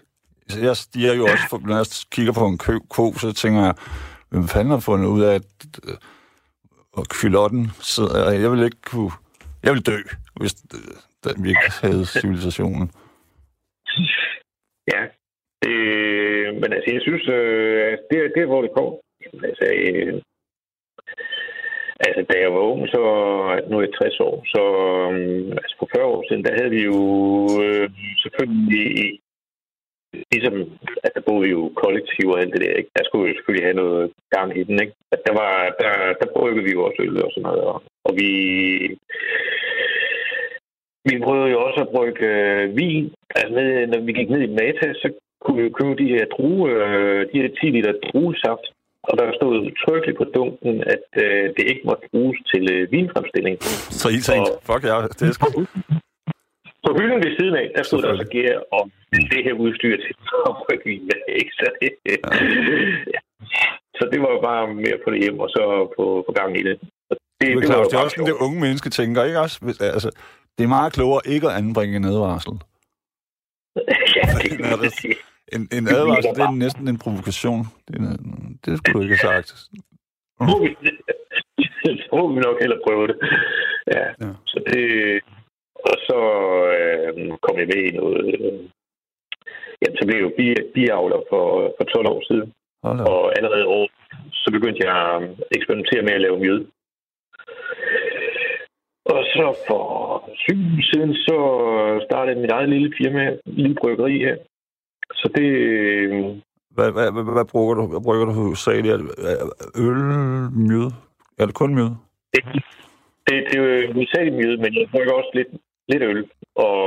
Jeg 0.62 0.78
stiger 0.78 1.14
jo 1.14 1.24
også, 1.24 1.60
når 1.66 1.76
jeg 1.76 1.86
kigger 2.12 2.34
på 2.34 2.48
en 2.48 2.58
ko, 2.90 3.14
så 3.14 3.34
tænker 3.34 3.62
jeg, 3.62 3.76
hvem 4.30 4.48
fanden 4.48 4.72
har 4.72 4.80
fundet 4.80 5.08
ud 5.08 5.22
af, 5.22 5.36
at 5.36 5.44
og 6.94 7.06
kylotten 7.10 7.66
sidder, 7.82 8.32
jeg 8.32 8.52
vil 8.52 8.64
ikke 8.64 8.82
kunne... 8.86 9.12
Jeg 9.64 9.74
vil 9.74 9.86
dø, 9.86 9.98
hvis 10.40 10.54
den, 11.24 11.44
vi 11.44 11.50
ikke 11.50 11.72
havde 11.82 12.06
civilisationen. 12.06 12.92
Ja, 14.94 15.02
øh, 15.68 16.54
men 16.62 16.74
altså, 16.76 16.90
jeg 16.96 17.02
synes, 17.02 17.28
øh, 17.28 17.92
det, 18.10 18.18
det 18.36 18.42
er, 18.42 18.46
hvor 18.52 18.62
det 18.62 18.72
går. 18.76 18.92
Altså, 19.26 19.66
øh, 19.74 20.22
altså, 22.06 22.22
da 22.30 22.36
jeg 22.40 22.54
var 22.54 22.60
ung, 22.72 22.88
så 22.88 23.02
nu 23.70 23.78
er 23.78 23.82
jeg 23.82 23.94
60 23.94 24.20
år, 24.20 24.36
så 24.54 24.64
øh, 25.12 25.52
altså 25.62 25.76
for 25.80 25.90
40 25.96 26.06
år 26.06 26.24
siden, 26.28 26.46
der 26.46 26.58
havde 26.58 26.72
vi 26.76 26.82
jo 26.92 27.00
øh, 27.66 27.90
selvfølgelig 28.24 29.20
ligesom, 30.32 30.56
at 31.06 31.12
der 31.16 31.22
boede 31.28 31.44
vi 31.44 31.50
jo 31.58 31.64
kollektiv 31.84 32.26
og 32.30 32.40
alt 32.40 32.54
det 32.54 32.62
der, 32.62 32.74
ikke? 32.80 32.92
Der 32.98 33.04
skulle 33.04 33.24
vi 33.24 33.30
jo 33.32 33.38
selvfølgelig 33.38 33.68
have 33.68 33.82
noget 33.84 34.12
gang 34.36 34.50
i 34.60 34.64
den, 34.64 34.78
ikke? 34.84 34.94
At 35.12 35.22
der, 35.28 35.34
var, 35.42 35.54
der, 35.82 35.94
der 36.22 36.28
brugte 36.34 36.64
vi 36.64 36.72
jo 36.78 36.82
også 36.88 37.00
øl 37.06 37.24
og 37.26 37.32
sådan 37.32 37.48
noget, 37.48 37.64
og, 37.72 37.78
og 38.08 38.12
vi, 38.20 38.30
vi 41.08 41.14
prøvede 41.26 41.52
jo 41.54 41.60
også 41.68 41.80
at 41.82 41.92
brygge 41.96 42.26
øh, 42.36 42.78
vin. 42.78 43.06
Altså, 43.36 43.52
med, 43.56 43.88
når 43.88 44.00
vi 44.00 44.12
gik 44.14 44.30
ned 44.30 44.42
i 44.42 44.56
Mata, 44.60 44.88
så 45.02 45.08
kunne 45.42 45.58
vi 45.58 45.64
jo 45.68 45.78
købe 45.80 45.96
de 46.04 46.14
her 46.16 46.26
drue, 46.26 46.70
øh, 46.70 47.22
de 47.32 47.42
her 47.42 47.50
10 47.62 47.66
liter 47.66 47.94
druesaft, 48.08 48.66
og 49.10 49.14
der 49.20 49.28
stod 49.40 49.54
trykkeligt 49.84 50.18
på 50.22 50.26
dunken, 50.36 50.76
at 50.96 51.08
øh, 51.24 51.44
det 51.56 51.64
ikke 51.72 51.84
måtte 51.90 52.06
bruges 52.12 52.38
til 52.52 52.64
øh, 52.76 52.92
vinfremstilling. 52.94 53.56
Så 54.02 54.08
I 54.18 54.20
tænkte, 54.28 54.52
og, 54.52 54.64
fuck 54.68 54.84
ja, 54.92 54.98
det 55.20 55.26
er 55.30 55.36
sgu... 55.38 55.48
På 56.86 56.92
hylden 56.98 57.20
ved 57.26 57.34
siden 57.40 57.56
af, 57.62 57.68
der 57.76 57.84
stod 57.84 58.02
der 58.02 58.10
også 58.14 58.28
gear 58.34 58.56
og 58.78 58.84
det 59.34 59.42
her 59.48 59.54
udstyr 59.64 59.96
til 60.04 60.14
vin. 60.86 61.10
Ikke? 61.40 61.52
Så, 61.60 61.66
det, 61.82 61.90
ja. 63.14 63.20
så 63.98 64.04
det 64.12 64.20
var 64.24 64.32
jo 64.36 64.40
bare 64.50 64.64
mere 64.74 64.98
på 65.04 65.10
det 65.12 65.20
hjem, 65.24 65.40
og 65.40 65.50
så 65.50 65.62
på, 65.98 66.24
på 66.28 66.32
gang 66.40 66.52
i 66.60 66.64
det. 66.68 66.76
det, 67.10 67.18
det, 67.42 67.48
det, 67.58 67.66
Claus, 67.66 67.88
det 67.88 67.98
er 67.98 68.04
også 68.04 68.16
sådan, 68.16 68.32
det 68.32 68.44
unge 68.46 68.60
menneske 68.66 68.90
tænker, 68.90 69.24
ikke 69.24 69.40
også? 69.40 69.58
Altså, 69.96 70.10
det 70.58 70.64
er 70.64 70.68
meget 70.78 70.94
klogere 70.94 71.22
ikke 71.26 71.48
at 71.50 71.56
anbringe 71.62 71.96
en 71.98 72.06
advarsel. 72.06 72.52
ja, 74.18 74.26
det, 74.42 74.52
det, 74.52 74.92
det, 75.02 75.18
en, 75.56 75.62
en 75.78 75.86
advarsel, 75.98 76.36
det 76.36 76.44
er 76.44 76.52
næsten 76.66 76.88
en 76.88 77.00
provokation. 77.04 77.62
Det, 77.88 77.96
det 78.66 78.78
skulle 78.78 78.96
du 78.98 79.02
ikke 79.04 79.18
have 79.22 79.34
sagt. 79.34 79.48
så 82.04 82.12
må 82.20 82.34
vi 82.36 82.40
nok 82.48 82.58
hellere 82.62 82.82
prøve 82.88 83.08
det. 83.08 83.18
Ja, 83.96 84.06
ja. 84.24 84.32
så 84.52 84.58
det, 84.68 84.84
og 85.90 85.96
så 86.08 86.20
øh, 86.78 87.12
kom 87.44 87.56
jeg 87.62 87.68
med 87.74 87.82
i 87.90 87.96
noget... 88.00 88.26
Øh, 88.36 88.60
jamen, 89.82 89.98
så 89.98 90.04
blev 90.08 90.18
jeg 90.18 90.28
jo 90.28 90.34
biavler 90.76 91.22
for, 91.30 91.44
for 91.78 91.84
12 91.84 92.08
år 92.14 92.22
siden. 92.30 92.54
Hold 92.84 93.00
og 93.00 93.38
allerede 93.38 93.66
år, 93.66 93.88
så 94.32 94.48
begyndte 94.52 94.82
jeg 94.88 94.96
at 95.16 95.22
eksperimentere 95.58 96.02
med 96.02 96.14
at 96.14 96.22
lave 96.22 96.40
mjød. 96.40 96.62
Og 99.14 99.22
så 99.34 99.46
for 99.68 99.86
syv 100.44 100.60
siden, 100.92 101.14
så 101.28 101.38
startede 102.08 102.34
jeg 102.34 102.42
mit 102.42 102.52
eget 102.52 102.70
lille 102.70 102.94
firma, 102.98 103.38
lille 103.46 103.76
bryggeri 103.82 104.18
her. 104.20 104.38
Så 105.14 105.30
det... 105.36 105.44
Øh, 105.44 106.12
hvad, 106.76 106.92
hvad, 106.92 107.12
hvad, 107.12 107.24
hvad 107.38 107.46
bruger 107.52 107.74
du? 107.74 107.88
Hvad 107.88 108.02
bruger 108.04 108.26
du? 108.26 108.56
Sagde 108.56 108.84
det, 108.84 108.92
øl, 109.86 110.02
mjød? 110.68 110.92
Er 111.40 111.46
det 111.46 111.56
kun 111.56 111.76
mjød? 111.76 111.92
Det, 112.34 112.42
det, 113.28 113.34
det 113.48 113.58
er 113.58 113.64
jo 113.64 113.94
hovedsageligt 113.94 114.36
mjød, 114.36 114.58
men 114.58 114.72
jeg 114.78 114.88
bruger 114.92 115.14
også 115.14 115.32
lidt 115.34 115.52
lidt 115.92 116.04
øl 116.12 116.22
og, 116.56 116.78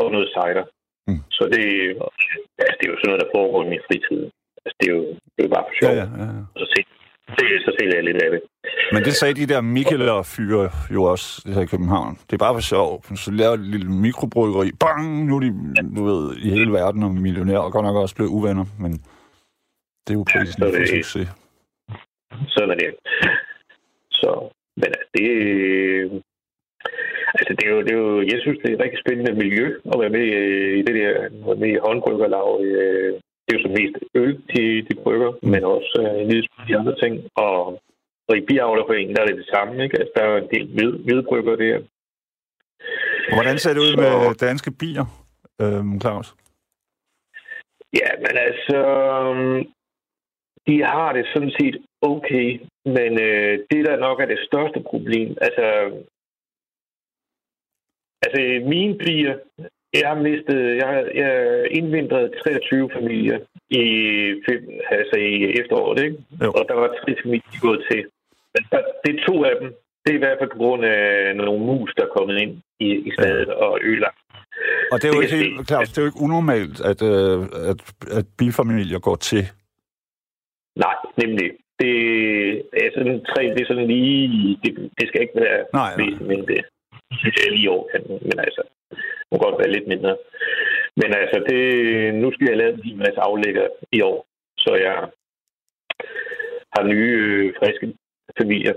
og 0.00 0.06
noget 0.14 0.28
cider. 0.34 0.64
Mm. 1.08 1.22
Så 1.36 1.42
det, 1.54 1.64
altså, 2.64 2.76
det 2.78 2.84
er 2.86 2.92
jo 2.92 2.98
sådan 2.98 3.10
noget, 3.10 3.22
der 3.24 3.34
foregår 3.36 3.60
i 3.64 3.70
min 3.72 3.86
fritid. 3.86 4.22
Altså, 4.62 4.74
det 4.80 4.86
er 4.90 4.94
jo, 4.96 5.04
det 5.32 5.38
er 5.40 5.46
jo 5.48 5.54
bare 5.56 5.66
for 5.68 5.74
sjov. 5.80 5.90
Ja, 5.90 6.06
ja, 6.20 6.24
ja. 6.36 6.42
Så, 6.60 6.64
se, 6.72 6.80
det, 7.40 7.48
så 7.64 7.70
sælger 7.78 7.94
jeg 7.94 8.04
lidt 8.04 8.22
af 8.22 8.30
det. 8.30 8.40
Men 8.92 9.02
det 9.06 9.14
sagde 9.14 9.34
de 9.34 9.46
der 9.52 9.60
Mikkel 9.60 10.08
og 10.08 10.26
fyre 10.26 10.70
jo 10.94 11.02
også 11.02 11.42
det 11.46 11.54
her 11.54 11.62
i 11.62 11.72
København. 11.74 12.18
Det 12.26 12.32
er 12.32 12.44
bare 12.46 12.54
for 12.54 12.60
sjov. 12.60 13.04
Så 13.14 13.30
laver 13.30 13.52
et 13.52 13.66
lille 13.74 13.90
mikrobryggeri. 13.90 14.70
Bang! 14.80 15.26
Nu 15.28 15.36
er 15.36 15.40
de, 15.40 15.50
du 15.96 16.04
ved, 16.04 16.36
i 16.36 16.48
hele 16.50 16.72
verden 16.72 17.02
og 17.02 17.10
millionærer, 17.10 17.58
og 17.58 17.72
godt 17.72 17.84
nok 17.84 17.96
også 17.96 18.14
blevet 18.14 18.30
uvenner. 18.30 18.64
Men 18.80 18.92
det 20.04 20.10
er 20.10 20.18
jo 20.20 20.24
prisen 20.32 20.62
ja, 20.62 20.68
for 20.68 20.86
succes. 20.86 21.28
Sådan 22.48 22.70
er 22.70 22.74
det. 22.74 22.90
Så, 24.10 24.30
men 24.76 24.90
det, 25.14 26.22
Altså, 27.38 27.52
det 27.58 27.64
er, 27.66 27.72
jo, 27.74 27.80
det 27.86 27.92
er 27.92 28.00
jo, 28.06 28.22
jeg 28.32 28.38
synes, 28.40 28.58
det 28.58 28.70
er 28.70 28.74
et 28.76 28.84
rigtig 28.84 29.00
spændende 29.04 29.32
miljø 29.42 29.66
at 29.92 30.00
være 30.02 30.14
med 30.16 30.26
i 30.78 30.82
det 30.86 30.94
der, 31.00 31.12
være 31.46 31.60
med 31.62 31.70
i 31.74 31.82
håndbryggerlag. 31.84 32.64
Øh, 32.64 33.12
det 33.44 33.50
er 33.54 33.58
jo 33.58 33.66
så 33.66 33.72
mest 33.78 33.96
øl, 34.14 34.34
de, 34.52 34.62
de 34.88 34.94
brygger, 35.02 35.30
mm. 35.42 35.48
men 35.48 35.64
også 35.64 35.96
øh, 36.00 36.20
en 36.20 36.28
lille 36.28 36.48
smule 36.48 36.68
de 36.68 36.78
andre 36.80 36.96
ting. 37.02 37.14
Og, 37.34 37.82
og 38.28 38.36
i 38.36 38.40
biavlerforeningen, 38.40 39.16
der 39.16 39.22
er 39.22 39.26
det 39.26 39.36
det 39.36 39.48
samme, 39.54 39.84
ikke? 39.84 39.98
Altså, 40.00 40.12
der 40.16 40.22
er 40.22 40.36
en 40.36 40.50
del 40.54 40.66
hvid, 40.74 40.92
hvidbrygger 41.04 41.56
der. 41.56 41.78
Hvordan 43.34 43.58
ser 43.58 43.72
det 43.74 43.80
ud 43.80 43.94
så... 43.94 44.00
med 44.00 44.34
danske 44.34 44.70
bier, 44.70 45.06
øh, 45.62 46.00
Claus? 46.00 46.34
Ja, 48.00 48.10
men 48.24 48.34
altså, 48.48 48.78
de 50.66 50.82
har 50.82 51.12
det 51.12 51.26
sådan 51.34 51.54
set 51.60 51.76
okay, 52.02 52.60
men 52.84 53.12
øh, 53.28 53.58
det, 53.70 53.80
der 53.88 53.96
nok 53.96 54.20
er 54.20 54.26
det 54.26 54.38
største 54.48 54.80
problem, 54.90 55.36
altså 55.40 55.64
Altså, 58.24 58.68
mine 58.68 58.98
bier, 58.98 59.34
jeg 60.00 60.08
har 60.08 60.18
mistet, 60.28 60.76
jeg 60.80 60.86
har 60.92 61.02
jeg 61.22 61.32
indvindret 61.70 62.34
23 62.44 62.90
familier 62.96 63.38
i, 63.70 63.84
altså 64.90 65.16
i 65.16 65.34
efteråret, 65.60 65.98
ikke? 66.04 66.16
Jo. 66.42 66.50
Og 66.58 66.64
der 66.68 66.74
var 66.74 66.88
tre 67.00 67.10
familier 67.22 67.60
gået 67.60 67.82
til. 67.90 68.02
Det 69.04 69.10
er 69.14 69.24
to 69.28 69.44
af 69.44 69.54
dem. 69.60 69.68
Det 70.04 70.10
er 70.12 70.18
i 70.18 70.24
hvert 70.24 70.38
fald 70.40 70.50
på 70.50 70.58
grund 70.58 70.84
af 70.84 71.36
nogle 71.36 71.64
mus, 71.66 71.94
der 71.96 72.02
er 72.04 72.14
kommet 72.16 72.36
ind 72.42 72.54
i, 72.80 72.88
i 73.08 73.10
stedet 73.18 73.48
ja. 73.48 73.52
og 73.52 73.78
ødelagt. 73.82 74.18
Og 74.92 74.96
det 74.98 75.04
er 75.08 75.14
jo 75.16 75.20
ikke 75.20 75.36
helt 75.36 75.66
klart, 75.66 75.86
det 75.88 75.98
er 75.98 76.02
jo 76.02 76.10
ikke 76.10 76.24
unormalt, 76.26 76.78
at, 76.90 77.00
øh, 77.12 77.38
at, 77.70 77.78
at 78.18 78.24
bifamilier 78.38 78.98
går 78.98 79.16
til. 79.16 79.42
Nej, 80.84 80.96
nemlig. 81.22 81.48
Det 81.82 81.94
er 82.84 82.90
sådan 82.96 83.24
tre, 83.30 83.42
det 83.54 83.60
er 83.60 83.66
sådan 83.66 83.86
lige, 83.86 84.58
det, 84.64 84.90
det 84.98 85.08
skal 85.08 85.20
ikke 85.22 85.40
være 85.44 85.60
nej, 85.72 85.96
nej. 85.96 86.10
men 86.30 86.38
det, 86.48 86.58
det 87.36 87.42
er 87.46 87.50
lige 87.56 87.70
over 87.70 87.86
men 88.28 88.38
altså, 88.46 88.62
det 88.62 88.81
må 89.32 89.38
godt 89.38 89.58
være 89.60 89.74
lidt 89.74 89.86
mindre. 89.92 90.16
Men 91.00 91.10
altså, 91.22 91.38
det, 91.48 91.60
nu 92.14 92.32
skal 92.32 92.48
jeg 92.48 92.56
lave 92.56 92.72
en 92.84 92.98
masse 92.98 93.20
aflægger 93.28 93.66
i 93.92 94.00
år, 94.10 94.26
så 94.58 94.70
jeg 94.86 94.96
har 96.74 96.82
nye, 96.82 97.16
øh, 97.22 97.54
friske 97.58 97.86
familier 98.40 98.74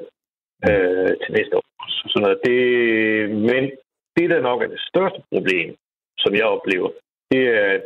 øh, 0.67 1.11
til 1.21 1.31
næste 1.37 1.57
år. 1.57 1.65
Så 1.89 2.03
sådan 2.07 2.23
noget. 2.25 2.39
Det, 2.47 2.59
men 3.51 3.63
det, 4.17 4.29
der 4.29 4.41
nok 4.41 4.61
er 4.61 4.67
det 4.67 4.81
største 4.91 5.21
problem, 5.33 5.75
som 6.17 6.35
jeg 6.35 6.45
oplever, 6.45 6.89
det 7.31 7.41
er 7.47 7.79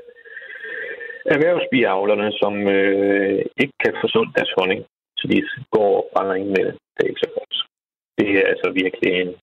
erhvervsbiavlerne, 1.35 2.31
som 2.41 2.53
øh, 2.67 3.45
ikke 3.61 3.75
kan 3.83 3.93
få 4.01 4.07
sundt 4.07 4.37
deres 4.37 4.53
honning, 4.57 4.81
så 5.17 5.27
de 5.31 5.37
går 5.71 5.89
og 5.97 6.09
brænder 6.13 6.35
ind 6.35 6.49
med 6.55 6.63
det. 6.67 6.75
Det 6.93 7.01
er 7.03 7.09
ikke 7.11 7.25
så 7.25 7.31
godt. 7.37 7.55
Det 8.17 8.27
er 8.39 8.45
altså 8.51 8.67
virkelig 8.81 9.11
en... 9.21 9.35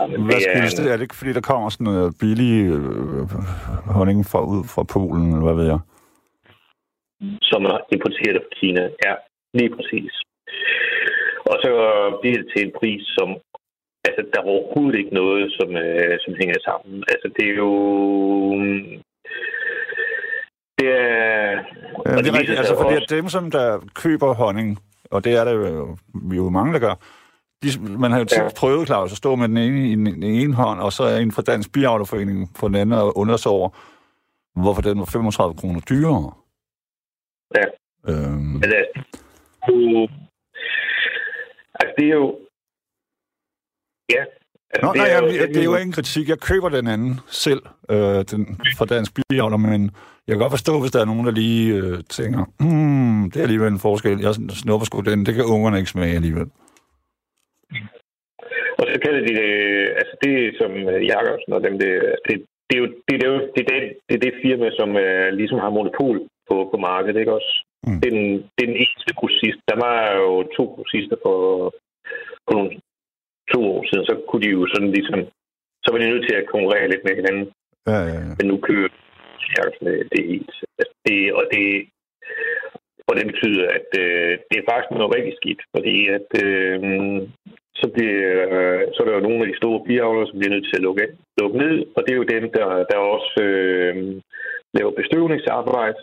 Jamen, 0.00 0.24
Hvad 0.24 0.40
skyldes 0.40 0.74
det? 0.74 0.92
Er 0.92 0.96
det 0.96 1.02
ikke, 1.02 1.20
fordi 1.20 1.32
der 1.32 1.48
kommer 1.50 1.68
sådan 1.68 1.84
noget 1.84 2.14
billig 2.20 2.56
øh, 2.76 3.24
honning 3.96 4.20
fra, 4.30 4.40
ud 4.52 4.62
fra 4.74 4.82
Polen, 4.94 5.28
eller 5.32 5.46
hvad 5.48 5.58
ved 5.60 5.66
jeg? 5.74 5.80
Som 7.50 7.64
er 7.64 7.78
importeret 7.96 8.36
fra 8.44 8.54
Kina. 8.60 8.82
Ja, 9.06 9.14
lige 9.58 9.70
præcis. 9.76 10.12
Og 11.50 11.56
så 11.64 11.72
bliver 12.20 12.36
det 12.40 12.48
til 12.52 12.60
en 12.66 12.72
pris, 12.80 13.02
som 13.18 13.28
altså, 14.08 14.20
der 14.32 14.40
er 14.40 14.50
overhovedet 14.54 14.98
ikke 14.98 15.14
noget, 15.14 15.44
som, 15.58 15.68
øh, 15.76 16.18
som 16.24 16.32
hænger 16.40 16.58
sammen. 16.68 17.04
Altså, 17.12 17.28
det 17.36 17.44
er 17.50 17.56
jo... 17.64 17.72
Det 20.78 20.88
er... 20.88 21.50
Ja, 22.06 22.16
det 22.22 22.28
er 22.28 22.38
rigtigt, 22.38 22.58
altså, 22.58 22.76
fordi 22.82 22.94
at 23.02 23.10
dem, 23.10 23.28
som 23.28 23.50
der 23.50 23.68
køber 24.02 24.34
honning, 24.34 24.78
og 25.10 25.24
det 25.24 25.32
er 25.38 25.44
der 25.44 25.52
jo, 25.52 25.96
vi 26.30 26.36
jo 26.36 26.48
mange, 26.48 26.72
der 26.72 26.78
gør, 26.78 26.94
de, 27.62 27.68
man 27.98 28.10
har 28.10 28.18
jo 28.18 28.24
tit 28.24 28.38
ja. 28.38 28.48
prøvet, 28.56 28.86
Claus, 28.86 29.12
at 29.12 29.18
stå 29.18 29.36
med 29.36 29.48
den 29.48 29.56
ene 29.56 29.88
i 29.88 29.94
den 29.94 30.22
ene 30.22 30.54
hånd, 30.54 30.80
og 30.80 30.92
så 30.92 31.02
er 31.02 31.18
en 31.18 31.32
fra 31.32 31.42
Dansk 31.42 31.72
Biavlerforening 31.72 32.54
på 32.54 32.68
den 32.68 32.74
anden 32.74 32.98
og 32.98 33.18
undre 33.18 33.38
sig 33.38 33.52
over, 33.52 33.68
hvorfor 34.60 34.82
den 34.82 34.98
var 34.98 35.04
35 35.04 35.54
kroner 35.54 35.80
dyrere. 35.80 36.32
Ja. 37.56 37.64
Øhm. 38.08 38.40
Men 38.40 38.62
det, 38.62 38.74
altså, 41.80 41.94
det 41.98 42.04
er 42.04 42.14
jo 42.14 42.38
Ja. 44.10 44.24
Altså, 44.70 44.86
Nå, 44.86 44.92
det, 44.92 44.96
nej, 44.96 45.08
er 45.08 45.22
jo, 45.22 45.28
det, 45.28 45.48
det 45.48 45.56
er 45.56 45.64
jo 45.64 45.76
ingen 45.76 45.92
kritik. 45.92 46.28
Jeg 46.28 46.38
køber 46.38 46.68
den 46.68 46.86
anden 46.86 47.20
selv, 47.30 47.62
øh, 47.90 48.24
den 48.30 48.60
fra 48.76 48.84
Dansk 48.84 49.12
Biavler, 49.28 49.56
men 49.56 49.90
jeg 50.26 50.34
kan 50.34 50.38
godt 50.38 50.52
forstå, 50.52 50.80
hvis 50.80 50.90
der 50.90 51.00
er 51.00 51.04
nogen, 51.04 51.26
der 51.26 51.32
lige 51.32 51.74
øh, 51.74 52.04
tænker, 52.10 52.44
hmm, 52.58 53.30
det 53.30 53.38
er 53.38 53.42
alligevel 53.42 53.72
en 53.72 53.78
forskel. 53.78 54.20
Jeg 54.20 54.34
snupper 54.34 54.84
sgu 54.84 55.00
den. 55.00 55.26
Det 55.26 55.34
kan 55.34 55.44
ungerne 55.44 55.78
ikke 55.78 55.90
smage 55.90 56.14
alligevel. 56.14 56.50
Så 58.98 59.02
kalder 59.04 59.22
de 59.26 59.34
det, 59.42 59.52
altså 60.00 60.14
det 60.24 60.34
som 60.60 60.72
øh, 60.92 61.00
Jakobsen 61.10 61.52
og 61.56 61.62
dem, 61.66 61.74
det, 61.82 61.92
det, 62.26 62.34
det, 62.68 62.74
er 62.76 62.80
jo, 62.82 62.88
det, 63.06 63.14
det, 63.20 63.24
er 63.26 63.32
jo, 63.34 63.40
det, 63.56 63.62
det, 63.70 63.78
det 64.08 64.14
er 64.16 64.24
det 64.26 64.40
firma, 64.44 64.66
som 64.78 64.90
uh, 65.04 65.28
ligesom 65.40 65.58
har 65.64 65.76
monopol 65.76 66.18
på, 66.48 66.56
på 66.72 66.76
markedet, 66.88 67.20
ikke 67.20 67.36
også? 67.38 67.52
Mm. 67.86 67.98
Det, 68.00 68.06
er 68.08 68.16
den, 68.18 68.28
det 68.54 68.62
er 68.62 68.70
den 68.72 68.82
eneste 68.84 69.12
grossist. 69.20 69.60
Der 69.70 69.76
var 69.86 69.98
jo 70.20 70.28
to 70.56 70.64
grossister 70.74 71.16
på, 71.26 71.34
på 72.46 72.50
nogle 72.56 72.70
to 73.52 73.60
år 73.74 73.82
siden, 73.88 74.04
så 74.10 74.14
kunne 74.28 74.42
de 74.44 74.50
jo 74.56 74.62
sådan 74.72 74.90
ligesom, 74.98 75.20
så 75.82 75.88
var 75.90 75.98
de 75.98 76.10
nødt 76.10 76.26
til 76.28 76.36
at 76.36 76.50
konkurrere 76.54 76.90
lidt 76.90 77.04
med 77.04 77.14
hinanden. 77.20 77.46
Ja, 77.92 78.00
ja, 78.10 78.18
ja. 78.26 78.34
Men 78.38 78.46
nu 78.50 78.56
kører 78.68 78.88
det, 79.84 80.08
det 80.12 80.20
helt, 80.32 80.52
altså 80.80 80.94
det, 81.06 81.18
og 81.38 81.44
det, 81.52 81.64
og 83.08 83.12
det 83.18 83.26
betyder, 83.32 83.64
at 83.78 83.88
øh, 84.04 84.32
det 84.48 84.56
er 84.58 84.68
faktisk 84.70 84.90
noget 84.90 85.14
rigtig 85.16 85.34
skidt, 85.40 85.62
fordi 85.74 85.96
at 86.16 86.28
øh, 86.46 86.78
så, 87.80 87.86
bliver, 87.94 88.30
øh, 88.56 88.82
så 88.92 88.98
er 89.00 89.06
der 89.06 89.14
jo 89.14 89.26
nogle 89.26 89.42
af 89.42 89.48
de 89.48 89.60
store 89.60 89.84
biavler, 89.86 90.26
som 90.26 90.38
bliver 90.38 90.54
nødt 90.54 90.68
til 90.68 90.78
at 90.80 90.86
lukke, 90.86 91.06
lukke 91.40 91.58
ned, 91.58 91.76
og 91.96 92.00
det 92.02 92.12
er 92.12 92.20
jo 92.22 92.32
dem, 92.34 92.44
der, 92.56 92.68
der 92.90 92.98
også 93.14 93.34
øh, 93.48 93.94
laver 94.76 94.98
bestøvningsarbejde 95.00 96.00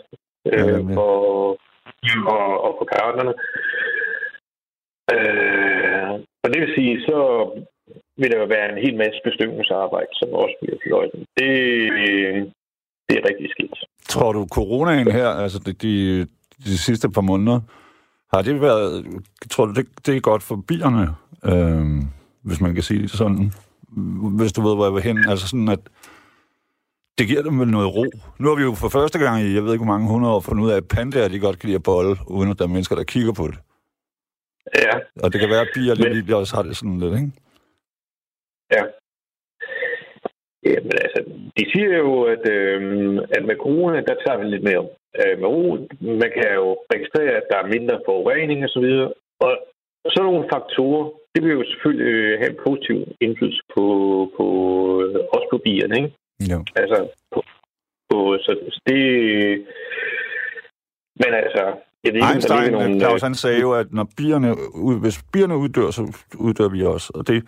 øh, 0.52 0.58
ja, 0.58 0.76
ja. 0.76 0.98
Og, 1.04 1.24
og, 2.66 2.72
på 2.78 2.84
karterne. 2.94 3.32
Øh, 5.14 6.10
og 6.42 6.48
det 6.52 6.58
vil 6.62 6.74
sige, 6.76 6.94
så 7.08 7.18
vil 8.20 8.30
der 8.30 8.38
jo 8.38 8.46
være 8.56 8.72
en 8.72 8.82
hel 8.84 8.96
masse 8.96 9.20
bestøvningsarbejde, 9.24 10.12
som 10.12 10.28
også 10.42 10.56
bliver 10.62 10.78
fløjten. 10.84 11.20
Det, 11.38 11.50
det 13.08 13.14
er 13.18 13.28
rigtig 13.30 13.50
skidt. 13.50 13.78
Tror 14.08 14.32
du, 14.32 14.46
coronaen 14.52 15.10
her, 15.12 15.28
altså 15.28 15.58
de, 15.66 15.72
de, 15.72 15.94
de 16.64 16.78
sidste 16.78 17.10
par 17.10 17.20
måneder, 17.20 17.60
har 18.36 18.42
det 18.42 18.60
været, 18.60 19.06
tror 19.50 19.66
du, 19.66 19.72
det, 19.72 20.06
det 20.06 20.16
er 20.16 20.20
godt 20.20 20.42
for 20.42 20.56
bierne, 20.56 21.14
øh, 21.44 22.02
hvis 22.42 22.60
man 22.60 22.74
kan 22.74 22.82
sige 22.82 23.02
det 23.02 23.10
sådan? 23.10 23.52
Hvis 24.36 24.52
du 24.52 24.60
ved, 24.62 24.74
hvor 24.74 24.84
jeg 24.84 24.94
vil 24.94 25.02
hen. 25.02 25.28
Altså 25.28 25.48
sådan, 25.48 25.68
at 25.68 25.80
det 27.18 27.26
giver 27.26 27.42
dem 27.42 27.60
vel 27.60 27.68
noget 27.68 27.94
ro. 27.94 28.04
Nu 28.38 28.48
har 28.48 28.56
vi 28.56 28.62
jo 28.62 28.74
for 28.74 28.88
første 28.88 29.18
gang 29.18 29.42
i, 29.42 29.54
jeg 29.54 29.64
ved 29.64 29.72
ikke 29.72 29.84
hvor 29.84 29.92
mange 29.92 30.08
hundrede 30.08 30.34
år, 30.34 30.40
fundet 30.40 30.64
ud 30.64 30.70
af, 30.70 30.76
at 30.76 30.88
pandaer, 30.88 31.28
de 31.28 31.38
godt 31.38 31.58
kan 31.58 31.66
lide 31.66 31.76
at 31.76 31.82
bolle, 31.82 32.16
uden 32.26 32.50
at 32.50 32.58
der 32.58 32.64
er 32.64 32.68
mennesker, 32.68 32.96
der 32.96 33.04
kigger 33.04 33.32
på 33.32 33.46
det. 33.46 33.58
Ja. 34.74 34.98
Og 35.22 35.32
det 35.32 35.40
kan 35.40 35.50
være, 35.50 35.60
at 35.60 35.68
bier 35.74 35.94
Men... 35.94 36.12
lige 36.12 36.36
også 36.36 36.56
har 36.56 36.62
det 36.62 36.76
sådan 36.76 36.98
lidt, 36.98 37.14
ikke? 37.14 37.32
Ja. 38.70 38.82
Jamen 40.74 40.92
altså, 41.04 41.20
de 41.56 41.64
siger 41.72 41.96
jo, 42.04 42.22
at, 42.34 42.44
øh, 42.56 42.80
at 43.36 43.42
med 43.44 43.56
corona, 43.64 43.98
der 44.08 44.14
tager 44.14 44.38
vi 44.38 44.44
lidt 44.44 44.64
mere 44.68 44.84
øh, 45.20 45.34
med 45.40 45.48
ro. 45.54 45.62
Man 46.22 46.30
kan 46.36 46.48
jo 46.60 46.68
registrere, 46.94 47.32
at 47.40 47.46
der 47.50 47.58
er 47.58 47.72
mindre 47.74 48.00
forurening 48.06 48.64
og 48.64 48.70
så 48.74 48.80
videre. 48.80 49.12
Og 49.40 49.52
sådan 50.14 50.28
nogle 50.30 50.48
faktorer, 50.54 51.04
det 51.34 51.40
vil 51.44 51.52
jo 51.58 51.64
selvfølgelig 51.70 52.06
øh, 52.14 52.38
have 52.40 52.50
en 52.50 52.60
positiv 52.66 52.96
indflydelse 53.20 53.62
på, 53.74 53.84
på 54.36 54.46
øh, 55.02 55.14
også 55.36 55.48
på 55.50 55.58
bierne, 55.64 55.96
ikke? 56.00 56.10
Jo. 56.52 56.58
Altså, 56.80 56.98
på, 57.32 57.40
på, 58.10 58.18
så 58.44 58.52
det... 58.86 59.00
Men 61.22 61.30
altså, 61.42 61.62
jeg 62.04 62.10
ved 62.12 62.20
ikke, 62.20 62.32
Einstein, 62.32 62.62
der 62.62 62.70
nogen... 62.70 63.00
Claus, 63.00 63.22
han 63.22 63.34
sagde 63.34 63.60
jo, 63.60 63.72
at 63.72 63.86
når 63.92 64.06
bierne, 64.16 64.50
hvis 65.02 65.24
bierne 65.32 65.56
uddør, 65.56 65.90
så 65.90 66.02
uddør 66.38 66.68
vi 66.68 66.82
også. 66.82 67.12
Og 67.14 67.28
det, 67.28 67.38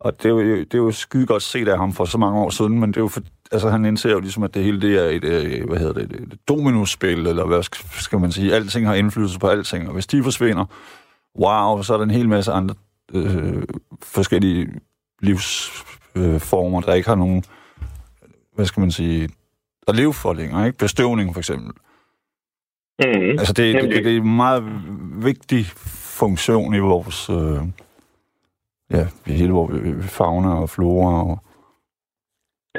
og 0.00 0.22
det 0.22 0.24
er, 0.24 0.30
jo, 0.30 0.40
det 0.40 0.74
er 0.74 0.78
jo 0.78 0.90
skide 0.90 1.26
godt 1.26 1.42
set 1.42 1.68
af 1.68 1.78
ham 1.78 1.92
for 1.92 2.04
så 2.04 2.18
mange 2.18 2.38
år 2.38 2.50
siden, 2.50 2.80
men 2.80 2.88
det 2.90 2.96
er 2.96 3.00
jo 3.00 3.08
for, 3.08 3.20
altså 3.52 3.70
han 3.70 3.84
indser 3.84 4.10
jo 4.10 4.20
ligesom, 4.20 4.42
at 4.42 4.54
det 4.54 4.64
hele 4.64 4.80
det 4.80 4.98
er 4.98 5.08
et, 5.08 5.24
øh, 5.24 5.68
hvad 5.68 5.78
hedder 5.78 5.92
det, 5.92 6.12
et 6.12 6.38
dominospil, 6.48 7.26
eller 7.26 7.46
hvad 7.46 7.62
skal 8.00 8.20
man 8.20 8.32
sige, 8.32 8.54
alting 8.54 8.86
har 8.86 8.94
indflydelse 8.94 9.38
på 9.38 9.46
alting, 9.46 9.86
og 9.88 9.94
hvis 9.94 10.06
de 10.06 10.22
forsvinder, 10.22 10.64
wow, 11.38 11.82
så 11.82 11.92
er 11.92 11.96
der 11.96 12.04
en 12.04 12.10
hel 12.10 12.28
masse 12.28 12.52
andre 12.52 12.74
øh, 13.14 13.62
forskellige 14.02 14.68
livsformer, 15.22 16.78
øh, 16.78 16.86
der 16.86 16.94
ikke 16.94 17.08
har 17.08 17.16
nogen, 17.16 17.44
hvad 18.54 18.66
skal 18.66 18.80
man 18.80 18.90
sige, 18.90 19.28
der 19.86 19.92
lever 19.92 20.12
for 20.12 20.32
længere, 20.32 20.66
ikke? 20.66 20.78
Bestøvning 20.78 21.34
for 21.34 21.40
eksempel. 21.40 21.72
Mm. 22.98 23.38
Altså, 23.38 23.52
det, 23.52 23.74
det, 23.74 23.90
det, 23.90 24.04
det 24.04 24.12
er 24.12 24.20
en 24.20 24.36
meget 24.36 24.64
vigtig 25.24 25.66
funktion 26.20 26.74
i 26.74 26.78
vores... 26.78 27.30
Øh, 27.30 27.62
ja, 28.96 29.04
hele 29.26 29.52
vores 29.52 29.72
fauna 30.18 30.50
og 30.62 30.68
flora. 30.70 31.12
Og... 31.30 31.38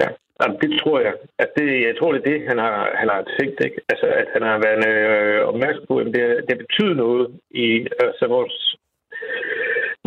Ja, 0.01 0.07
Jamen, 0.41 0.57
det 0.62 0.72
tror 0.82 0.99
jeg. 0.99 1.14
At 1.43 1.49
det, 1.57 1.68
jeg 1.88 1.95
tror, 1.99 2.12
det 2.12 2.20
er 2.22 2.32
det, 2.32 2.47
han 2.47 2.57
har, 2.57 2.78
han 3.01 3.09
har 3.14 3.22
tænkt. 3.39 3.57
Ikke? 3.66 3.78
Altså, 3.91 4.07
at 4.22 4.28
han 4.36 4.43
har 4.49 4.57
været 4.68 4.86
øh, 4.91 5.39
opmærksom 5.49 5.86
på, 5.88 5.95
at 5.97 6.05
det, 6.05 6.26
det 6.49 6.57
betyder 6.64 6.93
noget 6.93 7.26
i 7.51 7.68
altså, 8.05 8.26
vores, 8.36 8.55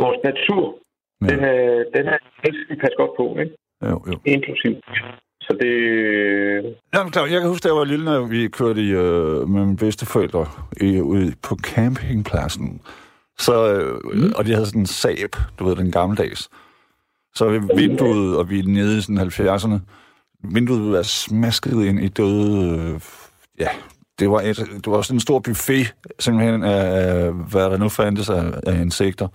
vores 0.02 0.18
natur. 0.28 0.64
Ja. 1.22 1.26
Den, 1.30 1.40
øh, 1.52 1.80
den 1.94 2.04
er, 2.14 2.18
vi 2.68 2.74
passe 2.82 2.96
godt 3.02 3.14
på, 3.20 3.26
ikke? 3.42 3.54
Jo, 3.88 3.96
jo. 4.10 4.16
Inklusiv 4.24 4.74
så 5.46 5.52
det... 5.60 5.74
Ja, 6.94 7.08
klar. 7.08 7.26
Jeg 7.26 7.40
kan 7.40 7.48
huske, 7.48 7.64
da 7.64 7.68
jeg 7.68 7.76
var 7.76 7.84
lille, 7.84 8.04
når 8.04 8.26
vi 8.34 8.48
kørte 8.48 8.80
i, 8.80 8.90
øh, 8.90 9.48
med 9.52 9.64
mine 9.64 9.76
bedsteforældre 9.76 10.44
i, 10.80 11.00
ud 11.00 11.32
på 11.42 11.56
campingpladsen. 11.70 12.80
Så, 13.38 13.74
øh, 13.74 14.00
mm. 14.14 14.32
Og 14.36 14.46
de 14.46 14.52
havde 14.52 14.66
sådan 14.66 14.80
en 14.80 14.86
sab, 14.86 15.36
du 15.58 15.64
ved, 15.64 15.76
den 15.76 15.90
gammeldags. 15.90 16.48
Så 17.34 17.48
vi 17.48 17.60
vinduet, 17.76 18.36
og 18.36 18.50
vi 18.50 18.58
er 18.58 18.62
nede 18.62 18.98
i 18.98 19.00
sådan 19.00 19.18
70'erne, 19.18 19.78
vinduet 20.54 20.92
være 20.92 21.04
smasket 21.04 21.84
ind 21.84 22.00
i 22.00 22.08
døde... 22.08 22.78
Øh, 22.78 23.00
ja, 23.58 23.68
det 24.18 24.30
var, 24.30 24.40
et, 24.40 24.56
det 24.56 24.86
var 24.86 25.02
sådan 25.02 25.16
en 25.16 25.20
stor 25.20 25.38
buffet, 25.38 25.94
simpelthen, 26.18 26.62
af, 26.62 27.32
hvad 27.32 27.70
der 27.70 27.76
nu 27.76 27.88
fandtes 27.88 28.30
af, 28.30 28.52
af 28.66 28.80
insekter. 28.80 29.28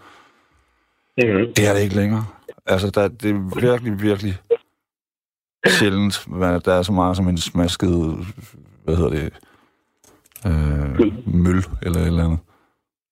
Mm. 1.17 1.53
Det 1.55 1.67
er 1.67 1.73
det 1.73 1.81
ikke 1.81 1.95
længere. 1.95 2.25
Altså, 2.65 2.89
der, 2.89 3.07
det 3.07 3.29
er 3.29 3.59
virkelig, 3.61 4.01
virkelig 4.01 4.37
sjældent, 5.67 6.25
hvad 6.27 6.59
der 6.59 6.73
er 6.73 6.81
så 6.81 6.91
meget 6.91 7.17
som 7.17 7.27
en 7.27 7.37
smasket, 7.37 8.25
hvad 8.83 8.95
hedder 8.95 9.09
det, 9.09 9.33
øh, 10.45 11.35
møl 11.35 11.63
eller 11.81 11.99
et 11.99 12.07
eller 12.07 12.25
andet. 12.25 12.39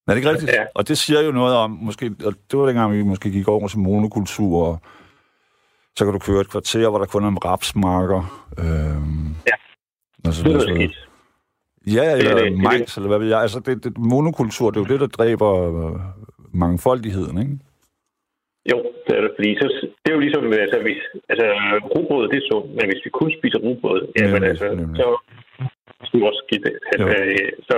Er 0.08 0.12
det 0.12 0.18
ikke 0.18 0.30
rigtigt? 0.30 0.52
Ja. 0.52 0.66
Og 0.76 0.88
det 0.88 0.98
siger 0.98 1.22
jo 1.22 1.32
noget 1.32 1.56
om, 1.56 1.72
måske, 1.72 2.06
og 2.26 2.34
det 2.52 2.60
var 2.60 2.66
dengang, 2.66 2.94
vi 2.94 3.04
måske 3.04 3.32
gik 3.32 3.48
over 3.48 3.68
til 3.68 3.80
monokultur, 3.80 4.68
og 4.68 4.80
så 5.96 6.06
kan 6.06 6.14
du 6.14 6.20
køre 6.20 6.42
et 6.42 6.52
kvarter, 6.52 6.90
hvor 6.90 7.00
der 7.00 7.06
kun 7.06 7.24
er 7.24 7.46
rapsmarker. 7.46 8.22
Øh, 8.64 9.02
ja, 9.52 9.56
altså, 10.26 10.44
det 10.44 10.56
er 10.56 10.60
skidt. 10.60 11.08
Ja, 11.96 12.06
eller 12.18 12.36
det, 12.36 12.52
det, 12.52 12.58
majs, 12.58 12.92
det, 12.92 12.98
eller 12.98 13.08
hvad 13.08 13.20
ved 13.20 13.30
jeg. 13.34 13.42
Altså, 13.42 13.60
det, 13.60 13.84
det, 13.84 13.98
monokultur, 13.98 14.72
det 14.72 14.78
er 14.78 14.86
jo 14.86 14.94
det, 14.94 15.00
der 15.00 15.08
dræber 15.20 15.52
øh, 15.72 16.00
mangfoldigheden, 16.54 17.38
ikke? 17.44 17.56
Jo, 18.72 18.78
det 19.06 19.14
er 19.18 19.22
det, 19.22 19.32
fordi 19.38 19.50
så, 19.62 19.66
det 20.02 20.10
er 20.12 20.16
jo 20.18 20.24
ligesom, 20.26 20.44
altså, 20.54 20.80
hvis, 20.86 21.02
altså 21.30 21.46
rugbrød, 21.94 22.24
det 22.32 22.38
er 22.38 22.48
sundt, 22.52 22.70
men 22.78 22.86
hvis 22.90 23.06
vi 23.06 23.10
kun 23.10 23.32
spiser 23.38 23.60
rugbrød, 23.66 24.02
ja, 24.20 24.32
men 24.34 24.44
altså, 24.44 24.66
nemlig. 24.76 24.98
så 25.02 25.08
skal 26.06 26.24
også 26.24 26.42
skidt. 26.46 26.66
Altså, 26.92 27.08
så 27.70 27.78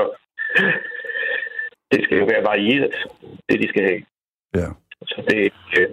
det 1.92 2.04
skal 2.04 2.18
jo 2.18 2.26
være 2.26 2.44
varieret, 2.44 2.96
det 3.50 3.60
de 3.62 3.70
skal 3.70 3.84
have. 3.84 4.02
Ja. 4.56 4.68
Så 5.02 5.24
det, 5.30 5.52
øh, 5.78 5.88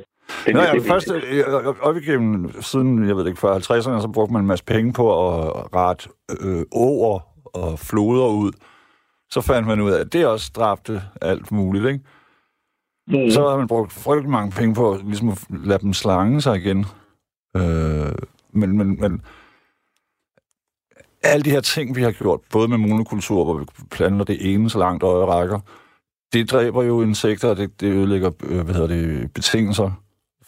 det, 0.47 0.55
Nå, 0.55 0.61
ja, 0.61 0.73
det, 0.73 0.83
først, 0.83 1.11
øh, 1.13 1.67
op 1.81 1.97
igennem, 1.97 2.63
siden, 2.63 3.09
jeg 3.09 3.17
ved 3.17 3.27
ikke, 3.27 3.41
før 3.41 3.59
50'erne, 3.59 4.01
så 4.01 4.11
brugte 4.15 4.33
man 4.33 4.43
en 4.43 4.49
masse 4.49 4.65
penge 4.65 4.93
på 4.93 5.29
at 5.29 5.75
rette 5.75 6.09
øh, 6.41 6.65
over 6.73 7.21
og 7.45 7.79
floder 7.79 8.29
ud. 8.29 8.53
Så 9.31 9.41
fandt 9.41 9.69
man 9.69 9.81
ud 9.81 9.91
af, 9.91 10.01
at 10.01 10.13
det 10.13 10.27
også 10.27 10.53
dræbte 10.57 11.03
alt 11.23 11.53
muligt, 11.53 11.87
ikke? 11.87 12.01
Mm. 13.09 13.31
Så 13.31 13.49
har 13.49 13.57
man 13.57 13.69
brugt 13.69 13.93
frygtelig 13.93 14.31
mange 14.31 14.53
penge 14.53 14.75
på 14.75 14.99
ligesom 15.05 15.29
at 15.29 15.39
lade 15.51 15.79
dem 15.79 15.93
slange 15.93 16.41
sig 16.41 16.57
igen. 16.57 16.87
Øh, 17.57 18.13
men, 18.53 18.79
men, 18.79 19.01
men 19.01 19.23
alle 21.23 21.45
de 21.45 21.51
her 21.51 21.61
ting, 21.61 21.97
vi 21.97 22.03
har 22.03 22.13
gjort, 22.13 22.41
både 22.53 22.69
med 22.69 22.79
monokultur, 22.79 23.45
hvor 23.45 23.55
vi 23.55 23.65
planter 23.91 24.25
det 24.25 24.55
ene 24.55 24.71
så 24.71 24.79
langt 24.79 25.03
øje 25.03 25.27
rækker, 25.27 25.61
det 26.33 26.51
dræber 26.51 26.83
jo 26.83 27.03
insekter, 27.03 27.49
og 27.49 27.57
det, 27.57 27.81
det 27.81 27.93
ødelægger 27.93 28.31
øh, 28.51 28.65
hvad 28.65 28.75
hedder 28.75 28.89
det, 28.97 29.31
betingelser 29.35 29.91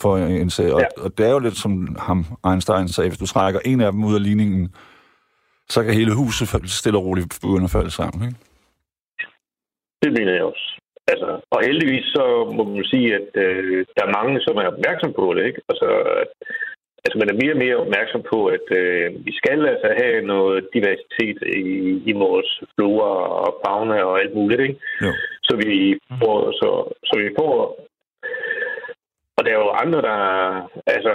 for 0.01 0.17
insekter. 0.17 0.79
Ja. 0.79 0.87
Og, 0.97 1.05
og 1.05 1.19
det 1.19 1.27
er 1.27 1.31
jo 1.31 1.39
lidt 1.39 1.57
som 1.57 1.97
ham 1.99 2.25
Einstein 2.49 2.89
sagde, 2.89 3.11
hvis 3.11 3.19
du 3.19 3.27
trækker 3.27 3.61
en 3.65 3.81
af 3.81 3.93
dem 3.93 4.05
ud 4.05 4.15
af 4.15 4.23
ligningen, 4.23 4.75
så 5.69 5.85
kan 5.85 5.95
hele 5.95 6.15
huset 6.15 6.71
stille 6.71 6.99
og 6.99 7.05
roligt 7.05 7.39
begynde 7.43 7.65
at 7.65 7.71
falde 7.71 7.91
sammen. 7.91 8.29
Ikke? 8.29 8.39
Det 10.03 10.11
mener 10.13 10.33
jeg 10.33 10.45
også. 10.45 10.67
Altså, 11.13 11.31
og 11.51 11.59
heldigvis 11.69 12.07
så 12.17 12.25
må 12.57 12.63
man 12.65 12.85
sige, 12.93 13.09
at 13.19 13.31
øh, 13.45 13.87
der 13.97 14.03
er 14.05 14.17
mange, 14.19 14.41
som 14.41 14.57
er 14.57 14.67
opmærksom 14.75 15.13
på 15.21 15.35
det. 15.35 15.43
Ikke? 15.49 15.61
Altså, 15.71 15.89
altså 17.09 17.19
man 17.23 17.31
er 17.31 17.41
mere 17.43 17.55
og 17.55 17.63
mere 17.65 17.83
opmærksom 17.85 18.23
på, 18.33 18.39
at 18.57 18.67
øh, 18.81 19.07
vi 19.27 19.33
skal 19.41 19.61
altså 19.73 19.89
have 20.01 20.17
noget 20.33 20.69
diversitet 20.75 21.39
i, 21.67 21.69
i 22.11 22.13
vores 22.25 22.51
flora 22.75 23.13
og 23.45 23.51
fauna 23.65 23.99
og 24.11 24.15
alt 24.23 24.35
muligt. 24.35 24.61
Ikke? 24.61 24.77
Jo. 25.05 25.13
Så 25.47 25.53
vi 25.63 25.99
får, 26.21 26.39
så, 26.61 26.69
så 27.09 27.15
vi 27.25 27.29
får 27.39 27.55
og 29.39 29.45
der 29.45 29.51
er 29.51 29.61
jo 29.65 29.71
andre, 29.85 30.03
der... 30.03 30.19
Altså, 30.87 31.13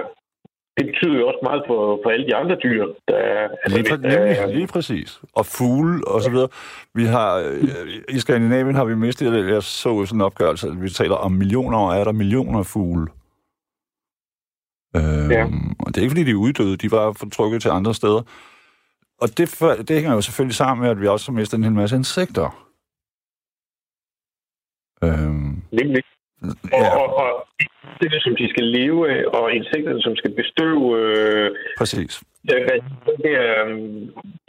det 0.77 0.85
betyder 0.85 1.19
jo 1.19 1.27
også 1.27 1.39
meget 1.43 1.63
for, 1.67 1.99
for 2.03 2.09
alle 2.09 2.25
de 2.27 2.35
andre 2.35 2.55
dyr. 2.63 2.85
Der, 3.07 3.17
altså, 3.63 3.77
lige, 3.77 3.89
der, 3.89 3.97
nemlig, 3.97 4.55
lige 4.55 4.67
præcis. 4.67 5.19
Og 5.35 5.45
fugle 5.45 6.07
og 6.07 6.21
så 6.21 6.29
videre. 6.31 6.49
Vi 6.93 7.03
har, 7.03 7.29
øh, 7.37 8.15
I 8.15 8.19
Skandinavien 8.19 8.75
har 8.75 8.85
vi 8.85 8.95
mistet, 8.95 9.49
jeg 9.53 9.63
så 9.63 10.05
sådan 10.05 10.17
en 10.17 10.21
opgørelse, 10.21 10.67
at 10.67 10.81
vi 10.81 10.89
taler 10.89 11.15
om 11.15 11.31
millioner, 11.31 11.77
og 11.77 11.95
er 11.99 12.03
der 12.03 12.11
millioner 12.11 12.59
af 12.59 12.65
fugle. 12.65 13.07
Øhm, 14.97 15.31
ja. 15.31 15.43
Og 15.79 15.87
det 15.87 15.97
er 15.97 16.01
ikke, 16.01 16.13
fordi 16.13 16.23
de 16.23 16.31
er 16.31 16.43
uddøde, 16.45 16.77
de 16.77 16.91
var 16.91 17.15
fortrykket 17.19 17.61
til 17.61 17.69
andre 17.69 17.93
steder. 17.93 18.21
Og 19.21 19.27
det, 19.37 19.45
det 19.87 19.95
hænger 19.95 20.13
jo 20.13 20.21
selvfølgelig 20.21 20.55
sammen 20.55 20.81
med, 20.81 20.89
at 20.91 21.01
vi 21.01 21.07
også 21.07 21.31
har 21.31 21.39
mistet 21.39 21.57
en 21.57 21.63
hel 21.63 21.73
masse 21.73 21.95
insekter. 21.95 22.47
Øhm, 25.03 25.63
Nemlig. 25.71 26.03
Ja. 26.71 26.89
Og, 26.97 27.05
og, 27.05 27.15
og 27.23 27.47
det, 28.01 28.23
som 28.23 28.35
de 28.35 28.49
skal 28.49 28.65
leve 28.77 29.11
af, 29.11 29.21
og 29.25 29.53
insekterne, 29.53 30.01
som 30.01 30.15
skal 30.15 30.31
bestøve... 30.35 30.85
Øh, 30.99 31.51
Præcis. 31.77 32.23
Det 32.47 33.31
er, 33.45 33.63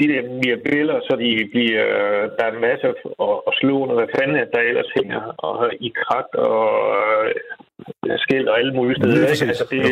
de 0.01 0.07
der 0.12 0.22
mirabeller, 0.40 1.01
så 1.09 1.16
de 1.22 1.49
bliver... 1.53 1.84
Der 2.36 2.45
er 2.45 2.53
en 2.53 2.61
masse 2.61 2.84
at, 2.88 2.97
at 3.49 3.53
slå 3.61 3.72
under, 3.82 3.95
hvad 3.95 4.09
fanden 4.18 4.36
er 4.36 4.45
der 4.55 4.61
ellers 4.61 4.90
hænger, 4.97 5.20
og 5.47 5.70
i 5.80 5.92
krat 6.03 6.30
og 6.34 6.68
øh, 8.07 8.18
skæld 8.18 8.49
og 8.49 8.59
alle 8.59 8.74
mulige 8.74 8.97
steder. 9.01 9.28
Ikke? 9.32 9.47
Altså, 9.53 9.66
det, 9.70 9.82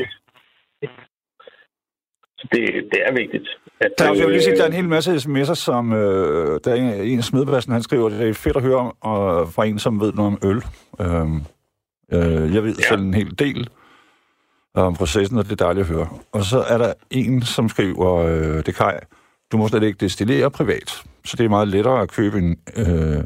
det, 2.53 2.85
det 2.93 3.01
er 3.07 3.13
vigtigt. 3.13 3.49
At, 3.81 3.91
der, 3.99 4.05
er, 4.05 4.15
jeg 4.15 4.27
vil 4.27 4.33
lige 4.33 4.43
sige, 4.43 4.57
der 4.57 4.63
er 4.63 4.67
en 4.67 4.73
hel 4.73 4.89
masse 4.89 5.15
sms'er, 5.15 5.55
som 5.55 5.93
øh, 5.93 6.61
der 6.65 6.71
er 6.71 6.75
en, 6.75 7.23
en 7.35 7.73
han 7.73 7.83
skriver, 7.83 8.09
det 8.09 8.29
er 8.29 8.35
fedt 8.35 8.57
at 8.57 8.63
høre 8.63 8.77
om, 8.77 8.97
og 9.01 9.49
fra 9.53 9.65
en, 9.65 9.79
som 9.79 10.01
ved 10.01 10.13
noget 10.13 10.33
om 10.33 10.39
øl. 10.43 10.63
Øh, 11.01 11.43
Øh, 12.13 12.55
jeg 12.55 12.65
ved 12.65 12.75
ja. 12.75 12.89
selv 12.89 13.01
en 13.01 13.15
hel 13.15 13.39
del 13.39 13.69
om 14.75 14.95
processen, 14.95 15.39
og 15.39 15.45
det 15.45 15.53
er 15.53 15.65
dejligt 15.65 15.87
at 15.87 15.95
høre. 15.95 16.09
Og 16.33 16.45
så 16.45 16.59
er 16.59 16.79
der 16.79 16.93
en, 17.11 17.43
som 17.43 17.69
skriver, 17.69 18.17
øh, 18.17 18.67
det 18.67 18.75
kan 18.75 19.01
du 19.53 19.57
må 19.57 19.69
slet 19.69 19.83
ikke 19.83 19.99
destillere 19.99 20.51
privat, 20.51 21.03
så 21.25 21.37
det 21.37 21.45
er 21.45 21.49
meget 21.49 21.69
lettere 21.69 22.03
at 22.03 22.11
købe 22.11 22.39
en 22.39 22.57
øh, 22.77 23.25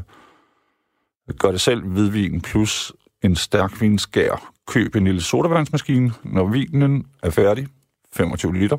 gør 1.39 1.51
det 1.51 1.61
selv 1.61 1.83
hvidvin 1.83 2.41
plus 2.41 2.93
en 3.23 3.35
stærk 3.35 3.81
vinskær. 3.81 4.53
Køb 4.67 4.95
en 4.95 5.03
lille 5.03 5.21
sodavandsmaskine, 5.21 6.11
når 6.23 6.45
vinen 6.45 7.05
er 7.23 7.29
færdig, 7.29 7.67
25 8.13 8.53
liter. 8.53 8.77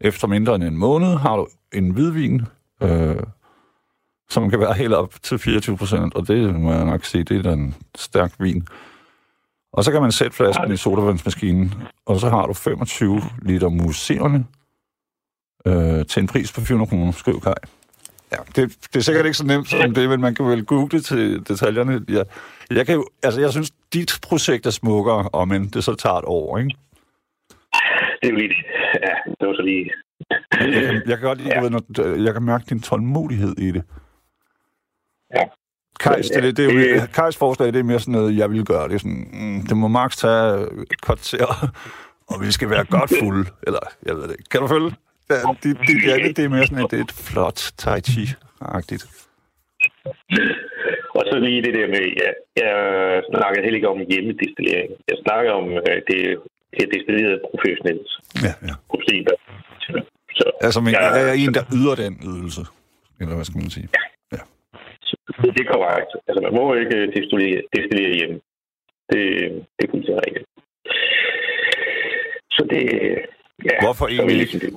Efter 0.00 0.28
mindre 0.28 0.54
end 0.54 0.64
en 0.64 0.76
måned 0.76 1.16
har 1.16 1.36
du 1.36 1.46
en 1.72 1.90
hvidvin, 1.90 2.42
øh, 2.82 3.16
som 4.30 4.50
kan 4.50 4.60
være 4.60 4.74
helt 4.74 4.94
op 4.94 5.14
til 5.22 5.38
24 5.38 5.76
procent, 5.76 6.14
og 6.14 6.28
det 6.28 6.54
må 6.54 6.72
jeg 6.72 6.84
nok 6.84 7.04
sige, 7.04 7.24
det 7.24 7.46
er 7.46 7.52
en 7.52 7.74
stærk 7.96 8.32
vin. 8.38 8.68
Og 9.72 9.84
så 9.84 9.92
kan 9.92 10.02
man 10.02 10.12
sætte 10.12 10.36
flasken 10.36 10.72
i 10.72 10.76
sodavandsmaskinen, 10.76 11.74
og 12.06 12.20
så 12.20 12.28
har 12.28 12.46
du 12.46 12.52
25 12.52 13.22
liter 13.42 13.68
muserende 13.68 14.44
øh, 15.66 16.06
til 16.06 16.20
en 16.20 16.26
pris 16.26 16.52
på 16.52 16.60
400 16.60 16.88
kroner, 16.88 17.12
skriv 17.12 17.40
Kai. 17.40 17.54
Ja, 18.32 18.36
det, 18.56 18.76
det 18.92 18.96
er 18.96 19.00
sikkert 19.00 19.24
ikke 19.24 19.38
så 19.38 19.46
nemt 19.46 19.68
som 19.68 19.94
det, 19.94 20.08
men 20.08 20.20
man 20.20 20.34
kan 20.34 20.46
vel 20.46 20.64
google 20.64 21.00
til 21.00 21.48
detaljerne. 21.48 22.04
Ja, 22.08 22.22
jeg, 22.70 22.86
kan 22.86 22.94
jo, 22.94 23.08
altså, 23.22 23.40
jeg 23.40 23.50
synes, 23.50 23.70
dit 23.92 24.18
projekt 24.22 24.66
er 24.66 24.70
smukkere, 24.70 25.28
og 25.28 25.48
men 25.48 25.68
det 25.68 25.84
så 25.84 25.94
tager 25.94 26.16
et 26.16 26.24
år, 26.26 26.58
ikke? 26.58 26.76
Det 28.22 28.28
er 28.28 28.30
jo 28.30 28.36
lige 28.36 28.48
det. 28.48 28.56
Ja, 29.02 29.32
det 29.40 29.48
var 29.48 29.54
så 29.54 29.62
lige... 29.62 29.90
jeg, 30.60 31.02
jeg 31.06 31.18
kan 31.18 31.28
godt 31.28 31.38
lide, 31.38 31.54
ja. 31.54 31.78
du 31.96 32.02
ved, 32.02 32.24
jeg 32.24 32.32
kan 32.32 32.42
mærke 32.42 32.64
din 32.68 32.80
tålmodighed 32.80 33.58
i 33.58 33.70
det. 33.72 33.82
Ja, 35.34 35.44
Kajs, 36.00 36.28
det, 36.28 36.42
det, 36.42 36.56
det, 36.56 36.64
er 36.64 36.94
jo, 36.94 37.06
Kajs 37.14 37.36
forslag, 37.36 37.72
det 37.72 37.78
er 37.78 37.82
mere 37.82 38.00
sådan 38.00 38.12
noget, 38.12 38.36
jeg 38.36 38.50
vil 38.50 38.64
gøre. 38.64 38.88
Det, 38.88 38.94
er 38.94 38.98
sådan, 38.98 39.28
mm, 39.32 39.66
det 39.66 39.76
må 39.76 39.88
maks 39.88 40.16
tage 40.16 40.62
et 40.62 41.00
kvarter, 41.02 41.72
og 42.30 42.40
vi 42.40 42.52
skal 42.52 42.70
være 42.70 42.84
godt 42.84 43.12
fulde. 43.22 43.50
Eller, 43.66 43.78
jeg 44.06 44.14
ved 44.14 44.22
det 44.22 44.30
ikke. 44.30 44.48
Kan 44.50 44.60
du 44.60 44.66
følge? 44.66 44.92
Det, 45.28 45.36
det, 45.62 45.70
det, 45.86 45.94
det, 46.24 46.36
det 46.36 46.44
er 46.44 46.48
mere 46.48 46.66
sådan 46.66 46.84
et, 46.84 46.92
et 46.92 47.12
flot 47.28 47.58
tai 47.82 48.00
chi-agtigt. 48.10 49.04
Og 51.18 51.22
så 51.28 51.34
lige 51.46 51.62
det 51.62 51.74
der 51.78 51.86
med, 51.94 52.04
ja, 52.22 52.30
jeg 52.64 52.74
snakker 53.30 53.62
heller 53.62 53.78
ikke 53.80 53.88
om 53.94 54.00
hjemmedestillering. 54.10 54.90
Jeg 55.10 55.18
snakker 55.24 55.50
om 55.60 55.66
øh, 55.72 55.98
det, 56.08 56.18
det 56.74 56.80
er 56.86 56.90
destilleret 56.96 57.40
professionelt. 57.50 58.08
Ja, 58.46 58.52
ja. 58.68 58.74
Så, 60.38 60.50
altså, 60.66 60.80
men 60.80 60.92
jeg, 60.92 61.30
er 61.30 61.32
en, 61.32 61.54
der 61.54 61.64
yder 61.78 61.94
den 62.04 62.14
ydelse? 62.30 62.62
Eller 63.20 63.34
hvad 63.34 63.44
skal 63.44 63.60
man 63.60 63.70
sige? 63.70 63.88
Ja. 64.32 64.42
Det 65.54 65.60
er 65.64 65.72
korrekt. 65.76 66.10
Altså, 66.28 66.40
man 66.46 66.52
må 66.58 66.74
ikke 66.74 66.98
destillere, 67.16 67.62
destillere 67.76 68.14
hjemme. 68.18 68.36
Det, 69.10 69.22
det 69.76 69.82
er 69.86 69.90
fuldstændig 69.90 70.22
rigtigt. 70.26 70.46
Så 72.56 72.62
det... 72.70 72.82
Ja, 73.64 73.76
Hvorfor 73.86 74.06
egentlig 74.06 74.40
ikke? 74.40 74.70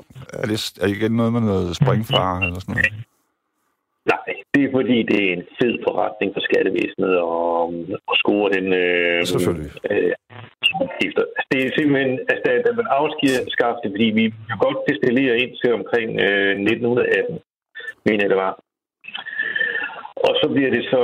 Er 0.43 0.47
det, 0.51 0.57
er 0.81 0.85
det 0.87 0.95
igen 0.97 1.13
noget 1.19 1.33
med 1.33 1.43
noget 1.51 1.75
springfar 1.81 2.31
eller 2.45 2.59
sådan 2.59 2.75
noget? 2.75 2.93
Nej, 4.13 4.29
det 4.53 4.61
er 4.63 4.71
fordi, 4.79 4.97
det 5.11 5.19
er 5.25 5.31
en 5.37 5.45
fed 5.59 5.73
forretning 5.85 6.29
for 6.35 6.41
skattevæsenet 6.47 7.15
og, 7.19 7.73
og 8.09 8.15
score 8.21 8.47
den... 8.55 8.65
Øh, 8.83 9.25
Selvfølgelig. 9.25 9.71
Øh, 9.91 10.11
altså, 11.05 11.23
det 11.51 11.57
er 11.65 11.71
simpelthen, 11.77 12.11
altså, 12.31 12.47
da 12.65 12.69
man 12.79 12.87
afskaffer 12.99 13.81
det, 13.83 13.91
fordi 13.95 14.07
vi 14.19 14.25
kan 14.49 14.57
godt 14.65 14.79
destillere 14.89 15.39
ind 15.43 15.53
til 15.61 15.69
omkring 15.79 16.09
øh, 16.27 16.53
1918, 16.59 17.39
mener 18.05 18.23
jeg 18.23 18.31
det 18.33 18.41
var. 18.45 18.53
Og 20.27 20.33
så 20.39 20.45
bliver 20.53 20.71
det 20.75 20.83
så, 20.93 21.01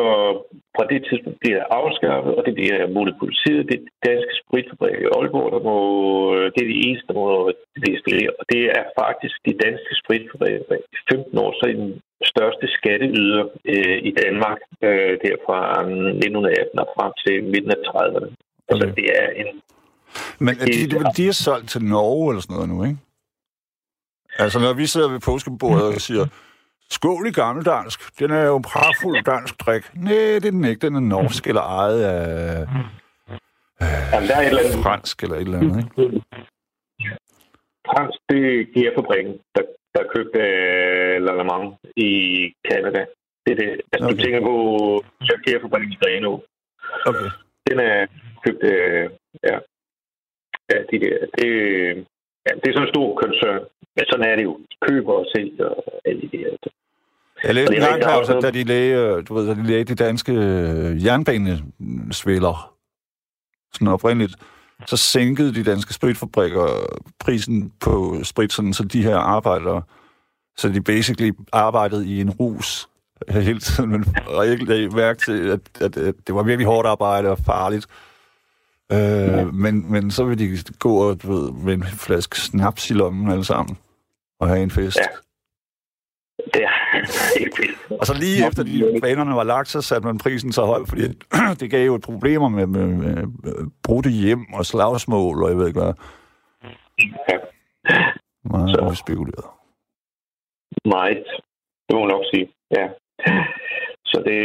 fra 0.75 0.85
det 0.91 0.99
tidspunkt 1.07 1.37
bliver 1.41 1.57
det 1.59 1.67
afskaffet, 1.79 2.33
og 2.37 2.41
det 2.47 2.53
bliver 2.59 2.93
monopoliseret. 2.97 3.69
Det 3.73 3.79
danske 4.09 4.33
spritfabrik 4.41 4.97
i 5.01 5.11
Aalborg, 5.15 5.49
der 5.55 5.61
må, 5.69 5.77
det 6.53 6.61
er 6.61 6.71
det 6.73 6.81
eneste, 6.85 7.07
der 7.09 7.17
må 7.23 7.27
destillere. 7.87 8.33
Og 8.39 8.43
det 8.53 8.63
er 8.77 8.83
faktisk 9.01 9.35
de 9.47 9.53
danske 9.65 9.93
spritfabrikker 10.01 10.75
i 10.95 10.99
15 11.11 11.37
år, 11.43 11.51
så 11.57 11.63
er 11.69 11.75
den 11.83 11.91
største 12.33 12.65
skatteyder 12.77 13.43
øh, 13.73 13.97
i 14.09 14.11
Danmark, 14.23 14.59
øh, 14.87 15.13
der 15.23 15.35
fra 15.45 15.59
1918 15.81 16.79
og 16.83 16.87
frem 16.95 17.11
til 17.23 17.35
midten 17.53 17.71
af 17.75 17.81
30'erne. 17.89 18.29
Okay. 18.31 18.71
Altså, 18.71 18.85
det 18.97 19.07
er 19.21 19.27
en... 19.41 19.47
Men 20.45 20.53
er 20.61 20.67
de, 20.75 20.81
de, 20.91 20.97
de 21.17 21.23
er 21.31 21.37
solgt 21.47 21.69
til 21.73 21.81
Norge 21.95 22.25
eller 22.31 22.41
sådan 22.41 22.55
noget 22.55 22.69
nu, 22.73 22.77
ikke? 22.89 22.99
Altså, 24.43 24.57
når 24.59 24.73
vi 24.73 24.85
sidder 24.85 25.09
ved 25.09 25.19
påskebordet 25.29 25.87
og 25.95 26.01
siger, 26.07 26.25
skål 26.89 27.27
i 27.27 27.31
gammeldansk, 27.31 28.19
den 28.19 28.31
er 28.31 28.43
jo 28.43 28.55
en 28.57 28.63
pragtfuld 28.63 29.23
dansk 29.23 29.59
drik. 29.59 29.83
Nej, 29.93 30.13
det 30.13 30.45
er 30.45 30.51
den 30.51 30.65
ikke. 30.65 30.87
Den 30.87 30.95
er 30.95 30.99
norsk 30.99 31.47
eller 31.47 31.61
ejet 31.61 32.03
af 32.03 32.67
Jamen, 34.13 34.27
der 34.29 34.35
er 34.35 34.41
et 34.41 34.47
eller 34.47 34.63
andet. 34.63 34.83
fransk 34.83 35.23
eller 35.23 35.35
et 35.35 35.41
eller 35.41 35.59
andet, 35.59 35.77
ikke? 35.83 36.21
Fransk, 37.89 38.19
det 38.29 38.41
er 38.59 38.65
GR-fabrikken, 38.73 39.33
der, 39.55 39.63
der 39.95 40.11
købte 40.15 40.39
Lalamang 41.25 41.75
i 41.95 42.09
Canada. 42.69 43.05
Det 43.45 43.51
er 43.51 43.59
det. 43.63 43.71
Altså, 43.93 44.07
okay. 44.07 44.17
Du 44.17 44.23
tænker 44.23 44.41
på 44.41 44.55
GR-fabrikken 45.45 45.91
i 45.91 45.97
Greno. 46.01 46.31
Okay. 47.09 47.29
Den 47.67 47.79
er 47.79 48.07
købt 48.43 48.63
uh, 48.73 49.05
ja, 49.49 49.55
ja, 50.71 50.77
de 50.91 50.95
der. 51.05 51.17
Det, 51.37 51.49
ja, 52.45 52.51
det 52.61 52.67
er 52.69 52.73
sådan 52.73 52.87
en 52.87 52.93
stor 52.95 53.09
koncern. 53.21 53.63
Men 53.95 54.05
sådan 54.09 54.25
er 54.31 54.35
det 54.35 54.43
jo. 54.43 54.53
De 54.71 54.75
køber 54.87 55.13
og 55.13 55.25
sælger 55.35 55.65
og 55.65 56.01
alle 56.05 56.21
de 56.21 56.29
der. 56.37 56.71
Jeg 57.43 57.55
læste 57.55 57.75
en 57.75 57.81
gang, 57.81 58.01
Claus, 58.01 58.29
at 58.29 58.43
da 58.43 58.51
de 58.51 58.63
lagde, 58.63 59.23
du 59.23 59.33
ved, 59.33 59.47
da 59.47 59.53
de 59.53 59.67
lagde 59.67 59.83
de 59.83 59.95
danske 59.95 60.31
øh, 60.31 61.05
jernbanesvælder, 61.05 62.75
sådan 63.73 63.87
oprindeligt, 63.87 64.35
så 64.85 64.97
sænkede 64.97 65.53
de 65.55 65.63
danske 65.63 65.93
spritfabrikker 65.93 66.67
prisen 67.19 67.73
på 67.81 68.23
sprit, 68.23 68.53
sådan, 68.53 68.73
så 68.73 68.83
de 68.83 69.03
her 69.03 69.17
arbejdere, 69.17 69.81
så 70.57 70.69
de 70.69 70.81
basically 70.81 71.31
arbejdede 71.53 72.07
i 72.07 72.21
en 72.21 72.29
rus 72.29 72.89
hele 73.29 73.59
tiden, 73.59 73.89
men 73.89 74.05
og 74.27 74.47
ikke 74.47 74.65
lagde 74.65 74.95
mærke 74.95 75.19
til, 75.19 75.49
at, 75.49 75.59
at, 75.81 75.97
at 75.97 76.15
det 76.27 76.35
var 76.35 76.43
virkelig 76.43 76.67
hårdt 76.67 76.87
arbejde 76.87 77.29
og 77.29 77.37
farligt. 77.45 77.87
Øh, 78.91 79.53
men, 79.53 79.91
men 79.91 80.11
så 80.11 80.23
vil 80.25 80.39
de 80.39 80.57
gå 80.79 81.09
og, 81.09 81.23
du 81.23 81.33
ved, 81.33 81.51
med 81.51 81.73
en 81.73 81.83
flaske 81.83 82.37
snaps 82.37 82.89
i 82.91 82.93
lommen 82.93 83.31
alle 83.31 83.43
sammen 83.45 83.77
og 84.39 84.47
have 84.47 84.63
en 84.63 84.71
fest. 84.71 84.97
Ja. 84.97 85.07
Det 86.53 86.63
er 86.63 86.69
helt 87.39 87.59
vildt. 87.59 87.99
Og 87.99 88.05
så 88.05 88.13
lige 88.13 88.47
efter 88.47 88.63
de 88.63 88.99
banerne 89.01 89.35
var 89.35 89.43
lagt, 89.43 89.67
så 89.67 89.81
satte 89.81 90.07
man 90.07 90.17
prisen 90.17 90.51
så 90.51 90.65
højt, 90.65 90.89
fordi 90.89 91.01
det 91.59 91.71
gav 91.71 91.85
jo 91.85 91.99
problemer 92.03 92.49
med, 92.49 92.67
med, 92.67 92.85
med, 92.87 93.27
brudte 93.83 94.09
hjem 94.09 94.53
og 94.53 94.65
slagsmål, 94.65 95.43
og 95.43 95.49
jeg 95.49 95.57
ved 95.57 95.67
ikke 95.67 95.79
hvad. 95.79 95.93
Ja. 97.29 97.37
Meget 98.43 98.69
Så. 98.69 98.89
så. 98.89 98.95
spekuleret. 98.95 99.45
Meget. 100.85 101.23
Det 101.89 101.93
må 101.95 101.99
man 101.99 102.09
nok 102.09 102.25
sige. 102.33 102.49
Ja. 102.77 102.87
Så 104.05 104.17
det... 104.25 104.39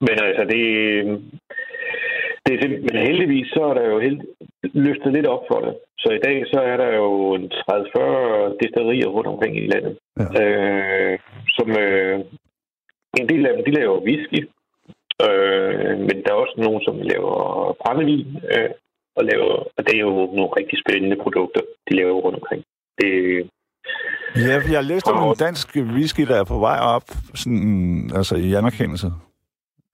Men 0.00 0.14
altså, 0.26 0.44
det... 0.52 0.62
det 2.46 2.54
er 2.54 2.60
simpelthen, 2.60 2.88
men 2.88 3.06
heldigvis 3.08 3.48
så 3.56 3.62
er 3.70 3.74
der 3.74 3.86
jo 3.92 3.98
held, 4.00 4.20
løftet 4.86 5.12
lidt 5.12 5.26
op 5.26 5.44
for 5.50 5.60
det. 5.60 5.74
Så 5.98 6.08
i 6.18 6.24
dag 6.26 6.36
så 6.52 6.60
er 6.60 6.76
der 6.76 6.90
jo 7.00 7.34
en 7.34 7.44
30-40 7.44 8.56
destillerier 8.62 9.08
rundt 9.08 9.28
omkring 9.32 9.56
i 9.56 9.66
landet. 9.72 9.94
Ja. 10.20 10.26
Øh, 10.42 11.18
som 11.56 11.68
øh, 11.84 12.18
en 13.20 13.28
del 13.28 13.46
af 13.46 13.52
dem, 13.54 13.64
de 13.64 13.76
laver 13.80 14.04
whisky. 14.06 14.40
Øh, 15.26 15.94
men 16.06 16.16
der 16.22 16.30
er 16.30 16.42
også 16.44 16.56
nogen, 16.66 16.82
som 16.86 16.96
laver 17.12 17.36
brændevin. 17.80 18.26
Øh, 18.52 18.70
og, 19.18 19.24
laver, 19.24 19.54
og 19.76 19.80
det 19.86 19.94
er 19.96 20.00
jo 20.08 20.14
nogle 20.36 20.56
rigtig 20.58 20.78
spændende 20.84 21.16
produkter, 21.24 21.60
de 21.90 21.96
laver 21.96 22.12
rundt 22.12 22.38
omkring. 22.40 22.62
Det, 23.00 23.10
Ja, 24.36 24.60
jeg 24.72 24.84
læste 24.84 25.08
om 25.08 25.28
en 25.28 25.34
dansk 25.34 25.76
whisky, 25.76 26.22
der 26.30 26.36
er 26.40 26.44
på 26.44 26.58
vej 26.58 26.78
op, 26.80 27.02
sådan, 27.34 28.10
altså 28.14 28.36
i 28.36 28.54
anerkendelse. 28.54 29.06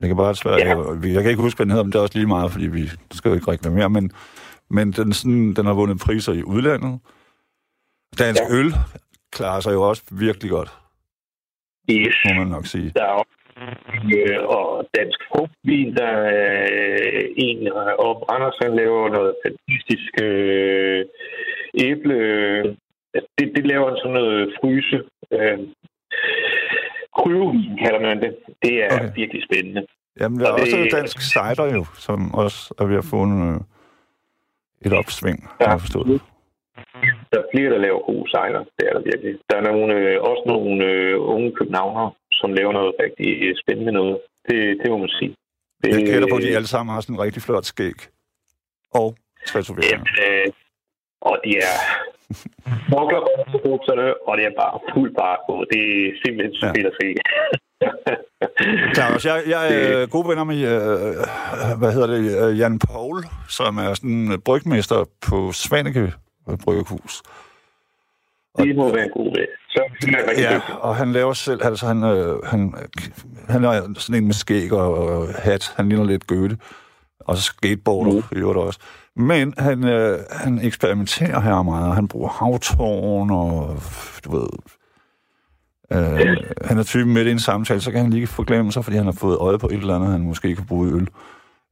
Jeg 0.03 0.09
kan 0.09 0.17
bare 0.17 0.35
svære, 0.35 0.55
Ja. 0.59 0.69
jeg, 0.69 1.15
jeg 1.15 1.23
kan 1.23 1.31
ikke 1.31 1.43
huske, 1.43 1.59
hvad 1.59 1.67
den 1.67 1.71
hedder, 1.71 1.85
men 1.85 1.93
det 1.93 1.99
er 1.99 2.03
også 2.07 2.19
lige 2.19 2.27
meget, 2.37 2.53
fordi 2.53 2.67
vi 2.67 2.83
skal 3.13 3.29
jo 3.29 3.35
ikke 3.35 3.51
reklamere, 3.51 3.91
men, 3.91 4.13
men 4.71 4.87
den, 4.93 5.13
sådan, 5.13 5.55
den 5.55 5.67
har 5.67 5.75
vundet 5.75 5.99
priser 6.07 6.33
i 6.33 6.43
udlandet. 6.43 7.01
Dansk 8.19 8.43
Ja. 8.51 8.57
øl 8.59 8.69
klarer 9.33 9.61
sig 9.61 9.73
jo 9.73 9.83
også 9.91 10.03
virkelig 10.27 10.51
godt, 10.51 10.71
yes. 11.91 12.17
må 12.27 12.33
man 12.35 12.47
nok 12.57 12.67
sige. 12.67 12.93
Der 12.97 13.05
er 13.05 13.15
også, 13.23 13.35
øh, 14.17 14.39
og 14.57 14.89
dansk 14.99 15.19
frugtvin, 15.29 15.95
der 15.97 16.07
er 16.07 16.69
øh, 16.73 17.23
en, 17.37 17.73
og 17.99 18.35
Anders 18.35 18.57
han 18.63 18.77
laver 18.77 19.09
noget 19.17 19.35
fantastisk 19.45 20.13
øh, 20.23 21.05
æble. 21.87 22.17
Det, 23.39 23.47
det 23.57 23.65
laver 23.73 23.89
sådan 23.97 24.13
noget 24.21 24.55
fryse. 24.61 24.99
Øh, 25.33 25.59
krydevin 27.19 27.79
kalder 27.85 28.01
man 28.01 28.21
det. 28.25 28.37
Det 28.63 28.75
er 28.85 28.89
okay. 28.97 29.11
Virkelig 29.15 29.43
spændende. 29.49 29.87
Jamen, 30.21 30.41
der 30.41 30.47
er 30.47 30.53
Og 30.53 30.61
også 30.61 30.77
det- 30.77 30.93
dansk 30.93 31.21
cider 31.21 31.67
jo, 31.75 31.85
som 32.07 32.35
også 32.35 32.75
er 32.81 32.85
ved 32.85 32.97
at 32.97 33.05
få 33.05 33.23
en, 33.23 33.55
øh, 33.55 33.61
et 34.87 34.93
opsving, 34.93 35.39
Ja. 35.61 35.65
har 35.67 35.73
jeg 35.73 35.81
forstået. 35.81 36.21
Der 37.33 37.39
er 37.43 37.47
flere, 37.55 37.71
der 37.71 37.79
laver 37.79 38.01
gode 38.11 38.31
sejler. 38.31 38.65
Det 38.77 38.85
er 38.89 38.93
der 38.93 39.03
virkelig. 39.11 39.35
Der 39.51 39.57
er 39.57 39.65
nogle, 39.71 39.95
øh, 39.95 40.21
også 40.31 40.43
nogle 40.47 40.85
øh, 40.85 41.15
unge 41.21 41.53
københavnere, 41.59 42.11
som 42.33 42.53
laver 42.53 42.73
noget 42.73 42.93
rigtig 43.05 43.55
spændende 43.63 43.93
noget. 43.93 44.19
Det, 44.49 44.59
det 44.83 44.91
må 44.91 44.97
man 44.99 45.09
sige. 45.09 45.37
Det, 45.85 45.89
Jeg 45.95 46.07
gætter 46.07 46.29
på, 46.31 46.37
at 46.37 46.43
de 46.43 46.57
alle 46.57 46.69
sammen 46.69 46.93
har 46.95 47.01
sådan 47.01 47.17
en 47.17 47.21
rigtig 47.23 47.43
flot 47.43 47.65
skæg. 47.65 47.99
Og 48.95 49.17
tatoveringer. 49.47 49.89
Jamen, 49.93 50.47
øh, 50.47 50.53
og 51.21 51.35
de 51.45 51.51
er 51.57 51.77
smokler 52.89 53.21
på 53.53 53.59
bukserne, 53.65 54.07
og 54.29 54.33
det 54.39 54.45
er 54.51 54.55
bare 54.63 54.75
fuld 54.95 55.11
bare 55.23 55.37
på. 55.49 55.55
Det 55.73 55.81
er 55.81 56.11
simpelthen 56.25 56.55
så 56.61 56.67
Ja. 56.67 56.73
fedt 56.77 56.87
at 56.93 56.97
se. 57.01 57.09
Claus, 58.97 59.27
jeg, 59.27 59.43
jeg 59.47 59.63
er 59.75 60.07
gode 60.07 60.29
venner 60.29 60.45
med, 60.45 60.57
øh, 60.57 61.79
hvad 61.79 61.93
hedder 61.93 62.07
det, 62.07 62.49
øh, 62.51 62.59
Jan 62.59 62.79
Paul, 62.79 63.25
som 63.49 63.79
er 63.79 63.95
sådan 63.95 64.41
brygmester 64.45 65.05
på 65.29 65.53
Svanike 65.53 66.13
Bryghus. 66.65 67.23
det 68.59 68.77
må 68.77 68.93
være 68.95 69.05
en 69.05 69.11
god 69.11 69.31
ved. 69.37 69.47
Så 69.71 69.83
er 69.83 70.43
Ja, 70.43 70.55
dygtig. 70.55 70.75
og 70.81 70.97
han 70.97 71.13
laver 71.13 71.33
selv, 71.33 71.61
altså 71.65 71.87
han, 71.87 72.05
øh, 72.05 72.43
han, 72.45 72.75
han 73.49 73.65
er 73.65 73.95
sådan 73.99 74.21
en 74.23 74.27
med 74.27 74.35
skæg 74.35 74.73
og, 74.73 74.95
og 74.95 75.29
hat, 75.39 75.73
han 75.77 75.89
ligner 75.89 76.05
lidt 76.05 76.27
Goethe, 76.27 76.57
og 77.25 77.37
så 77.37 77.43
skateboarder 77.43 78.13
mm. 78.13 78.23
i 78.33 78.35
øvrigt 78.37 78.59
også. 78.59 78.81
Men 79.17 79.55
han, 79.59 79.85
øh, 79.85 80.19
han 80.31 80.59
eksperimenterer 80.63 81.41
her 81.41 81.63
meget, 81.63 81.95
han 81.95 82.09
bruger 82.09 82.29
havtårn 82.29 83.31
og, 83.31 83.79
du 84.25 84.37
ved, 84.37 84.49
øh, 85.93 86.37
han 86.65 86.79
er 86.79 86.83
typen 86.83 87.15
midt 87.15 87.27
i 87.27 87.31
en 87.31 87.39
samtale, 87.39 87.81
så 87.81 87.91
kan 87.91 88.01
han 88.01 88.11
lige 88.11 88.27
forglemme 88.27 88.73
sig, 88.73 88.85
fordi 88.85 88.97
han 88.97 89.07
har 89.07 89.13
fået 89.13 89.37
øje 89.37 89.59
på 89.59 89.67
et 89.67 89.73
eller 89.73 89.95
andet, 89.95 90.11
han 90.11 90.21
måske 90.21 90.57
kan 90.57 90.67
bruge 90.67 90.89
i 90.89 90.93
øl. 90.93 91.09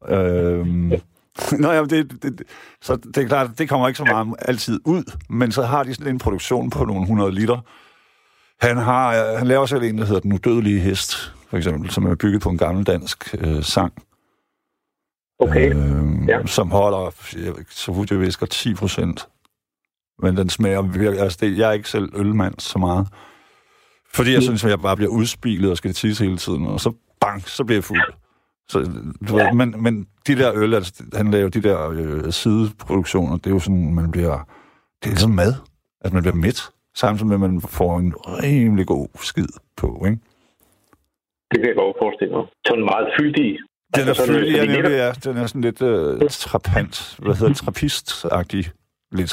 Øh, 0.09 0.67
Nå, 1.63 1.71
jamen, 1.71 1.91
det, 1.91 2.23
det, 2.23 2.23
det, 2.23 2.43
så 2.83 2.97
det 2.97 3.17
er 3.17 3.29
klart, 3.29 3.51
det 3.59 3.69
kommer 3.69 3.89
ikke 3.89 3.99
så 3.99 4.05
meget 4.05 4.29
altid 4.39 4.81
ud, 4.85 5.17
men 5.31 5.53
så 5.53 5.63
har 5.63 5.83
de 5.83 5.95
sådan 5.95 6.13
en 6.13 6.19
produktion 6.19 6.71
på 6.71 6.85
nogle 6.85 7.03
100 7.03 7.35
liter, 7.35 7.61
han, 8.61 8.77
har, 8.77 9.09
øh, 9.09 9.39
han 9.39 9.47
laver 9.47 9.67
selv 9.67 9.83
en, 9.83 9.99
der 9.99 10.05
hedder 10.05 10.21
Den 10.21 10.33
Udødelige 10.33 10.81
Hest, 10.81 11.35
for 11.51 11.57
eksempel, 11.57 11.91
som 11.91 12.07
er 12.07 12.15
bygget 12.15 12.43
på 12.43 12.49
en 12.49 12.59
gammel 12.59 12.87
dansk 12.87 13.35
øh, 13.39 13.63
sang. 13.63 13.93
Okay. 15.41 15.75
Øh, 15.75 16.01
Ja. 16.29 16.47
Som 16.47 16.71
holder, 16.71 17.11
så 17.71 17.93
vidt 17.93 18.11
jeg 18.11 18.21
visker, 18.21 18.47
10 18.47 18.75
procent. 18.75 19.29
Men 20.23 20.37
den 20.37 20.49
smager 20.49 20.83
virkelig... 20.83 21.21
Altså, 21.21 21.39
det, 21.41 21.59
jeg 21.59 21.69
er 21.69 21.73
ikke 21.73 21.89
selv 21.89 22.09
ølmand 22.17 22.55
så 22.59 22.79
meget. 22.79 23.07
Fordi 24.15 24.33
jeg 24.33 24.43
synes, 24.43 24.65
at 24.65 24.71
jeg 24.71 24.81
bare 24.81 24.97
bliver 24.97 25.11
udspilet 25.11 25.71
og 25.71 25.77
skal 25.77 25.93
tisse 25.93 26.25
hele 26.25 26.37
tiden, 26.37 26.67
og 26.67 26.81
så 26.81 26.93
bang, 27.21 27.43
så 27.49 27.65
bliver 27.65 27.77
jeg 27.77 27.85
fuld. 27.85 28.01
Så, 28.69 28.79
du 29.29 29.39
ja. 29.39 29.45
ved, 29.45 29.53
men, 29.55 29.83
men 29.83 30.07
de 30.27 30.37
der 30.37 30.53
øl, 30.55 30.75
altså, 30.75 31.05
han 31.15 31.31
laver 31.31 31.49
de 31.49 31.63
der 31.63 31.91
øh, 31.91 32.33
sideproduktioner, 32.33 33.37
det 33.37 33.47
er 33.47 33.51
jo 33.51 33.59
sådan, 33.59 33.95
man 33.95 34.11
bliver... 34.11 34.49
Det 35.01 35.07
er 35.07 35.11
ligesom 35.11 35.31
mad, 35.31 35.55
at 36.01 36.13
man 36.13 36.23
bliver 36.23 36.37
mæt, 36.37 36.71
samtidig 36.95 37.27
med, 37.27 37.35
at 37.35 37.41
man 37.41 37.61
får 37.61 37.99
en 37.99 38.15
rimelig 38.17 38.87
god 38.87 39.09
skid 39.15 39.49
på, 39.77 40.05
ikke? 40.07 40.19
Det 41.51 41.59
kan 41.61 41.69
jeg 41.69 41.77
godt 41.77 41.97
forestille 42.03 42.35
mig. 42.37 42.45
Sådan 42.67 42.85
meget 42.85 43.09
fyldig. 43.19 43.59
Den 43.97 44.09
er 44.09 44.15
fyldig, 44.27 44.53
ja, 44.57 44.65
nemlig, 44.75 44.91
ja. 45.05 45.11
Den 45.25 45.37
er 45.37 45.47
sådan 45.47 45.61
lidt 45.69 45.83
øh, 45.83 46.21
trapant, 46.31 47.17
hvad 47.23 47.35
hedder 47.35 47.53
det, 47.53 47.63
trapist-agtig 47.63 48.65
lidt. 49.19 49.33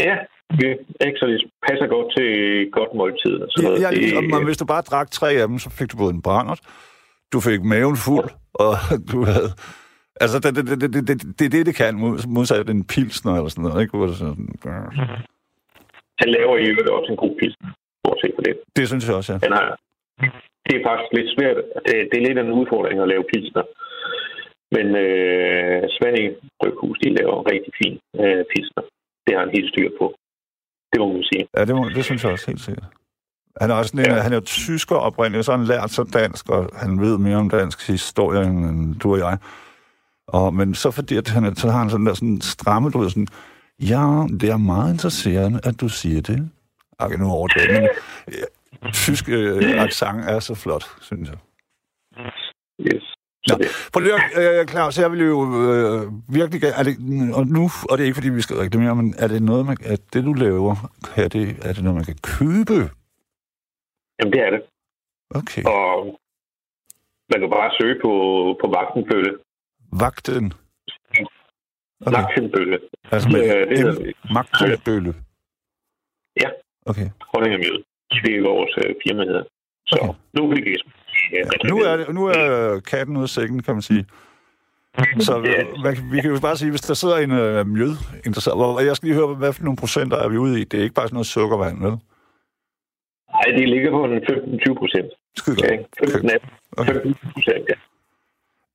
Ja, 0.00 0.16
det 0.60 0.66
er 1.00 1.06
ikke 1.06 1.18
så 1.18 1.26
det 1.26 1.40
passer 1.68 1.86
godt 1.86 2.08
til 2.16 2.28
godt 2.72 2.94
måltid. 2.94 3.34
Og 3.42 3.48
sådan 3.50 3.64
Ja, 3.64 3.68
noget. 3.68 3.82
ja, 3.82 3.90
Det- 3.90 3.98
ligesom, 3.98 4.24
men 4.24 4.44
hvis 4.44 4.56
du 4.56 4.64
bare 4.64 4.82
drak 4.82 5.10
tre 5.10 5.30
af 5.32 5.48
dem, 5.48 5.58
så 5.58 5.70
fik 5.70 5.92
du 5.92 5.96
både 5.96 6.14
en 6.14 6.22
brændert, 6.22 6.60
du 7.32 7.40
fik 7.40 7.62
maven 7.62 7.96
fuld, 7.96 8.28
og 8.54 8.72
du 9.12 9.24
havde... 9.24 9.50
Altså, 10.20 10.36
det, 10.38 10.56
det, 10.56 10.66
det, 10.66 10.80
det, 10.80 10.92
det, 10.94 11.08
det, 11.08 11.38
det 11.38 11.46
er 11.46 11.50
det, 11.50 11.66
det 11.66 11.74
kan, 11.74 11.94
mod- 11.94 12.26
modsat 12.28 12.70
en 12.70 12.84
pilsner 12.86 13.32
eller 13.34 13.48
sådan 13.48 13.64
noget, 13.64 13.82
ikke? 13.82 13.96
Hvor 13.96 14.06
det, 14.06 14.16
sådan, 14.16 14.48
Han 16.20 16.28
laver 16.36 16.54
i 16.58 16.64
øvrigt 16.70 16.88
også 16.96 17.08
en 17.12 17.16
god 17.24 17.34
pilsen. 17.40 17.66
Bortset 18.04 18.32
fra 18.36 18.42
det. 18.48 18.54
det 18.76 18.88
synes 18.88 19.06
jeg 19.08 19.14
også, 19.20 19.32
ja. 19.32 19.38
Har, 19.54 19.76
det 20.66 20.72
er 20.78 20.82
faktisk 20.88 21.10
lidt 21.18 21.30
svært. 21.36 21.56
Det, 21.86 21.94
det 22.10 22.16
er 22.18 22.26
lidt 22.28 22.38
en 22.38 22.52
udfordring 22.60 22.96
at 23.00 23.08
lave 23.12 23.24
pilsner. 23.32 23.64
Men 24.76 24.86
øh, 25.04 25.82
Svending 25.96 26.30
Bryghus, 26.60 26.96
de 27.02 27.08
laver 27.18 27.36
rigtig 27.52 27.72
fin 27.82 27.94
øh, 28.22 28.42
pilsner. 28.50 28.82
Det 29.24 29.32
har 29.34 29.40
han 29.44 29.54
helt 29.56 29.70
styr 29.72 29.90
på. 30.00 30.06
Det 30.92 30.98
må 31.00 31.06
man 31.12 31.24
sige. 31.32 31.44
Ja, 31.56 31.64
det, 31.64 31.74
må, 31.76 31.88
det 31.88 32.04
synes 32.04 32.24
jeg 32.24 32.32
også 32.32 32.46
helt 32.50 32.60
sikkert. 32.60 32.86
Han 33.60 33.70
er 33.70 33.74
også 33.74 33.92
en, 33.96 34.04
Ja. 34.04 34.12
han 34.24 34.32
er 34.32 34.36
jo 34.36 34.40
tysker 34.44 34.96
oprindeligt, 34.96 35.44
så 35.44 35.52
har 35.52 35.58
han 35.58 35.66
lært 35.66 35.90
sig 35.90 36.04
dansk, 36.12 36.50
og 36.50 36.70
han 36.76 37.00
ved 37.00 37.18
mere 37.18 37.36
om 37.36 37.50
dansk 37.50 37.86
historie, 37.88 38.42
end 38.42 38.94
du 39.00 39.12
og 39.12 39.18
jeg. 39.18 39.38
Og, 40.28 40.54
men 40.54 40.74
så 40.74 40.90
fordi, 40.90 41.16
at 41.16 41.28
han, 41.28 41.56
så 41.56 41.70
har 41.70 41.78
han 41.78 41.90
sådan 41.90 42.06
der 42.06 42.14
sådan 42.14 42.40
stramme, 42.40 42.90
du 42.90 42.98
ved, 42.98 43.10
sådan, 43.10 43.26
ja, 43.80 44.04
det 44.40 44.50
er 44.50 44.56
meget 44.56 44.92
interesserende, 44.92 45.60
at 45.64 45.80
du 45.80 45.88
siger 45.88 46.20
det. 46.22 46.50
Okay, 46.98 47.16
nu 47.18 47.26
overdrevet, 47.30 47.72
men 47.72 47.88
øh, 48.28 48.92
tysk 48.92 49.28
øh, 49.28 49.82
accent 49.84 50.24
er 50.30 50.38
så 50.40 50.54
flot, 50.54 50.84
synes 51.00 51.28
jeg. 51.30 51.38
Yes. 52.80 53.14
Ja. 53.50 53.54
Prøv 53.92 54.00
lige 54.02 54.14
at, 54.14 54.60
øh, 54.60 54.66
Claus, 54.68 54.98
jeg 54.98 55.12
vil 55.12 55.20
jo 55.20 55.38
øh, 55.72 56.02
virkelig 56.38 56.60
er 56.80 56.82
det, 56.88 56.94
og 57.38 57.46
nu, 57.56 57.64
og 57.90 57.92
det 57.98 58.02
er 58.02 58.08
ikke 58.08 58.14
fordi, 58.20 58.28
vi 58.28 58.40
skal 58.40 58.56
reklamere, 58.56 58.94
men 58.96 59.14
er 59.18 59.28
det 59.28 59.42
noget, 59.42 59.66
man, 59.66 59.76
er 59.84 59.96
det 60.12 60.24
du 60.24 60.32
laver, 60.32 60.74
er 61.16 61.28
det, 61.28 61.44
er 61.68 61.72
det 61.72 61.82
noget, 61.84 61.96
man 61.96 62.04
kan 62.04 62.18
købe? 62.22 62.76
Jamen, 64.18 64.32
det 64.34 64.40
er 64.46 64.50
det. 64.50 64.62
Okay. 65.40 65.62
Og 65.64 66.18
man 67.30 67.40
kan 67.40 67.50
bare 67.50 67.70
søge 67.80 67.96
på, 68.04 68.10
på 68.60 68.66
Vagtenbølle. 68.76 69.32
Vagten? 69.92 70.52
Okay. 72.06 72.16
Vagtenbølle. 72.18 72.78
Altså 73.12 73.28
med 73.28 73.40
Øh, 73.56 73.70
det 73.70 73.78
hedder. 73.78 74.12
Magtenbølle? 74.34 75.14
Ja. 76.42 76.48
Okay. 76.86 77.08
Honningemjød. 77.34 77.78
Det 78.24 78.32
er 78.36 78.42
vores 78.50 78.72
øh, 78.84 78.94
firma 79.06 79.22
hedder. 79.24 79.44
Så 79.86 79.96
Okay. 80.02 80.14
nu 80.34 80.40
kan 80.48 80.56
vi 80.64 80.76
ja, 81.32 81.68
Nu 81.68 81.78
er, 81.78 81.96
det, 81.96 82.14
nu 82.14 82.26
er 82.26 82.80
katten 82.80 83.16
ude 83.16 83.22
af 83.22 83.28
sækken, 83.28 83.62
kan 83.62 83.74
man 83.74 83.82
sige. 83.82 84.06
Så 85.20 85.42
Ja. 85.44 85.80
hvad, 85.80 85.96
vi 86.12 86.20
kan 86.20 86.30
jo 86.30 86.40
bare 86.40 86.56
sige, 86.56 86.70
hvis 86.70 86.80
der 86.80 86.94
sidder 86.94 87.16
en 87.16 87.30
øh, 87.30 87.66
mjød 87.66 87.96
interesseret, 88.26 88.56
hvor, 88.56 88.80
jeg 88.80 88.96
skal 88.96 89.06
lige 89.08 89.16
høre, 89.16 89.34
hvad 89.34 89.52
for 89.52 89.64
nogle 89.64 89.76
procenter 89.76 90.16
er 90.16 90.28
vi 90.28 90.36
ude 90.36 90.60
i? 90.60 90.64
Det 90.64 90.78
er 90.80 90.82
ikke 90.82 90.94
bare 90.94 91.06
sådan 91.08 91.14
noget 91.14 91.26
sukkervand, 91.26 91.82
vel? 91.82 91.90
Nej, 93.32 93.56
det 93.58 93.68
ligger 93.68 93.90
på 93.90 94.04
en 94.04 94.10
15-20 94.70 94.74
procent. 94.78 95.06
Skide 95.36 95.56
godt. 95.56 95.70
Okay. 96.02 96.10
15 96.12 96.30
Okay. 96.76 96.92
15 96.92 97.14
procent, 97.32 97.64
ja. 97.68 97.74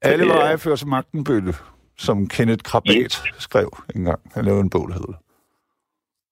Alle 0.02 0.26
veje 0.28 0.58
fører 0.58 0.76
til 0.76 0.88
magtenbølle, 0.88 1.54
som 1.98 2.28
Kenneth 2.28 2.64
Krabat 2.64 3.24
skrev 3.40 3.70
engang. 3.96 4.20
Han 4.34 4.46
lavede 4.46 4.62
en 4.62 4.70
bog, 4.70 4.88
der 4.90 4.94
hedder 4.94 5.14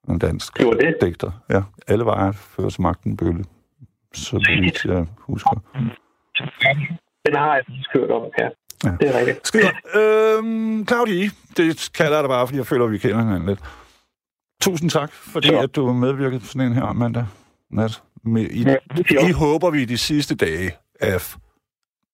En 0.10 0.20
dansk 0.20 0.58
Det 0.58 0.66
var 0.66 0.74
det. 0.74 0.98
digter. 1.02 1.32
Ja, 1.50 1.62
alle 1.88 2.06
veje 2.06 2.34
fører 2.34 2.70
til 2.70 2.82
magtenbølle. 2.82 3.44
Så 4.14 4.36
vidt 4.62 4.86
jeg 4.86 5.06
husker. 5.20 5.62
Den 7.26 7.36
har 7.36 7.56
jeg 7.56 7.64
lige 7.68 7.86
hørt 7.94 8.12
om, 8.12 8.24
ja. 8.40 8.48
Ja. 8.84 8.90
Det 9.00 9.16
er 9.16 9.20
rigtigt. 9.20 9.52
Godt. 9.52 10.38
Øhm, 10.38 10.88
Claudi, 10.88 11.26
det 11.58 11.92
kalder 11.98 12.16
jeg 12.18 12.24
dig 12.24 12.30
bare, 12.30 12.48
fordi 12.48 12.58
jeg 12.58 12.68
føler, 12.68 12.86
at 12.86 12.92
vi 12.92 12.98
kender 12.98 13.18
hinanden 13.18 13.50
lidt. 13.50 13.60
Tusind 14.62 14.90
tak, 14.90 15.12
fordi 15.12 15.48
Så. 15.48 15.60
at 15.60 15.76
du 15.76 15.94
medvirkede 15.94 16.40
på 16.40 16.46
sådan 16.46 16.68
en 16.68 16.74
her 16.74 16.94
mandag 16.94 17.26
nat. 17.72 18.02
Med, 18.24 18.42
i, 18.42 18.62
Ja, 18.64 18.76
I 19.30 19.32
håber 19.32 19.70
vi 19.70 19.86
de 19.86 19.98
sidste 19.98 20.36
dage 20.36 20.72
af 21.00 21.20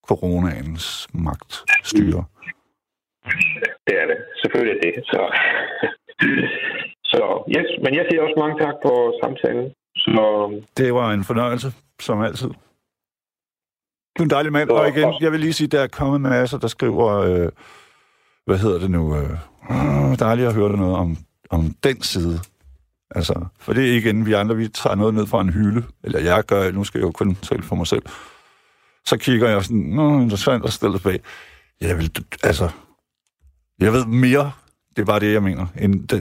coronaens 0.07 1.07
magtstyre. 1.13 2.23
Det 3.87 3.95
er 4.01 4.05
det. 4.11 4.17
Selvfølgelig 4.41 4.77
er 4.87 4.91
det. 4.95 5.03
Så, 5.05 5.21
så 7.03 7.43
yes, 7.57 7.69
men 7.83 7.95
jeg 7.95 8.05
siger 8.09 8.21
også 8.21 8.35
mange 8.37 8.59
tak 8.65 8.75
for 8.85 8.95
samtalen. 9.23 9.71
Så 9.95 10.21
Det 10.77 10.93
var 10.93 11.11
en 11.11 11.23
fornøjelse, 11.23 11.67
som 11.99 12.21
altid. 12.21 12.49
Du 14.17 14.23
er 14.23 14.25
en 14.25 14.29
dejlig 14.29 14.51
mand, 14.51 14.69
og 14.69 14.87
igen, 14.87 15.13
jeg 15.21 15.31
vil 15.31 15.39
lige 15.39 15.53
sige, 15.53 15.67
der 15.67 15.81
er 15.81 15.87
kommet 15.87 16.21
masser, 16.21 16.57
der 16.57 16.67
skriver, 16.67 17.13
øh, 17.13 17.49
hvad 18.45 18.57
hedder 18.57 18.79
det 18.79 18.91
nu, 18.91 19.15
øh, 19.15 19.29
dejligt 20.19 20.47
at 20.47 20.53
høre 20.53 20.77
noget 20.77 20.95
om, 20.95 21.17
om 21.49 21.75
den 21.83 22.01
side. 22.01 22.39
Altså, 23.15 23.45
for 23.59 23.73
det 23.73 23.89
er 23.89 23.97
igen, 23.97 24.25
vi 24.25 24.33
andre, 24.33 24.55
vi 24.55 24.67
tager 24.67 24.95
noget 24.95 25.13
ned 25.13 25.27
fra 25.27 25.41
en 25.41 25.49
hylde, 25.49 25.83
eller 26.03 26.19
jeg 26.19 26.43
gør, 26.43 26.71
nu 26.71 26.83
skal 26.83 26.99
jeg 26.99 27.05
jo 27.05 27.11
kun 27.11 27.35
tale 27.35 27.63
for 27.63 27.75
mig 27.75 27.87
selv. 27.87 28.03
Så 29.05 29.17
kigger 29.17 29.49
jeg 29.49 29.63
sådan, 29.63 29.77
nå, 29.77 30.19
interessant, 30.19 30.63
og 30.63 30.73
stiller 30.73 30.97
tilbage. 30.97 31.19
Jeg 31.81 31.97
vil, 31.97 32.11
altså, 32.43 32.69
jeg 33.79 33.93
ved 33.93 34.05
mere, 34.05 34.51
det 34.95 35.01
er 35.01 35.05
bare 35.05 35.19
det, 35.19 35.33
jeg 35.33 35.43
mener, 35.43 35.65
end, 35.79 36.11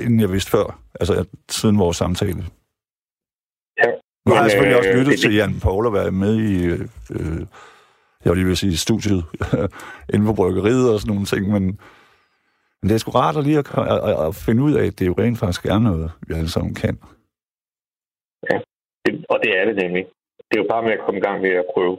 end 0.00 0.20
jeg 0.20 0.32
vidste 0.32 0.50
før, 0.50 0.78
altså 1.00 1.24
siden 1.50 1.78
vores 1.78 1.96
samtale. 1.96 2.46
Ja. 4.26 4.30
Nu 4.30 4.34
har 4.34 4.42
jeg 4.42 4.50
selvfølgelig 4.50 4.78
også 4.78 4.90
øh, 4.90 4.96
lyttet 4.98 5.12
det- 5.12 5.20
til 5.20 5.34
Jan 5.34 5.60
Paul 5.62 5.86
og 5.86 5.92
været 5.92 6.14
med 6.14 6.34
i, 6.52 6.66
øh, 6.66 6.80
øh, 7.16 7.40
jeg 8.24 8.30
vil 8.30 8.36
lige 8.38 8.46
vil 8.46 8.56
sige, 8.56 8.76
studiet 8.76 9.22
inden 10.12 10.26
for 10.28 10.34
bryggeriet 10.40 10.92
og 10.92 11.00
sådan 11.00 11.10
nogle 11.14 11.26
ting, 11.32 11.42
men, 11.54 11.62
men 12.78 12.84
det 12.88 12.94
er 12.94 12.98
sgu 12.98 13.10
rart 13.10 13.36
at 13.36 13.44
lige 13.44 13.58
at, 13.58 13.68
at, 14.08 14.26
at, 14.26 14.34
finde 14.46 14.62
ud 14.62 14.72
af, 14.80 14.84
at 14.86 14.98
det 14.98 15.06
jo 15.06 15.14
rent 15.18 15.38
faktisk 15.38 15.66
er 15.66 15.78
noget, 15.78 16.10
vi 16.28 16.34
alle 16.34 16.50
sammen 16.56 16.74
kan. 16.74 16.94
Det, 19.04 19.12
og 19.32 19.38
det 19.44 19.50
er 19.58 19.64
det 19.64 19.76
nemlig. 19.82 20.04
Det 20.48 20.54
er 20.58 20.62
jo 20.62 20.68
bare 20.70 20.82
med 20.82 20.92
at 20.92 21.02
komme 21.04 21.18
i 21.20 21.22
gang 21.26 21.40
med 21.42 21.50
at 21.50 21.64
prøve. 21.74 21.98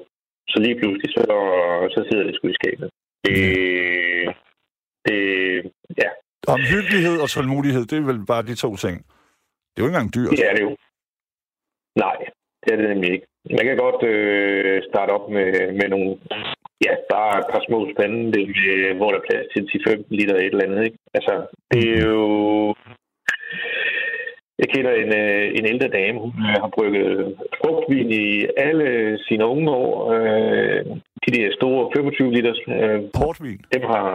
Så 0.51 0.57
lige 0.65 0.79
pludselig, 0.79 1.09
så, 1.17 1.23
så 1.95 1.99
sidder 2.09 2.23
det 2.23 2.35
sgu 2.35 2.47
i 2.47 2.53
skabet. 2.61 2.89
Det, 3.25 3.35
det, 5.05 5.17
ja, 6.01 6.09
Omhyggelighed 6.47 7.15
og 7.23 7.29
tålmodighed, 7.29 7.85
det 7.85 7.97
er 7.97 8.01
vel 8.11 8.25
bare 8.25 8.43
de 8.49 8.55
to 8.55 8.75
ting. 8.75 8.97
Det 9.71 9.77
er 9.77 9.81
jo 9.83 9.85
ikke 9.87 9.95
engang 9.97 10.15
dyrt. 10.15 10.31
det 10.31 10.49
er 10.49 10.53
det 10.55 10.61
jo. 10.61 10.77
Nej, 11.95 12.17
det 12.63 12.71
er 12.73 12.77
det 12.77 12.89
nemlig 12.89 13.11
ikke. 13.11 13.27
Man 13.57 13.65
kan 13.65 13.77
godt 13.77 14.03
øh, 14.03 14.81
starte 14.89 15.11
op 15.11 15.29
med, 15.29 15.51
med 15.79 15.87
nogle, 15.89 16.17
ja, 16.85 16.93
bare 17.13 17.39
et 17.39 17.45
par 17.51 17.63
små 17.67 17.79
spande, 17.93 18.31
det, 18.33 18.43
øh, 18.73 18.97
hvor 18.97 19.09
der 19.09 19.19
er 19.19 19.27
plads 19.29 19.47
til 19.53 19.61
10-15 19.89 20.03
liter 20.09 20.35
et 20.35 20.45
eller 20.45 20.65
andet. 20.65 20.83
Ikke? 20.85 20.97
Altså, 21.13 21.33
det 21.71 21.83
er 21.89 22.01
jo... 22.09 22.75
Jeg 24.61 24.69
kender 24.69 24.91
en, 24.91 25.11
øh, 25.21 25.45
en 25.57 25.65
ældre 25.65 25.87
dame, 25.87 26.19
hun 26.19 26.33
øh, 26.49 26.57
har 26.63 26.71
brygget 26.77 27.37
frugtvin 27.59 28.11
i 28.11 28.47
alle 28.57 29.19
sine 29.27 29.45
unge 29.45 29.71
år. 29.71 30.11
Øh, 30.13 30.85
de 31.25 31.31
der 31.37 31.55
store 31.59 31.91
25 31.95 32.31
liters, 32.31 32.61
øh, 32.67 32.99
Portvin. 33.19 33.61
dem 33.73 33.81
har 33.81 34.07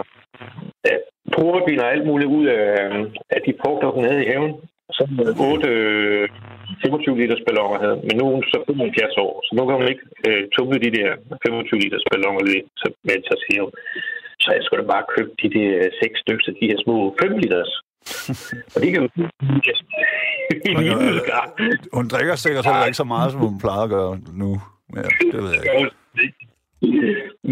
ja, 0.87 0.95
portvin 1.35 1.79
og 1.79 1.91
alt 1.91 2.05
muligt 2.07 2.29
ud 2.29 2.45
af, 2.45 2.65
af 3.29 3.41
de 3.45 3.53
frugter, 3.61 3.87
hun 3.87 4.05
havde 4.05 4.25
i 4.25 4.29
haven. 4.31 4.53
Så 4.95 5.01
otte 5.49 5.69
øh, 5.69 6.29
25 6.85 7.19
liters 7.21 7.43
balloner 7.47 7.79
havde, 7.83 7.97
men 8.07 8.13
nu 8.17 8.23
er 8.27 8.33
hun 8.37 8.45
så 8.53 8.57
75 8.67 9.17
år, 9.25 9.33
så 9.45 9.51
nu 9.57 9.61
kan 9.65 9.75
hun 9.81 9.87
ikke 9.93 10.05
øh, 10.27 10.41
tumle 10.55 10.79
de 10.85 10.91
der 10.97 11.09
25 11.47 11.79
liters 11.83 12.05
balloner 12.11 12.43
lidt, 12.51 12.67
så, 12.81 12.87
men 13.07 13.19
så 13.29 13.35
siger 13.43 13.61
hun, 13.65 13.73
så 14.43 14.47
jeg 14.55 14.63
skulle 14.63 14.81
da 14.83 14.87
bare 14.95 15.05
købe 15.15 15.31
de 15.41 15.47
der 15.55 15.71
seks 16.01 16.15
stykker, 16.23 16.51
de 16.61 16.69
her 16.71 16.79
små 16.85 16.95
5 17.21 17.37
liters. 17.43 17.71
og 18.73 18.77
de 18.83 18.87
kan 18.93 19.01
øh, 19.03 19.09
middelgang. 21.03 21.49
Hun 21.97 22.05
drikker 22.13 22.35
sikkert 22.35 22.65
heller 22.65 22.85
ikke 22.89 23.03
så 23.03 23.09
meget, 23.13 23.31
som 23.31 23.41
hun 23.47 23.59
plejer 23.63 23.83
at 23.87 23.93
gøre 23.97 24.13
nu. 24.41 24.49
Ja, 24.99 25.07
det 25.31 25.39
ved 25.43 25.51
jeg 25.55 25.63
ikke. 25.63 25.91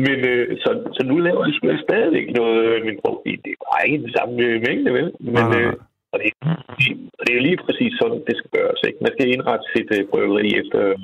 Men 0.05 0.17
øh, 0.31 0.57
så, 0.63 0.69
så 0.95 1.01
nu 1.09 1.15
laver 1.17 1.45
jeg 1.45 1.53
sgu 1.55 1.65
stadigvæk 1.87 2.27
noget 2.39 2.59
øh, 2.69 2.85
min 2.87 2.99
profil. 3.05 3.37
Det 3.45 3.51
er 3.55 3.61
bare 3.71 3.83
ikke 3.87 4.03
den 4.05 4.13
samme 4.17 4.35
øh, 4.47 4.55
mængde, 4.67 4.93
vel? 4.97 5.07
Men, 5.19 5.33
Nej, 5.33 5.49
nej, 5.49 5.61
øh, 5.61 5.65
nej. 5.65 5.75
Og, 6.15 6.19
det, 6.23 6.29
og 7.17 7.21
det 7.25 7.31
er 7.33 7.37
jo 7.39 7.45
lige 7.49 7.59
præcis 7.65 7.91
sådan, 8.01 8.19
det 8.27 8.35
skal 8.39 8.51
gøres. 8.57 8.79
Ikke? 8.87 8.97
Man 9.05 9.11
skal 9.15 9.27
indrette 9.35 9.65
sit 9.75 9.89
øh, 9.97 10.03
bryggeri 10.11 10.47
efter, 10.61 10.79
øh, 10.89 10.97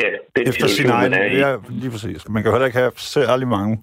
ja, 0.00 0.08
den 0.36 0.42
Efter 0.50 0.66
sin 0.78 0.88
egen... 0.96 1.10
man 1.10 1.20
er 1.22 1.26
i. 1.32 1.36
Ja, 1.44 1.50
lige 1.82 1.92
præcis. 1.94 2.18
Man 2.34 2.38
kan 2.42 2.48
jo 2.48 2.54
heller 2.56 2.70
ikke 2.70 2.82
have 2.84 2.92
særlig 3.16 3.48
mange 3.56 3.74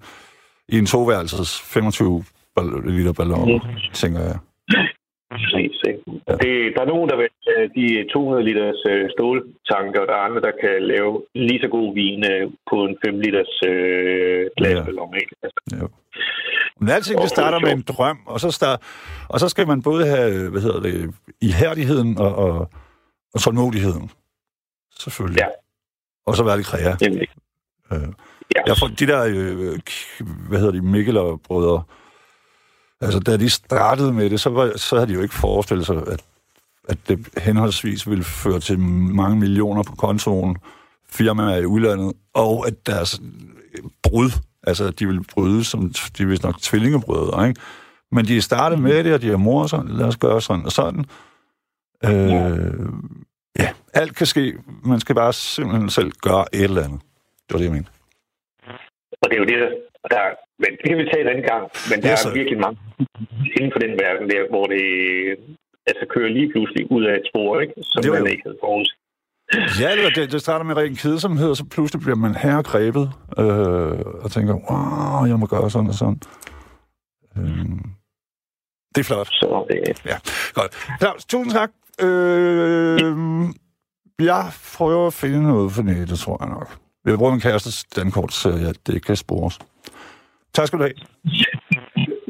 i 0.74 0.76
en 0.82 0.86
toværelses 0.92 1.50
25 1.74 2.24
ball- 2.56 2.82
liter 2.96 3.14
balloner, 3.20 3.58
tænker 4.02 4.20
jeg. 4.30 4.38
Præcis, 5.34 5.76
ikke? 5.90 6.02
Det, 6.44 6.52
der 6.74 6.80
er 6.82 6.90
nogen, 6.94 7.08
der 7.10 7.16
vil 7.20 7.28
have 7.48 7.66
de 7.78 7.86
200 8.12 8.44
liters 8.48 8.80
øh, 8.92 9.04
ståltanker, 9.14 10.00
og 10.00 10.06
der 10.10 10.16
er 10.18 10.26
andre, 10.28 10.40
der 10.48 10.52
kan 10.62 10.74
lave 10.92 11.12
lige 11.34 11.60
så 11.64 11.68
god 11.76 11.88
vin 12.00 12.20
øh, 12.32 12.44
på 12.70 12.76
en 12.86 12.94
5 13.06 13.20
liters 13.24 13.54
øh, 13.70 14.42
glasballon. 14.58 15.14
Ikke? 15.22 15.32
Altså, 15.44 15.60
Jo. 15.80 15.86
Men 16.80 16.88
alting, 16.88 17.20
det 17.20 17.28
starter 17.28 17.58
med 17.58 17.72
en 17.72 17.82
drøm, 17.82 18.18
og 18.26 18.40
så, 18.40 18.50
start, 18.50 18.82
og 19.28 19.40
så 19.40 19.48
skal 19.48 19.66
man 19.66 19.82
både 19.82 20.06
have, 20.06 20.50
hvad 20.50 20.60
hedder 20.60 20.80
det, 20.80 21.14
ihærdigheden 21.40 22.18
og, 22.18 22.34
og, 22.34 22.70
og 23.34 23.40
tålmodigheden. 23.40 24.10
Selvfølgelig. 24.98 25.40
Ja. 25.40 25.46
Og 26.26 26.36
så 26.36 26.42
være 26.42 26.56
lidt 26.56 27.00
nemlig. 27.00 27.28
Øh, 27.92 28.08
Ja. 28.56 28.62
jeg 28.66 28.76
får 28.76 28.86
de 28.86 29.06
der, 29.06 29.24
øh, 29.24 29.78
hvad 30.48 30.58
hedder 30.58 30.72
de, 30.72 30.80
Mikkeler 30.80 31.36
brødre, 31.36 31.82
altså 33.00 33.20
da 33.20 33.36
de 33.36 33.50
startede 33.50 34.12
med 34.12 34.30
det, 34.30 34.40
så, 34.40 34.50
var, 34.50 34.72
så 34.76 34.96
havde 34.96 35.08
de 35.08 35.14
jo 35.14 35.22
ikke 35.22 35.34
forestillet 35.34 35.86
sig, 35.86 35.96
at, 35.96 36.24
at 36.88 36.98
det 37.08 37.28
henholdsvis 37.38 38.10
ville 38.10 38.24
føre 38.24 38.60
til 38.60 38.78
mange 38.78 39.36
millioner 39.36 39.82
på 39.82 39.96
kontoen, 39.96 40.56
firmaer 41.08 41.56
i 41.56 41.64
udlandet, 41.66 42.12
og 42.34 42.66
at 42.66 42.86
deres 42.86 43.20
brud, 44.02 44.30
altså 44.66 44.90
de 44.90 45.06
ville 45.06 45.24
bryde 45.34 45.64
som, 45.64 45.80
de 46.18 46.22
er 46.22 46.26
vist 46.26 46.42
nok 46.42 46.58
tvillingebrødre, 46.60 47.48
ikke? 47.48 47.60
Men 48.12 48.24
de 48.24 48.36
er 48.36 48.40
startet 48.40 48.78
med 48.78 49.04
det, 49.04 49.14
og 49.14 49.22
de 49.22 49.28
har 49.28 49.36
mor 49.36 49.66
sådan, 49.66 49.88
lad 49.90 50.06
os 50.06 50.16
gøre 50.16 50.40
sådan 50.40 50.64
og 50.64 50.72
sådan. 50.72 51.04
Øh, 52.04 52.88
ja, 53.58 53.68
alt 53.94 54.16
kan 54.16 54.26
ske. 54.26 54.54
Man 54.84 55.00
skal 55.00 55.14
bare 55.14 55.32
simpelthen 55.32 55.90
selv 55.90 56.10
gøre 56.26 56.44
et 56.54 56.62
eller 56.64 56.84
andet. 56.84 57.00
Det 57.44 57.50
var 57.52 57.58
det, 57.58 57.64
jeg 57.64 57.72
mente. 57.72 57.90
Og 59.22 59.26
det 59.30 59.34
er 59.36 59.42
jo 59.44 59.48
det, 59.52 59.58
der, 60.14 60.22
men 60.62 60.70
det 60.80 60.86
kan 60.88 60.98
vi 60.98 61.04
tage 61.12 61.22
en 61.24 61.28
anden 61.32 61.46
gang, 61.52 61.62
men 61.90 61.96
der 62.02 62.08
Ja, 62.08 62.12
er 62.12 62.16
så. 62.26 62.32
virkelig 62.40 62.58
mange 62.66 62.78
inden 63.56 63.72
for 63.74 63.80
den 63.84 63.92
verden 64.04 64.26
der, 64.32 64.42
hvor 64.52 64.66
det 64.74 64.84
altså 65.90 66.04
kører 66.14 66.30
lige 66.38 66.48
pludselig 66.52 66.82
ud 66.96 67.04
af 67.10 67.14
et 67.20 67.26
spor, 67.30 67.60
ikke? 67.64 67.74
som 67.92 68.00
Jo, 68.06 68.14
jo. 68.14 68.22
man 68.22 68.30
ikke 68.32 68.44
havde 68.46 68.58
forudset. 68.64 68.96
Ja, 69.80 69.90
eller 69.92 70.10
det, 70.10 70.32
det 70.32 70.40
starter 70.40 70.64
med 70.64 70.76
ren 70.76 70.96
kedsomhed, 70.96 71.50
og 71.50 71.56
så 71.56 71.64
pludselig 71.64 72.00
bliver 72.02 72.16
man 72.16 72.34
herregrebet 72.34 73.12
øh, 73.38 73.44
og 74.24 74.30
tænker, 74.30 74.54
wow, 74.54 75.24
jeg 75.26 75.38
må 75.38 75.46
gøre 75.46 75.70
sådan 75.70 75.88
og 75.88 75.94
sådan. 75.94 76.20
Øh, 77.38 77.64
det 78.94 79.00
er 79.00 79.04
flot. 79.04 79.26
Så 79.26 79.66
det, 79.70 80.02
Ja, 80.06 80.16
godt. 80.54 80.74
Claus, 80.98 81.24
tusind 81.24 81.52
tak. 81.52 81.70
Øh, 82.02 83.00
jeg 84.26 84.50
prøver 84.76 85.06
at 85.06 85.12
finde 85.12 85.42
noget 85.42 85.72
for 85.72 85.82
nettet, 85.82 86.18
tror 86.18 86.36
jeg 86.40 86.48
nok. 86.50 86.76
Jeg 87.04 87.18
bruger 87.18 87.32
min 87.32 87.40
kæreste 87.40 87.86
dankort, 87.96 88.32
så 88.32 88.48
ja, 88.50 88.72
det 88.92 89.04
kan 89.04 89.16
spores. 89.16 89.58
Tak 90.54 90.66
skal 90.66 90.78
du 90.78 90.82
have. 90.84 90.94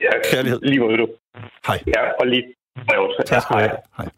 Ja, 0.03 0.13
Kærlighed. 0.31 0.61
Lige 0.63 0.81
måde, 0.81 0.97
du. 0.97 1.09
Hej. 1.67 1.79
Ja, 1.87 2.03
og 2.21 2.27
lige. 2.27 2.45
Tak 3.27 3.43
skal 3.43 3.55
du 3.57 3.61
have. 3.61 3.77
Hej. 3.97 4.09